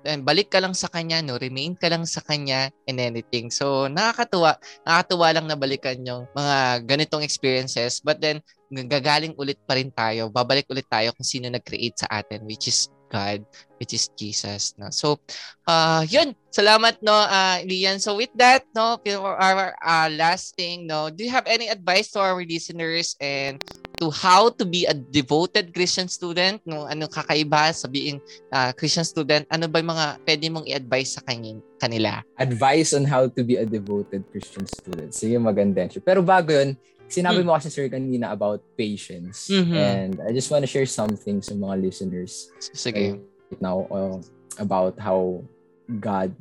and 0.05 0.23
balik 0.23 0.53
ka 0.53 0.63
lang 0.63 0.77
sa 0.77 0.87
kanya, 0.87 1.19
no? 1.25 1.41
Remain 1.41 1.75
ka 1.75 1.91
lang 1.91 2.07
sa 2.07 2.23
kanya 2.23 2.71
and 2.87 2.99
anything. 3.01 3.51
So, 3.51 3.91
nakakatuwa. 3.91 4.59
Nakakatuwa 4.87 5.29
lang 5.35 5.47
na 5.51 5.57
balikan 5.59 5.99
yung 6.07 6.29
mga 6.37 6.87
ganitong 6.87 7.25
experiences. 7.25 7.99
But 8.03 8.23
then, 8.23 8.45
gagaling 8.71 9.35
ulit 9.41 9.59
pa 9.65 9.75
rin 9.75 9.91
tayo. 9.91 10.29
Babalik 10.29 10.69
ulit 10.69 10.87
tayo 10.87 11.11
kung 11.17 11.27
sino 11.27 11.49
nag-create 11.49 12.05
sa 12.05 12.11
atin, 12.23 12.45
which 12.45 12.69
is 12.69 12.93
God, 13.09 13.41
which 13.81 13.97
is 13.97 14.13
Jesus. 14.15 14.77
No? 14.77 14.93
So, 14.93 15.19
uh, 15.65 16.05
yun. 16.05 16.37
Salamat, 16.53 17.01
no, 17.01 17.17
uh, 17.17 17.59
Lian. 17.65 17.97
So, 17.99 18.17
with 18.21 18.33
that, 18.37 18.69
no, 18.77 19.01
for 19.01 19.35
our 19.37 19.73
uh, 19.81 20.09
last 20.13 20.55
thing, 20.57 20.87
no, 20.87 21.09
do 21.09 21.25
you 21.25 21.33
have 21.33 21.49
any 21.49 21.73
advice 21.73 22.13
to 22.13 22.21
our 22.21 22.37
listeners 22.45 23.17
and 23.21 23.57
to 23.99 24.11
how 24.11 24.49
to 24.55 24.65
be 24.65 24.87
a 24.87 24.95
devoted 24.95 25.75
Christian 25.75 26.07
student, 26.07 26.63
no, 26.63 26.87
ano 26.87 27.11
kakaiba 27.11 27.75
sa 27.75 27.91
being 27.91 28.23
uh, 28.55 28.71
Christian 28.73 29.05
student, 29.05 29.45
ano 29.51 29.67
ba 29.67 29.83
yung 29.83 29.91
mga 29.91 30.07
pwede 30.23 30.45
mong 30.49 30.67
i-advise 30.71 31.19
sa 31.19 31.23
kanyin, 31.27 31.59
kanila? 31.83 32.23
Advice 32.39 32.95
on 32.95 33.05
how 33.05 33.27
to 33.27 33.43
be 33.43 33.59
a 33.59 33.67
devoted 33.67 34.23
Christian 34.31 34.65
student. 34.67 35.11
Sige, 35.13 35.35
maganda. 35.37 35.85
Pero 36.01 36.23
bago 36.23 36.55
yun, 36.55 36.79
sinabi 37.11 37.43
hmm. 37.43 37.47
mo 37.51 37.59
kasi 37.59 37.69
sir 37.69 37.91
kanina 37.91 38.31
about 38.31 38.63
patience. 38.79 39.51
Mm-hmm. 39.51 39.75
And 39.75 40.13
I 40.23 40.31
just 40.31 40.49
want 40.49 40.63
to 40.63 40.71
share 40.71 40.87
something 40.87 41.43
sa 41.43 41.59
mga 41.59 41.83
listeners. 41.83 42.55
Sige. 42.61 43.19
Right 43.51 43.63
now, 43.63 43.89
uh, 43.91 44.19
about 44.63 44.95
how 45.03 45.43
God 45.89 46.37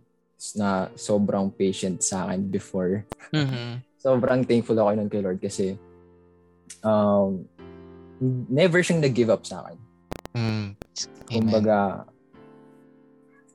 na 0.53 0.93
sobrang 0.93 1.49
patient 1.49 2.05
sa 2.05 2.29
akin 2.29 2.45
before. 2.53 3.09
Mm-hmm. 3.33 3.87
sobrang 3.97 4.45
thankful 4.45 4.77
ako 4.77 4.95
nun 4.95 5.09
kay 5.11 5.19
Lord 5.19 5.41
kasi 5.41 5.75
um, 6.81 7.45
never 8.49 8.81
siyang 8.81 9.03
nag-give 9.03 9.29
up 9.29 9.45
sa 9.45 9.65
akin. 9.65 9.77
Mm. 10.37 10.67
Kumbaga, 11.27 12.05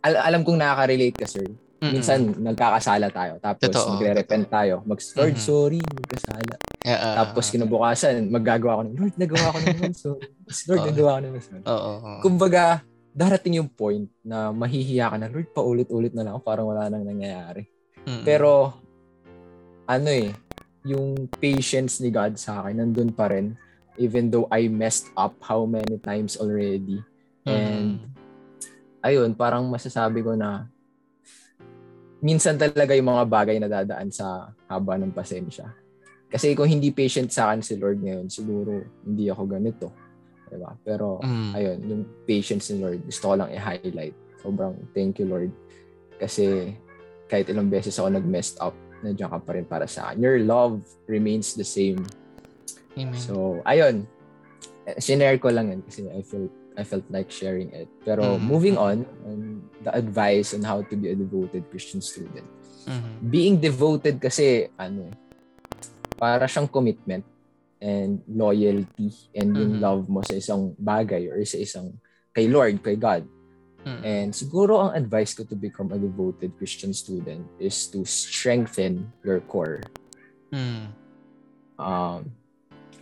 al- 0.03 0.23
alam 0.23 0.43
kong 0.43 0.59
nakaka-relate 0.59 1.17
ka, 1.17 1.27
sir. 1.27 1.47
Mm-mm. 1.83 1.99
Minsan, 1.99 2.31
nagkakasala 2.39 3.11
tayo. 3.11 3.43
Tapos, 3.43 3.67
totoo, 3.67 3.99
magre-repent 3.99 4.47
totoo. 4.47 4.55
tayo. 4.55 4.75
Mag, 4.87 4.99
Lord, 5.03 5.35
mm-hmm. 5.35 5.51
sorry, 5.51 5.81
nagkasala. 5.83 6.55
Yeah, 6.87 7.01
uh, 7.03 7.15
Tapos, 7.19 7.45
kinabukasan, 7.51 8.31
maggagawa 8.31 8.79
ko 8.79 8.83
ng, 8.87 8.95
Lord, 9.03 9.15
nagawa 9.19 9.47
ko 9.51 9.59
naman, 9.59 9.91
sorry. 9.91 10.31
Lord, 10.71 10.79
uh, 10.79 10.87
nagawa 10.95 11.11
ko 11.11 11.21
naman, 11.27 11.41
sorry. 11.43 11.63
Uh, 11.67 11.75
uh, 11.75 11.99
uh. 11.99 12.19
Kumbaga, 12.23 12.87
darating 13.11 13.59
yung 13.59 13.67
point 13.67 14.07
na 14.23 14.55
mahihiya 14.55 15.11
ka 15.11 15.17
na, 15.19 15.27
Lord, 15.27 15.51
paulit-ulit 15.51 16.15
na 16.15 16.23
lang 16.23 16.39
parang 16.39 16.71
wala 16.71 16.87
nang 16.87 17.03
nangyayari. 17.03 17.67
Mm-hmm. 18.07 18.23
Pero, 18.23 18.79
ano 19.91 20.09
eh, 20.15 20.31
yung 20.83 21.31
patience 21.39 22.03
ni 22.03 22.11
God 22.11 22.35
sa 22.39 22.63
akin 22.63 22.83
nandun 22.83 23.15
pa 23.15 23.31
rin 23.31 23.55
even 24.01 24.33
though 24.33 24.49
I 24.49 24.69
messed 24.73 25.13
up 25.19 25.37
how 25.45 25.69
many 25.69 26.01
times 26.01 26.41
already. 26.41 27.05
Mm-hmm. 27.45 27.53
And 27.53 27.89
ayun, 29.05 29.37
parang 29.37 29.69
masasabi 29.69 30.25
ko 30.25 30.33
na 30.33 30.71
minsan 32.23 32.57
talaga 32.57 32.95
yung 32.95 33.11
mga 33.11 33.25
bagay 33.27 33.57
na 33.59 33.69
dadaan 33.69 34.09
sa 34.15 34.55
haba 34.71 34.97
ng 34.97 35.13
pasensya. 35.13 35.69
Kasi 36.33 36.57
kung 36.57 36.71
hindi 36.71 36.89
patient 36.95 37.29
sa 37.29 37.53
akin 37.53 37.61
si 37.61 37.77
Lord 37.77 38.01
ngayon, 38.01 38.33
siguro 38.33 38.81
hindi 39.05 39.29
ako 39.29 39.43
ganito. 39.45 39.87
Diba? 40.49 40.73
Pero 40.81 41.21
mm. 41.21 41.53
ayun, 41.53 41.79
yung 41.85 42.03
patience 42.25 42.73
ni 42.73 42.81
Lord, 42.81 43.01
gusto 43.05 43.25
ko 43.29 43.35
lang 43.37 43.53
i-highlight. 43.53 44.17
Sobrang 44.41 44.73
thank 44.97 45.21
you 45.21 45.29
Lord. 45.29 45.53
Kasi 46.17 46.73
kahit 47.29 47.53
ilang 47.53 47.69
beses 47.69 47.97
ako 48.01 48.17
nag-messed 48.17 48.57
up, 48.65 48.77
nandiyan 49.03 49.31
ka 49.31 49.39
pa 49.43 49.53
rin 49.59 49.67
para 49.67 49.87
sa 49.91 50.11
akin. 50.11 50.23
Your 50.23 50.39
love 50.43 50.81
remains 51.11 51.59
the 51.59 51.67
same. 51.67 52.07
Amen. 52.97 53.19
So, 53.19 53.61
ayun. 53.67 54.07
Sinare 54.99 55.39
ko 55.39 55.51
lang 55.51 55.71
yan 55.71 55.81
kasi 55.87 56.07
I 56.11 56.23
felt 56.23 56.51
I 56.73 56.85
felt 56.85 57.05
like 57.13 57.29
sharing 57.29 57.69
it. 57.77 57.89
Pero 58.05 58.37
mm-hmm. 58.37 58.47
moving 58.49 58.77
on, 58.81 59.05
um, 59.29 59.61
the 59.85 59.93
advice 59.93 60.57
on 60.57 60.65
how 60.65 60.81
to 60.81 60.95
be 60.97 61.13
a 61.13 61.17
devoted 61.17 61.69
Christian 61.69 62.01
student. 62.01 62.49
Mm-hmm. 62.89 63.15
Being 63.29 63.57
devoted 63.61 64.19
kasi, 64.19 64.73
ano, 64.81 65.13
para 66.17 66.49
siyang 66.49 66.71
commitment 66.71 67.27
and 67.83 68.23
loyalty 68.31 69.11
and 69.35 69.53
mm-hmm. 69.53 69.61
yung 69.61 69.75
love 69.83 70.03
mo 70.09 70.23
sa 70.23 70.39
isang 70.39 70.73
bagay 70.79 71.29
or 71.29 71.43
sa 71.45 71.59
isang 71.59 71.93
kay 72.33 72.49
Lord, 72.49 72.81
kay 72.81 72.97
God. 72.97 73.27
Mm. 73.83 74.01
And 74.07 74.29
siguro 74.31 74.79
ang 74.79 74.95
advice 74.95 75.35
ko 75.35 75.43
to 75.43 75.59
become 75.59 75.91
a 75.91 75.99
devoted 75.99 76.55
Christian 76.55 76.95
student 76.95 77.43
is 77.59 77.91
to 77.91 78.07
strengthen 78.07 79.11
your 79.27 79.43
core. 79.51 79.83
Mm. 80.55 80.95
Um, 81.83 82.31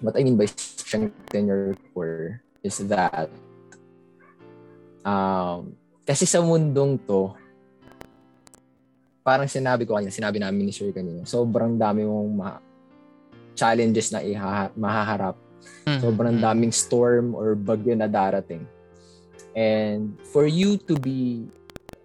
what 0.00 0.16
I 0.16 0.24
mean 0.24 0.40
by 0.40 0.48
strengthen 0.48 1.44
your 1.52 1.76
core 1.92 2.40
is 2.64 2.80
that 2.88 3.28
um, 5.04 5.76
kasi 6.08 6.24
sa 6.24 6.40
mundong 6.40 6.96
to, 7.04 7.36
parang 9.20 9.46
sinabi 9.46 9.84
ko 9.84 10.00
kanina, 10.00 10.10
sinabi 10.10 10.40
namin 10.40 10.68
ni 10.68 10.72
Sir 10.72 10.90
kanina, 10.96 11.28
sobrang 11.28 11.76
dami 11.76 12.08
mong 12.08 12.30
ma- 12.32 12.62
challenges 13.52 14.08
na 14.08 14.24
iha- 14.24 14.72
mahaharap. 14.72 15.36
Mm-hmm. 15.84 16.00
Sobrang 16.00 16.36
daming 16.40 16.72
storm 16.72 17.36
or 17.36 17.52
bagyo 17.52 17.92
na 17.92 18.08
darating. 18.08 18.64
And 19.56 20.14
for 20.30 20.46
you 20.46 20.78
to 20.86 20.94
be, 20.94 21.46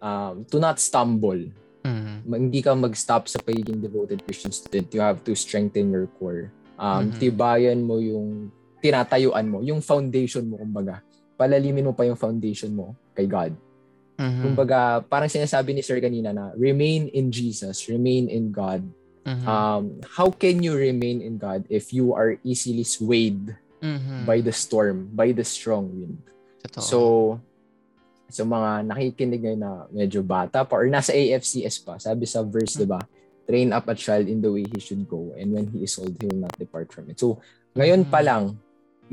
um, 0.02 0.46
to 0.50 0.58
not 0.58 0.80
stumble, 0.82 1.46
mm-hmm. 1.86 2.26
hindi 2.26 2.62
ka 2.62 2.74
mag-stop 2.74 3.30
sa 3.30 3.38
pagiging 3.38 3.82
devoted 3.82 4.26
Christian 4.26 4.52
student, 4.52 4.89
you 4.93 5.02
have 5.02 5.22
to 5.24 5.34
strengthen 5.38 5.93
your 5.93 6.10
core. 6.18 6.50
Um, 6.76 7.10
mm-hmm. 7.10 7.20
Tibayan 7.22 7.80
mo 7.86 8.02
yung 8.02 8.50
tinatayuan 8.82 9.46
mo, 9.50 9.62
yung 9.62 9.82
foundation 9.82 10.50
mo, 10.50 10.58
kumbaga. 10.62 11.02
Palalimin 11.36 11.89
mo 11.89 11.93
pa 11.93 12.06
yung 12.06 12.18
foundation 12.18 12.74
mo 12.74 12.96
kay 13.14 13.28
God. 13.30 13.54
Mm-hmm. 14.16 14.43
Kumbaga, 14.43 15.04
parang 15.06 15.28
sinasabi 15.28 15.76
ni 15.76 15.84
Sir 15.84 16.00
kanina 16.00 16.32
na, 16.32 16.56
remain 16.56 17.12
in 17.12 17.30
Jesus, 17.30 17.86
remain 17.91 18.32
in 18.32 18.52
God. 18.52 18.82
Mm-hmm. 19.26 19.48
Um, 19.50 20.00
how 20.06 20.30
can 20.30 20.62
you 20.62 20.78
remain 20.78 21.20
in 21.22 21.41
God 21.41 21.66
if 21.68 21.89
you 21.91 22.14
are 22.14 22.38
easily 22.46 22.86
swayed 22.86 23.58
mm-hmm. 23.82 24.24
by 24.24 24.39
the 24.39 24.54
storm, 24.54 25.10
by 25.12 25.34
the 25.34 25.43
strong 25.43 25.89
wind? 25.91 26.22
Totoo. 26.66 26.82
So, 26.82 26.99
so 28.30 28.41
mga 28.41 28.89
nakikinig 28.89 29.41
ngayon 29.45 29.61
na 29.61 29.86
medyo 29.93 30.26
bata 30.26 30.66
pa 30.66 30.74
or 30.82 30.89
nasa 30.89 31.13
AFCS 31.13 31.86
pa, 31.86 32.01
sabi 32.01 32.26
sa 32.26 32.41
verse, 32.41 32.74
mm-hmm. 32.74 32.89
'di 32.89 32.89
ba? 32.89 33.01
Train 33.45 33.70
up 33.78 33.86
a 33.86 33.93
child 33.93 34.26
in 34.26 34.41
the 34.41 34.49
way 34.49 34.66
he 34.66 34.82
should 34.82 35.05
go 35.05 35.30
and 35.38 35.53
when 35.53 35.70
he 35.70 35.86
is 35.86 35.93
old, 36.01 36.18
he 36.18 36.26
will 36.26 36.49
not 36.49 36.57
depart 36.57 36.89
from 36.89 37.13
it. 37.13 37.22
So, 37.22 37.38
ngayon 37.78 38.09
pa 38.09 38.26
mm-hmm. 38.26 38.26
lang, 38.26 38.43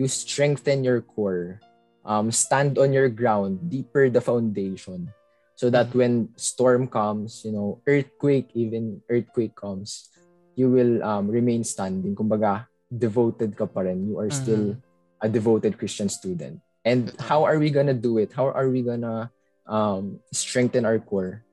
you 0.00 0.08
strengthen 0.08 0.80
your 0.80 1.04
core. 1.04 1.60
Um, 2.02 2.34
stand 2.34 2.82
on 2.82 2.90
your 2.90 3.06
ground, 3.06 3.70
deeper 3.70 4.10
the 4.10 4.18
foundation. 4.18 5.14
So 5.54 5.70
that 5.70 5.94
mm-hmm. 5.94 5.98
when 5.98 6.14
storm 6.34 6.90
comes, 6.90 7.46
you 7.46 7.52
know, 7.52 7.78
earthquake, 7.86 8.50
even 8.58 9.04
earthquake 9.06 9.54
comes, 9.54 10.10
you 10.56 10.66
will 10.66 10.98
um, 11.04 11.30
remain 11.30 11.62
standing. 11.62 12.16
Kumbaga, 12.16 12.66
devoted 12.90 13.54
ka 13.54 13.70
pa 13.70 13.86
rin. 13.86 14.08
You 14.08 14.18
are 14.18 14.30
still 14.34 14.74
a 15.22 15.28
devoted 15.28 15.78
Christian 15.78 16.08
student. 16.10 16.58
And 16.84 17.14
how 17.18 17.44
are 17.44 17.58
we 17.58 17.70
gonna 17.70 17.94
do 17.94 18.18
it? 18.18 18.34
How 18.34 18.50
are 18.50 18.68
we 18.68 18.82
gonna 18.82 19.30
um, 19.66 20.18
strengthen 20.32 20.84
our 20.84 20.98
core? 20.98 21.46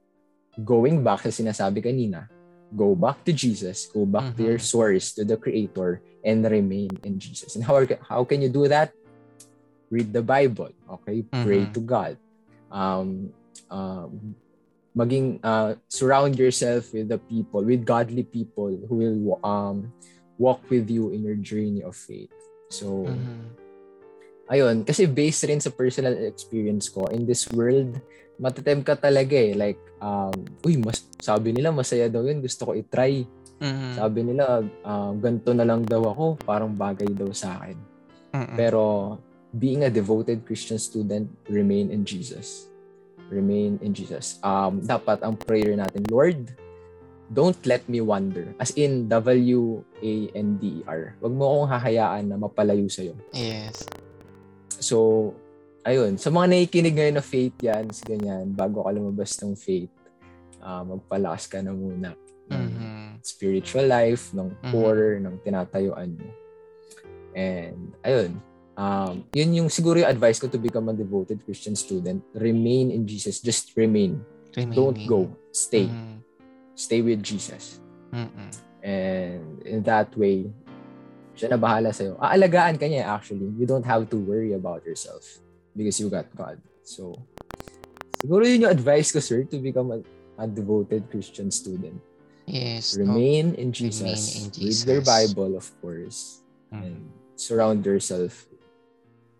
Going 0.65 1.05
back 1.05 1.23
sa 1.23 1.29
sinasabi 1.29 1.85
kanina, 1.85 2.27
go 2.73 2.97
back 2.97 3.23
to 3.25 3.31
Jesus, 3.31 3.85
go 3.87 4.05
back 4.05 4.33
mm-hmm. 4.33 4.37
to 4.37 4.43
your 4.49 4.59
source, 4.59 5.13
to 5.15 5.23
the 5.23 5.37
Creator, 5.37 6.01
and 6.25 6.43
remain 6.43 6.89
in 7.05 7.21
Jesus. 7.21 7.55
And 7.55 7.63
how, 7.63 7.77
are, 7.77 7.87
how 8.01 8.25
can 8.25 8.41
you 8.41 8.49
do 8.49 8.67
that? 8.67 8.91
Read 9.89 10.11
the 10.11 10.25
Bible, 10.25 10.73
okay? 10.99 11.21
Mm-hmm. 11.23 11.43
Pray 11.45 11.65
to 11.71 11.79
God. 11.79 12.17
Um, 12.73 13.31
um, 13.69 14.35
maging 14.97 15.39
uh, 15.45 15.77
surround 15.87 16.37
yourself 16.37 16.91
with 16.91 17.07
the 17.07 17.17
people, 17.17 17.63
with 17.63 17.85
godly 17.85 18.23
people 18.23 18.73
who 18.89 18.95
will 18.97 19.39
um, 19.45 19.93
walk 20.37 20.65
with 20.69 20.89
you 20.89 21.13
in 21.13 21.23
your 21.23 21.37
journey 21.37 21.85
of 21.85 21.95
faith. 21.95 22.33
So, 22.69 23.05
mm-hmm 23.07 23.68
ayun, 24.49 24.81
kasi 24.83 25.05
based 25.05 25.45
rin 25.45 25.61
sa 25.61 25.69
personal 25.69 26.17
experience 26.25 26.89
ko, 26.89 27.05
in 27.13 27.23
this 27.23 27.45
world, 27.53 27.95
matatem 28.41 28.81
ka 28.81 28.97
talaga 28.97 29.37
eh. 29.37 29.53
Like, 29.53 29.79
um, 30.01 30.33
uy, 30.65 30.81
mas, 30.81 31.05
sabi 31.21 31.53
nila 31.53 31.69
masaya 31.69 32.09
daw 32.09 32.25
yun, 32.25 32.41
gusto 32.41 32.65
ko 32.65 32.71
i-try. 32.73 33.23
Mm-hmm. 33.59 33.93
Sabi 33.95 34.19
nila, 34.25 34.65
uh, 34.81 35.11
ganito 35.19 35.51
na 35.53 35.67
lang 35.67 35.85
daw 35.85 36.01
ako, 36.09 36.41
parang 36.41 36.73
bagay 36.73 37.11
daw 37.13 37.29
sa 37.29 37.61
akin. 37.61 37.77
Mm-hmm. 38.33 38.57
Pero, 38.57 39.15
being 39.53 39.85
a 39.85 39.91
devoted 39.93 40.45
Christian 40.45 40.81
student, 40.81 41.29
remain 41.49 41.93
in 41.93 42.01
Jesus. 42.01 42.69
Remain 43.29 43.77
in 43.85 43.93
Jesus. 43.93 44.41
Um, 44.41 44.81
dapat 44.81 45.21
ang 45.21 45.37
prayer 45.37 45.77
natin, 45.77 46.01
Lord, 46.09 46.49
don't 47.29 47.57
let 47.69 47.85
me 47.85 48.01
wander. 48.01 48.49
As 48.57 48.73
in, 48.73 49.05
W-A-N-D-E-R. 49.05 51.01
Huwag 51.21 51.33
mo 51.37 51.43
akong 51.45 51.69
hahayaan 51.69 52.25
na 52.33 52.37
mapalayo 52.41 52.89
sa'yo. 52.89 53.13
Yes. 53.29 53.85
So, 54.79 55.31
ayun, 55.83 56.15
sa 56.15 56.31
mga 56.31 56.55
nakikinig 56.55 56.95
ngayon 56.95 57.15
na 57.19 57.25
faith 57.25 57.55
yan, 57.61 57.85
ganyan, 58.03 58.45
bago 58.55 58.83
ka 58.83 58.91
lumabas 58.95 59.35
ng 59.43 59.55
faith, 59.55 59.91
uh, 60.63 60.83
magpalakas 60.83 61.47
ka 61.47 61.59
na 61.59 61.71
muna 61.75 62.15
mm-hmm. 62.49 63.21
spiritual 63.21 63.85
life, 63.85 64.33
ng 64.33 64.49
mm-hmm. 64.49 64.71
core, 64.73 65.19
ng 65.21 65.35
tinatayuan 65.45 66.17
mo. 66.17 66.29
And, 67.35 67.93
ayun, 68.03 68.41
um, 68.75 69.23
yun 69.35 69.49
yung 69.63 69.69
siguro 69.69 70.01
yung 70.01 70.11
advice 70.11 70.41
ko 70.41 70.49
to 70.49 70.57
become 70.57 70.89
a 70.89 70.95
devoted 70.95 71.43
Christian 71.45 71.75
student. 71.75 72.23
Remain 72.33 72.89
in 72.91 73.05
Jesus. 73.05 73.39
Just 73.39 73.75
remain. 73.77 74.23
Remaining. 74.55 74.75
Don't 74.75 74.99
go. 75.05 75.29
Stay. 75.53 75.85
Mm-hmm. 75.87 76.17
Stay 76.73 77.01
with 77.03 77.21
Jesus. 77.21 77.79
Mm-hmm. 78.15 78.49
And 78.79 79.59
in 79.67 79.83
that 79.83 80.15
way, 80.15 80.47
siya 81.39 81.55
na 81.55 81.59
bahala 81.59 81.95
sa'yo. 81.95 82.19
Aalagaan 82.19 82.75
ka 82.75 82.83
niya 82.83 83.07
actually. 83.07 83.47
You 83.55 83.63
don't 83.63 83.87
have 83.87 84.11
to 84.11 84.17
worry 84.19 84.51
about 84.51 84.83
yourself 84.83 85.23
because 85.71 85.95
you 86.03 86.11
got 86.11 86.27
God. 86.35 86.59
So, 86.83 87.15
siguro 88.19 88.43
yun 88.43 88.67
yung 88.67 88.75
advice 88.75 89.15
ko, 89.15 89.23
sir, 89.23 89.47
to 89.47 89.57
become 89.63 89.95
a, 89.95 89.99
a 90.35 90.45
devoted 90.45 91.07
Christian 91.07 91.47
student. 91.47 91.95
Yes. 92.43 92.97
Remain 92.99 93.55
no. 93.55 93.61
in 93.61 93.69
Jesus. 93.71 94.03
Remain 94.03 94.19
in 94.19 94.45
Jesus. 94.51 94.83
Read 94.83 94.87
their 94.89 95.03
Bible, 95.05 95.55
of 95.55 95.69
course. 95.79 96.43
Mm. 96.73 96.81
And 96.83 96.97
surround 97.39 97.85
yourself 97.85 98.49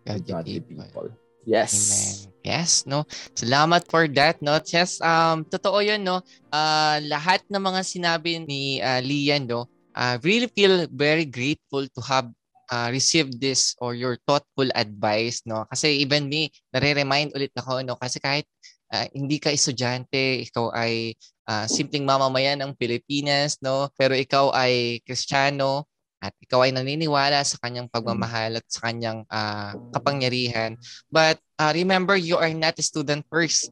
with 0.06 0.24
godly 0.24 0.64
people. 0.64 0.88
people. 0.88 1.10
Yes. 1.44 1.74
Amen. 1.74 2.30
Yes, 2.40 2.88
no. 2.88 3.04
Salamat 3.36 3.84
for 3.92 4.08
that, 4.16 4.40
no. 4.40 4.56
Just 4.64 5.04
um 5.04 5.44
totoo 5.44 5.84
'yun, 5.84 6.00
no. 6.00 6.24
Uh 6.48 6.96
lahat 7.04 7.44
ng 7.52 7.60
mga 7.60 7.80
sinabi 7.84 8.40
ni 8.40 8.80
uh, 8.80 9.00
Lian, 9.04 9.44
no. 9.44 9.68
Uh, 9.94 10.16
really 10.22 10.46
feel 10.50 10.86
very 10.90 11.26
grateful 11.26 11.86
to 11.90 12.00
have 12.06 12.30
uh, 12.70 12.88
received 12.94 13.42
this 13.42 13.74
or 13.82 13.94
your 13.98 14.16
thoughtful 14.24 14.68
advice, 14.74 15.42
no. 15.44 15.66
Kasi 15.66 16.00
even 16.00 16.30
me, 16.30 16.48
nare-remind 16.70 17.34
ulit 17.34 17.50
ako, 17.58 17.82
no, 17.82 17.98
kasi 17.98 18.22
kahit 18.22 18.46
uh, 18.94 19.06
hindi 19.10 19.42
ka 19.42 19.50
estudyante, 19.50 20.46
ikaw 20.46 20.70
ay 20.72 21.14
uh, 21.50 21.66
simpleng 21.66 22.06
mamamayan 22.06 22.62
ng 22.62 22.78
Pilipinas, 22.78 23.58
no? 23.58 23.90
Pero 23.98 24.14
ikaw 24.14 24.54
ay 24.54 25.02
Kristiyano, 25.02 25.90
at 26.20 26.36
ikaw 26.36 26.68
ay 26.68 26.72
naniniwala 26.76 27.40
sa 27.42 27.56
kanyang 27.64 27.88
mm. 27.88 27.94
pagmamahal 27.96 28.60
at 28.60 28.66
sa 28.68 28.92
kanyang 28.92 29.24
uh, 29.32 29.72
kapangyarihan. 29.96 30.76
But 31.08 31.40
uh, 31.60 31.72
remember, 31.76 32.16
you 32.16 32.40
are 32.40 32.48
not 32.56 32.80
a 32.80 32.84
student 32.84 33.28
first, 33.28 33.68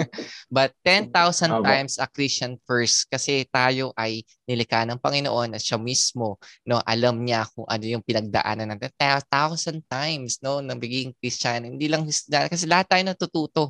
but 0.52 0.76
10,000 0.84 1.08
times 1.64 1.96
a 1.96 2.04
Christian 2.04 2.60
first 2.68 3.08
kasi 3.08 3.48
tayo 3.48 3.96
ay 3.96 4.20
nilikha 4.44 4.84
ng 4.84 5.00
Panginoon 5.00 5.56
at 5.56 5.64
siya 5.64 5.80
mismo 5.80 6.36
no, 6.68 6.84
alam 6.84 7.24
niya 7.24 7.48
kung 7.48 7.64
ano 7.64 7.84
yung 7.88 8.04
pinagdaanan 8.04 8.76
natin. 8.76 8.92
1,000 9.00 9.80
times 9.88 10.36
no, 10.44 10.60
ng 10.60 10.76
biging 10.76 11.16
Christian. 11.16 11.64
Hindi 11.64 11.88
lang 11.88 12.04
kasi 12.04 12.68
lahat 12.68 12.92
tayo 12.92 13.02
natututo 13.08 13.62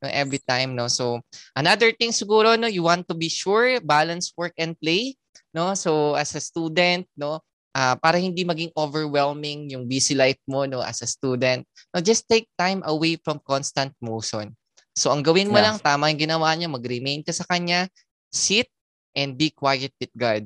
no, 0.00 0.08
every 0.08 0.40
time. 0.40 0.72
No? 0.72 0.88
So 0.88 1.20
another 1.52 1.92
thing 1.92 2.16
siguro, 2.16 2.56
no, 2.56 2.72
you 2.72 2.80
want 2.88 3.04
to 3.12 3.14
be 3.14 3.28
sure, 3.28 3.76
balance 3.84 4.32
work 4.32 4.56
and 4.56 4.72
play. 4.80 5.20
No? 5.52 5.76
So 5.76 6.16
as 6.16 6.32
a 6.32 6.40
student, 6.40 7.04
no, 7.12 7.44
uh, 7.78 7.94
para 8.02 8.18
hindi 8.18 8.42
maging 8.42 8.74
overwhelming 8.74 9.70
yung 9.70 9.86
busy 9.86 10.18
life 10.18 10.40
mo 10.50 10.66
no 10.66 10.82
as 10.82 10.98
a 10.98 11.08
student. 11.08 11.62
No, 11.94 12.02
just 12.02 12.26
take 12.26 12.50
time 12.58 12.82
away 12.82 13.14
from 13.22 13.38
constant 13.46 13.94
motion. 14.02 14.58
So 14.98 15.14
ang 15.14 15.22
gawin 15.22 15.54
mo 15.54 15.62
yeah. 15.62 15.70
lang 15.70 15.76
tama 15.78 16.10
yung 16.10 16.18
ginawa 16.18 16.50
niya, 16.58 16.66
mag-remain 16.66 17.22
ka 17.22 17.30
sa 17.30 17.46
kanya, 17.46 17.86
sit 18.34 18.66
and 19.14 19.38
be 19.38 19.54
quiet 19.54 19.94
with 20.02 20.10
God. 20.18 20.42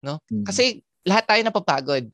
No? 0.00 0.16
Mm-hmm. 0.32 0.48
Kasi 0.48 0.80
lahat 1.04 1.28
tayo 1.28 1.40
napapagod. 1.44 2.08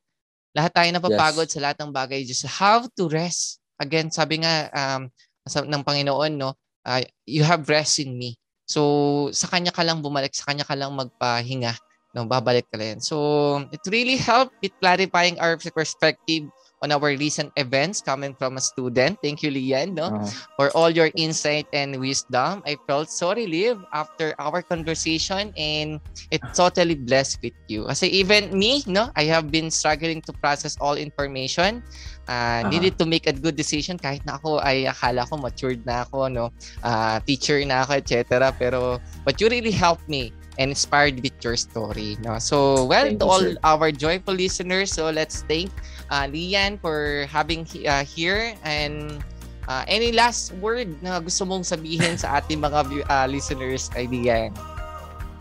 Lahat 0.59 0.73
tayo 0.75 0.91
napapagod 0.91 1.47
yes. 1.47 1.55
sa 1.55 1.63
lahat 1.63 1.79
ng 1.79 1.95
bagay. 1.95 2.27
Just 2.27 2.43
have 2.51 2.91
to 2.99 3.07
rest. 3.07 3.63
Again, 3.79 4.11
sabi 4.11 4.43
nga 4.43 4.67
um, 4.75 5.07
ng 5.47 5.83
Panginoon, 5.87 6.35
no, 6.35 6.59
uh, 6.83 7.01
you 7.23 7.47
have 7.47 7.63
rest 7.71 8.03
in 8.03 8.19
me. 8.19 8.35
So, 8.69 9.31
sa 9.33 9.47
kanya 9.49 9.71
ka 9.71 9.87
lang 9.87 10.03
bumalik, 10.03 10.35
sa 10.35 10.51
kanya 10.51 10.67
ka 10.67 10.75
lang 10.75 10.93
magpahinga 10.93 11.79
no, 12.15 12.25
babalik 12.25 12.65
ka 12.73 12.79
rin. 12.81 13.01
So, 13.01 13.69
it 13.73 13.81
really 13.89 14.17
helped 14.17 14.57
with 14.63 14.73
clarifying 14.81 15.39
our 15.41 15.57
perspective 15.57 16.49
on 16.83 16.93
our 16.93 17.11
recent 17.19 17.51
events 17.57 18.01
coming 18.01 18.35
from 18.35 18.57
a 18.57 18.63
student. 18.63 19.19
Thank 19.23 19.43
you, 19.43 19.51
Lian, 19.51 19.95
no, 19.95 20.15
uh-huh. 20.15 20.31
for 20.57 20.71
all 20.77 20.91
your 20.91 21.11
insight 21.15 21.67
and 21.73 21.99
wisdom. 21.99 22.63
I 22.67 22.79
felt 22.87 23.11
so 23.11 23.35
relieved 23.35 23.83
after 23.93 24.35
our 24.39 24.63
conversation 24.63 25.53
and 25.59 26.01
it 26.31 26.41
totally 26.55 26.95
blessed 26.95 27.43
with 27.43 27.57
you. 27.67 27.87
Kasi 27.87 28.07
even 28.09 28.55
me, 28.55 28.83
no, 28.87 29.11
I 29.17 29.27
have 29.27 29.51
been 29.51 29.71
struggling 29.71 30.23
to 30.23 30.33
process 30.33 30.79
all 30.81 30.95
information. 30.95 31.83
Uh, 32.29 32.63
uh-huh. 32.63 32.71
Needed 32.71 32.99
to 32.99 33.07
make 33.07 33.27
a 33.27 33.35
good 33.35 33.57
decision 33.57 33.99
kahit 33.99 34.23
na 34.23 34.39
ako 34.39 34.63
ay 34.63 34.87
akala 34.87 35.27
ko 35.27 35.35
matured 35.41 35.83
na 35.83 36.07
ako, 36.07 36.29
no, 36.31 36.45
uh, 36.85 37.19
teacher 37.27 37.59
na 37.67 37.83
ako, 37.83 37.99
etc. 37.99 38.55
Pero, 38.55 39.03
but 39.25 39.41
you 39.41 39.49
really 39.51 39.75
helped 39.75 40.07
me 40.07 40.31
and 40.59 40.71
inspired 40.71 41.23
with 41.23 41.33
your 41.41 41.57
story. 41.57 42.19
No? 42.21 42.39
So, 42.39 42.85
well, 42.85 43.07
thank 43.07 43.21
to 43.21 43.25
you, 43.25 43.31
all 43.31 43.41
sir. 43.41 43.57
our 43.65 43.91
joyful 43.91 44.35
listeners, 44.35 44.93
so 44.93 45.11
let's 45.11 45.43
thank 45.47 45.71
uh, 46.11 46.27
Lian 46.27 46.79
for 46.79 47.27
having 47.31 47.67
uh, 47.87 48.05
here 48.05 48.55
and 48.65 49.23
uh, 49.69 49.85
any 49.87 50.13
last 50.13 50.53
word 50.59 50.91
na 51.03 51.21
gusto 51.21 51.45
mong 51.45 51.63
sabihin 51.63 52.19
sa 52.19 52.43
ating 52.43 52.61
mga 52.61 53.07
uh, 53.07 53.27
listeners 53.31 53.89
kay 53.89 54.11
Lian? 54.11 54.53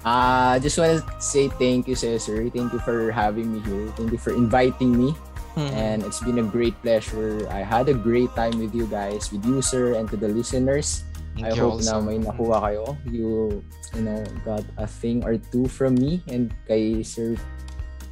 I 0.07 0.55
uh, 0.55 0.59
just 0.63 0.77
want 0.77 1.03
to 1.03 1.03
say 1.19 1.49
thank 1.59 1.89
you, 1.89 1.95
sir. 1.97 2.15
Thank 2.21 2.71
you 2.71 2.79
for 2.79 3.11
having 3.11 3.51
me 3.51 3.59
here. 3.65 3.91
Thank 3.99 4.15
you 4.15 4.21
for 4.21 4.31
inviting 4.31 4.95
me. 4.95 5.11
Hmm. 5.57 5.73
And 5.73 5.97
it's 6.05 6.21
been 6.21 6.37
a 6.37 6.45
great 6.45 6.77
pleasure. 6.85 7.49
I 7.49 7.65
had 7.65 7.89
a 7.89 7.97
great 7.97 8.29
time 8.37 8.61
with 8.61 8.77
you 8.77 8.85
guys, 8.85 9.33
with 9.33 9.41
you, 9.43 9.59
sir, 9.65 9.97
and 9.97 10.05
to 10.13 10.15
the 10.15 10.29
listeners. 10.29 11.06
Thank 11.37 11.53
I 11.53 11.57
hope 11.57 11.79
also. 11.79 12.01
na 12.01 12.01
may 12.01 12.17
nakuha 12.17 12.57
kayo. 12.65 12.97
You, 13.05 13.61
you 13.93 14.01
know, 14.01 14.25
got 14.41 14.65
a 14.81 14.89
thing 14.89 15.21
or 15.21 15.37
two 15.37 15.69
from 15.69 15.93
me 15.93 16.25
and 16.25 16.49
kay 16.65 17.05
Sir 17.05 17.37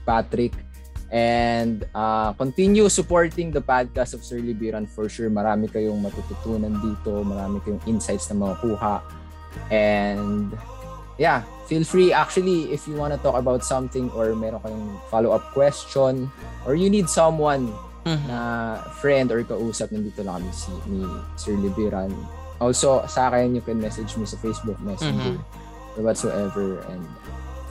Patrick. 0.05 0.53
And 1.09 1.85
uh, 1.93 2.33
continue 2.33 2.89
supporting 2.89 3.49
the 3.49 3.61
podcast 3.61 4.13
of 4.13 4.21
Sir 4.21 4.37
Libiran 4.37 4.85
for 4.85 5.09
sure. 5.09 5.29
Marami 5.33 5.69
kayong 5.69 6.01
matututunan 6.05 6.77
dito. 6.81 7.25
Marami 7.25 7.61
kayong 7.65 7.81
insights 7.89 8.29
na 8.29 8.37
makukuha. 8.37 9.01
And 9.73 10.53
yeah, 11.17 11.41
feel 11.65 11.83
free 11.83 12.13
actually 12.13 12.69
if 12.69 12.87
you 12.87 12.93
want 12.95 13.13
to 13.13 13.19
talk 13.19 13.35
about 13.35 13.63
something 13.65 14.11
or 14.13 14.35
meron 14.35 14.61
kayong 14.61 14.85
follow-up 15.09 15.49
question 15.55 16.29
or 16.67 16.75
you 16.75 16.89
need 16.89 17.09
someone 17.09 17.71
mm-hmm. 18.05 18.27
na 18.29 18.77
friend 19.01 19.31
or 19.31 19.41
kausap, 19.43 19.89
nandito 19.89 20.21
lang 20.21 20.43
kami 20.43 20.51
si 20.53 20.71
ni 20.91 21.01
Sir 21.39 21.55
Libiran 21.57 22.11
also 22.59 23.03
sa 23.07 23.29
akin 23.31 23.55
you 23.55 23.61
can 23.61 23.79
message 23.79 24.15
me 24.17 24.25
sa 24.25 24.37
Facebook 24.37 24.79
Messenger 24.81 25.39
mm-hmm. 25.39 25.97
or 25.97 26.01
whatsoever 26.03 26.81
and 26.91 27.03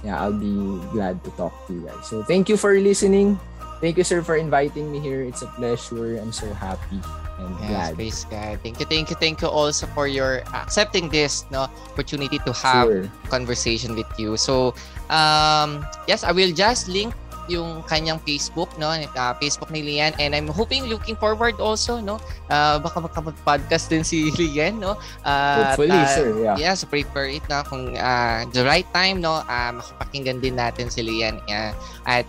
yeah 0.05 0.21
I'll 0.21 0.37
be 0.37 0.81
glad 0.93 1.25
to 1.25 1.31
talk 1.37 1.55
to 1.69 1.73
you 1.73 1.83
guys. 1.89 2.05
So 2.07 2.23
thank 2.25 2.49
you 2.49 2.57
for 2.57 2.77
listening. 2.77 3.41
Thank 3.81 3.99
you 3.99 4.05
sir 4.05 4.23
for 4.23 4.37
inviting 4.37 4.89
me 4.93 5.01
here. 5.01 5.25
It's 5.25 5.43
a 5.43 5.51
pleasure. 5.59 6.17
I'm 6.17 6.33
so 6.33 6.49
happy 6.55 7.01
and 7.39 7.51
yes, 7.61 7.69
glad. 7.69 7.95
praise 7.95 8.25
God 8.31 8.55
thank 8.63 8.79
you 8.79 8.87
thank 8.87 9.11
you 9.11 9.17
thank 9.17 9.43
you 9.43 9.49
also 9.49 9.87
for 9.91 10.07
your 10.07 10.47
accepting 10.55 11.11
this 11.11 11.45
no 11.51 11.67
opportunity 11.91 12.39
to 12.47 12.53
have 12.55 12.87
sure. 12.87 13.11
conversation 13.29 13.95
with 13.95 14.09
you. 14.19 14.37
So 14.37 14.75
um 15.11 15.83
yes 16.07 16.23
I 16.23 16.33
will 16.33 16.53
just 16.55 16.87
link 16.89 17.15
yung 17.49 17.85
kanyang 17.85 18.21
Facebook 18.23 18.71
no? 18.81 18.91
Uh, 18.93 19.35
Facebook 19.41 19.71
ni 19.71 19.83
Lian 19.83 20.13
and 20.19 20.35
I'm 20.35 20.49
hoping 20.49 20.87
looking 20.87 21.17
forward 21.17 21.61
also 21.61 22.01
no? 22.01 22.21
Uh, 22.49 22.81
baka 22.81 23.05
makapag-podcast 23.05 23.91
din 23.91 24.05
si 24.05 24.31
Lian 24.41 24.81
no? 24.81 24.97
Uh, 25.23 25.73
hopefully 25.73 25.95
at, 25.95 26.09
uh, 26.09 26.15
sir 26.15 26.29
yeah. 26.41 26.57
yeah 26.57 26.75
so 26.75 26.87
prepare 26.87 27.29
it 27.29 27.45
na 27.49 27.63
kung 27.65 27.97
uh, 27.97 28.45
the 28.53 28.65
right 28.65 28.89
time 28.93 29.21
no? 29.21 29.45
Uh, 29.45 29.73
makapakinggan 29.77 30.41
din 30.41 30.57
natin 30.57 30.89
si 30.89 31.05
Lian 31.05 31.41
uh, 31.51 31.73
at 32.09 32.29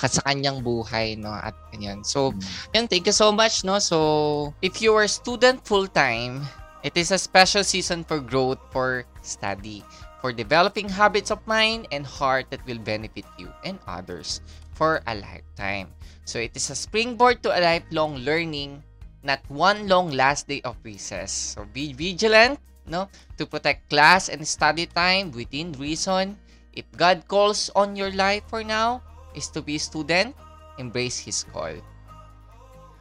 sa 0.00 0.22
kanyang 0.24 0.64
buhay 0.64 1.16
no? 1.16 1.32
At 1.32 1.56
ganyan 1.72 2.04
so 2.04 2.32
mm. 2.32 2.40
yun 2.72 2.84
thank 2.88 3.04
you 3.04 3.16
so 3.16 3.32
much 3.32 3.64
no? 3.64 3.80
So 3.80 4.52
if 4.60 4.80
you 4.80 4.92
are 4.96 5.08
student 5.08 5.64
full 5.64 5.88
time 5.88 6.44
it 6.82 6.96
is 6.96 7.12
a 7.12 7.20
special 7.20 7.64
season 7.64 8.04
for 8.04 8.20
growth 8.20 8.60
for 8.72 9.04
study 9.20 9.84
for 10.20 10.32
developing 10.32 10.88
habits 10.88 11.32
of 11.32 11.40
mind 11.48 11.88
and 11.90 12.04
heart 12.04 12.46
that 12.52 12.64
will 12.68 12.78
benefit 12.78 13.24
you 13.40 13.48
and 13.64 13.80
others 13.88 14.40
for 14.76 15.00
a 15.08 15.14
lifetime. 15.16 15.88
So 16.24 16.38
it 16.38 16.54
is 16.54 16.70
a 16.70 16.76
springboard 16.76 17.42
to 17.42 17.52
a 17.52 17.60
lifelong 17.60 18.22
learning, 18.24 18.84
not 19.24 19.40
one 19.48 19.88
long 19.88 20.12
last 20.12 20.48
day 20.48 20.60
of 20.62 20.76
recess. 20.84 21.32
So 21.56 21.64
be 21.64 21.92
vigilant, 21.92 22.60
no, 22.86 23.08
to 23.36 23.44
protect 23.44 23.88
class 23.88 24.28
and 24.28 24.46
study 24.46 24.86
time 24.86 25.32
within 25.32 25.72
reason. 25.76 26.36
If 26.72 26.86
God 26.96 27.26
calls 27.26 27.68
on 27.74 27.96
your 27.96 28.12
life 28.12 28.44
for 28.46 28.62
now 28.62 29.02
is 29.34 29.48
to 29.56 29.60
be 29.60 29.76
a 29.76 29.82
student, 29.82 30.36
embrace 30.78 31.18
His 31.18 31.44
call. 31.44 31.74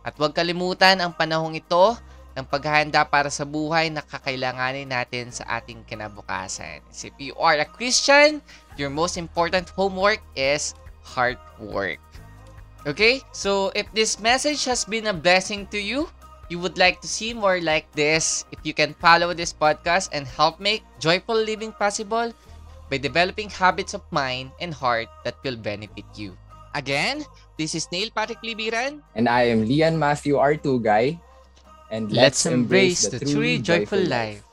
At 0.04 0.16
huwag 0.16 0.34
kalimutan 0.34 1.04
ang 1.04 1.14
panahong 1.14 1.60
ito 1.60 1.96
ng 2.40 2.48
paghahanda 2.48 3.04
para 3.04 3.28
sa 3.28 3.44
buhay 3.44 3.92
na 3.92 4.00
kakailanganin 4.00 4.88
natin 4.88 5.28
sa 5.28 5.44
ating 5.60 5.84
kinabukasan. 5.84 6.80
So 6.90 7.12
if 7.12 7.18
you 7.20 7.36
are 7.36 7.60
a 7.60 7.68
Christian, 7.68 8.40
your 8.80 8.88
most 8.88 9.20
important 9.20 9.68
homework 9.76 10.24
is 10.40 10.72
hard 11.04 11.36
work. 11.60 12.00
Okay? 12.88 13.20
So 13.36 13.76
if 13.76 13.92
this 13.92 14.24
message 14.24 14.64
has 14.72 14.88
been 14.88 15.12
a 15.12 15.16
blessing 15.16 15.68
to 15.76 15.80
you, 15.80 16.08
you 16.48 16.58
would 16.58 16.80
like 16.80 17.04
to 17.04 17.10
see 17.12 17.36
more 17.36 17.62
like 17.62 17.86
this, 17.94 18.48
if 18.50 18.58
you 18.64 18.74
can 18.74 18.96
follow 18.98 19.36
this 19.36 19.54
podcast 19.54 20.10
and 20.16 20.26
help 20.26 20.58
make 20.58 20.82
joyful 20.98 21.38
living 21.38 21.76
possible 21.76 22.34
by 22.90 22.98
developing 22.98 23.54
habits 23.54 23.94
of 23.94 24.02
mind 24.10 24.50
and 24.58 24.74
heart 24.74 25.06
that 25.22 25.38
will 25.46 25.60
benefit 25.60 26.08
you. 26.16 26.34
Again, 26.74 27.26
this 27.58 27.74
is 27.74 27.86
Neil 27.92 28.10
Patrick 28.10 28.42
Libiran. 28.42 29.02
And 29.14 29.30
I 29.30 29.50
am 29.54 29.66
Lian 29.66 29.98
Matthew 29.98 30.42
R2 30.42 30.82
Guy. 30.82 31.22
And 31.92 32.12
let's, 32.12 32.46
Let's 32.46 32.46
embrace 32.46 33.08
the 33.08 33.20
truly 33.20 33.60
joyful 33.60 34.00
life. 34.00 34.49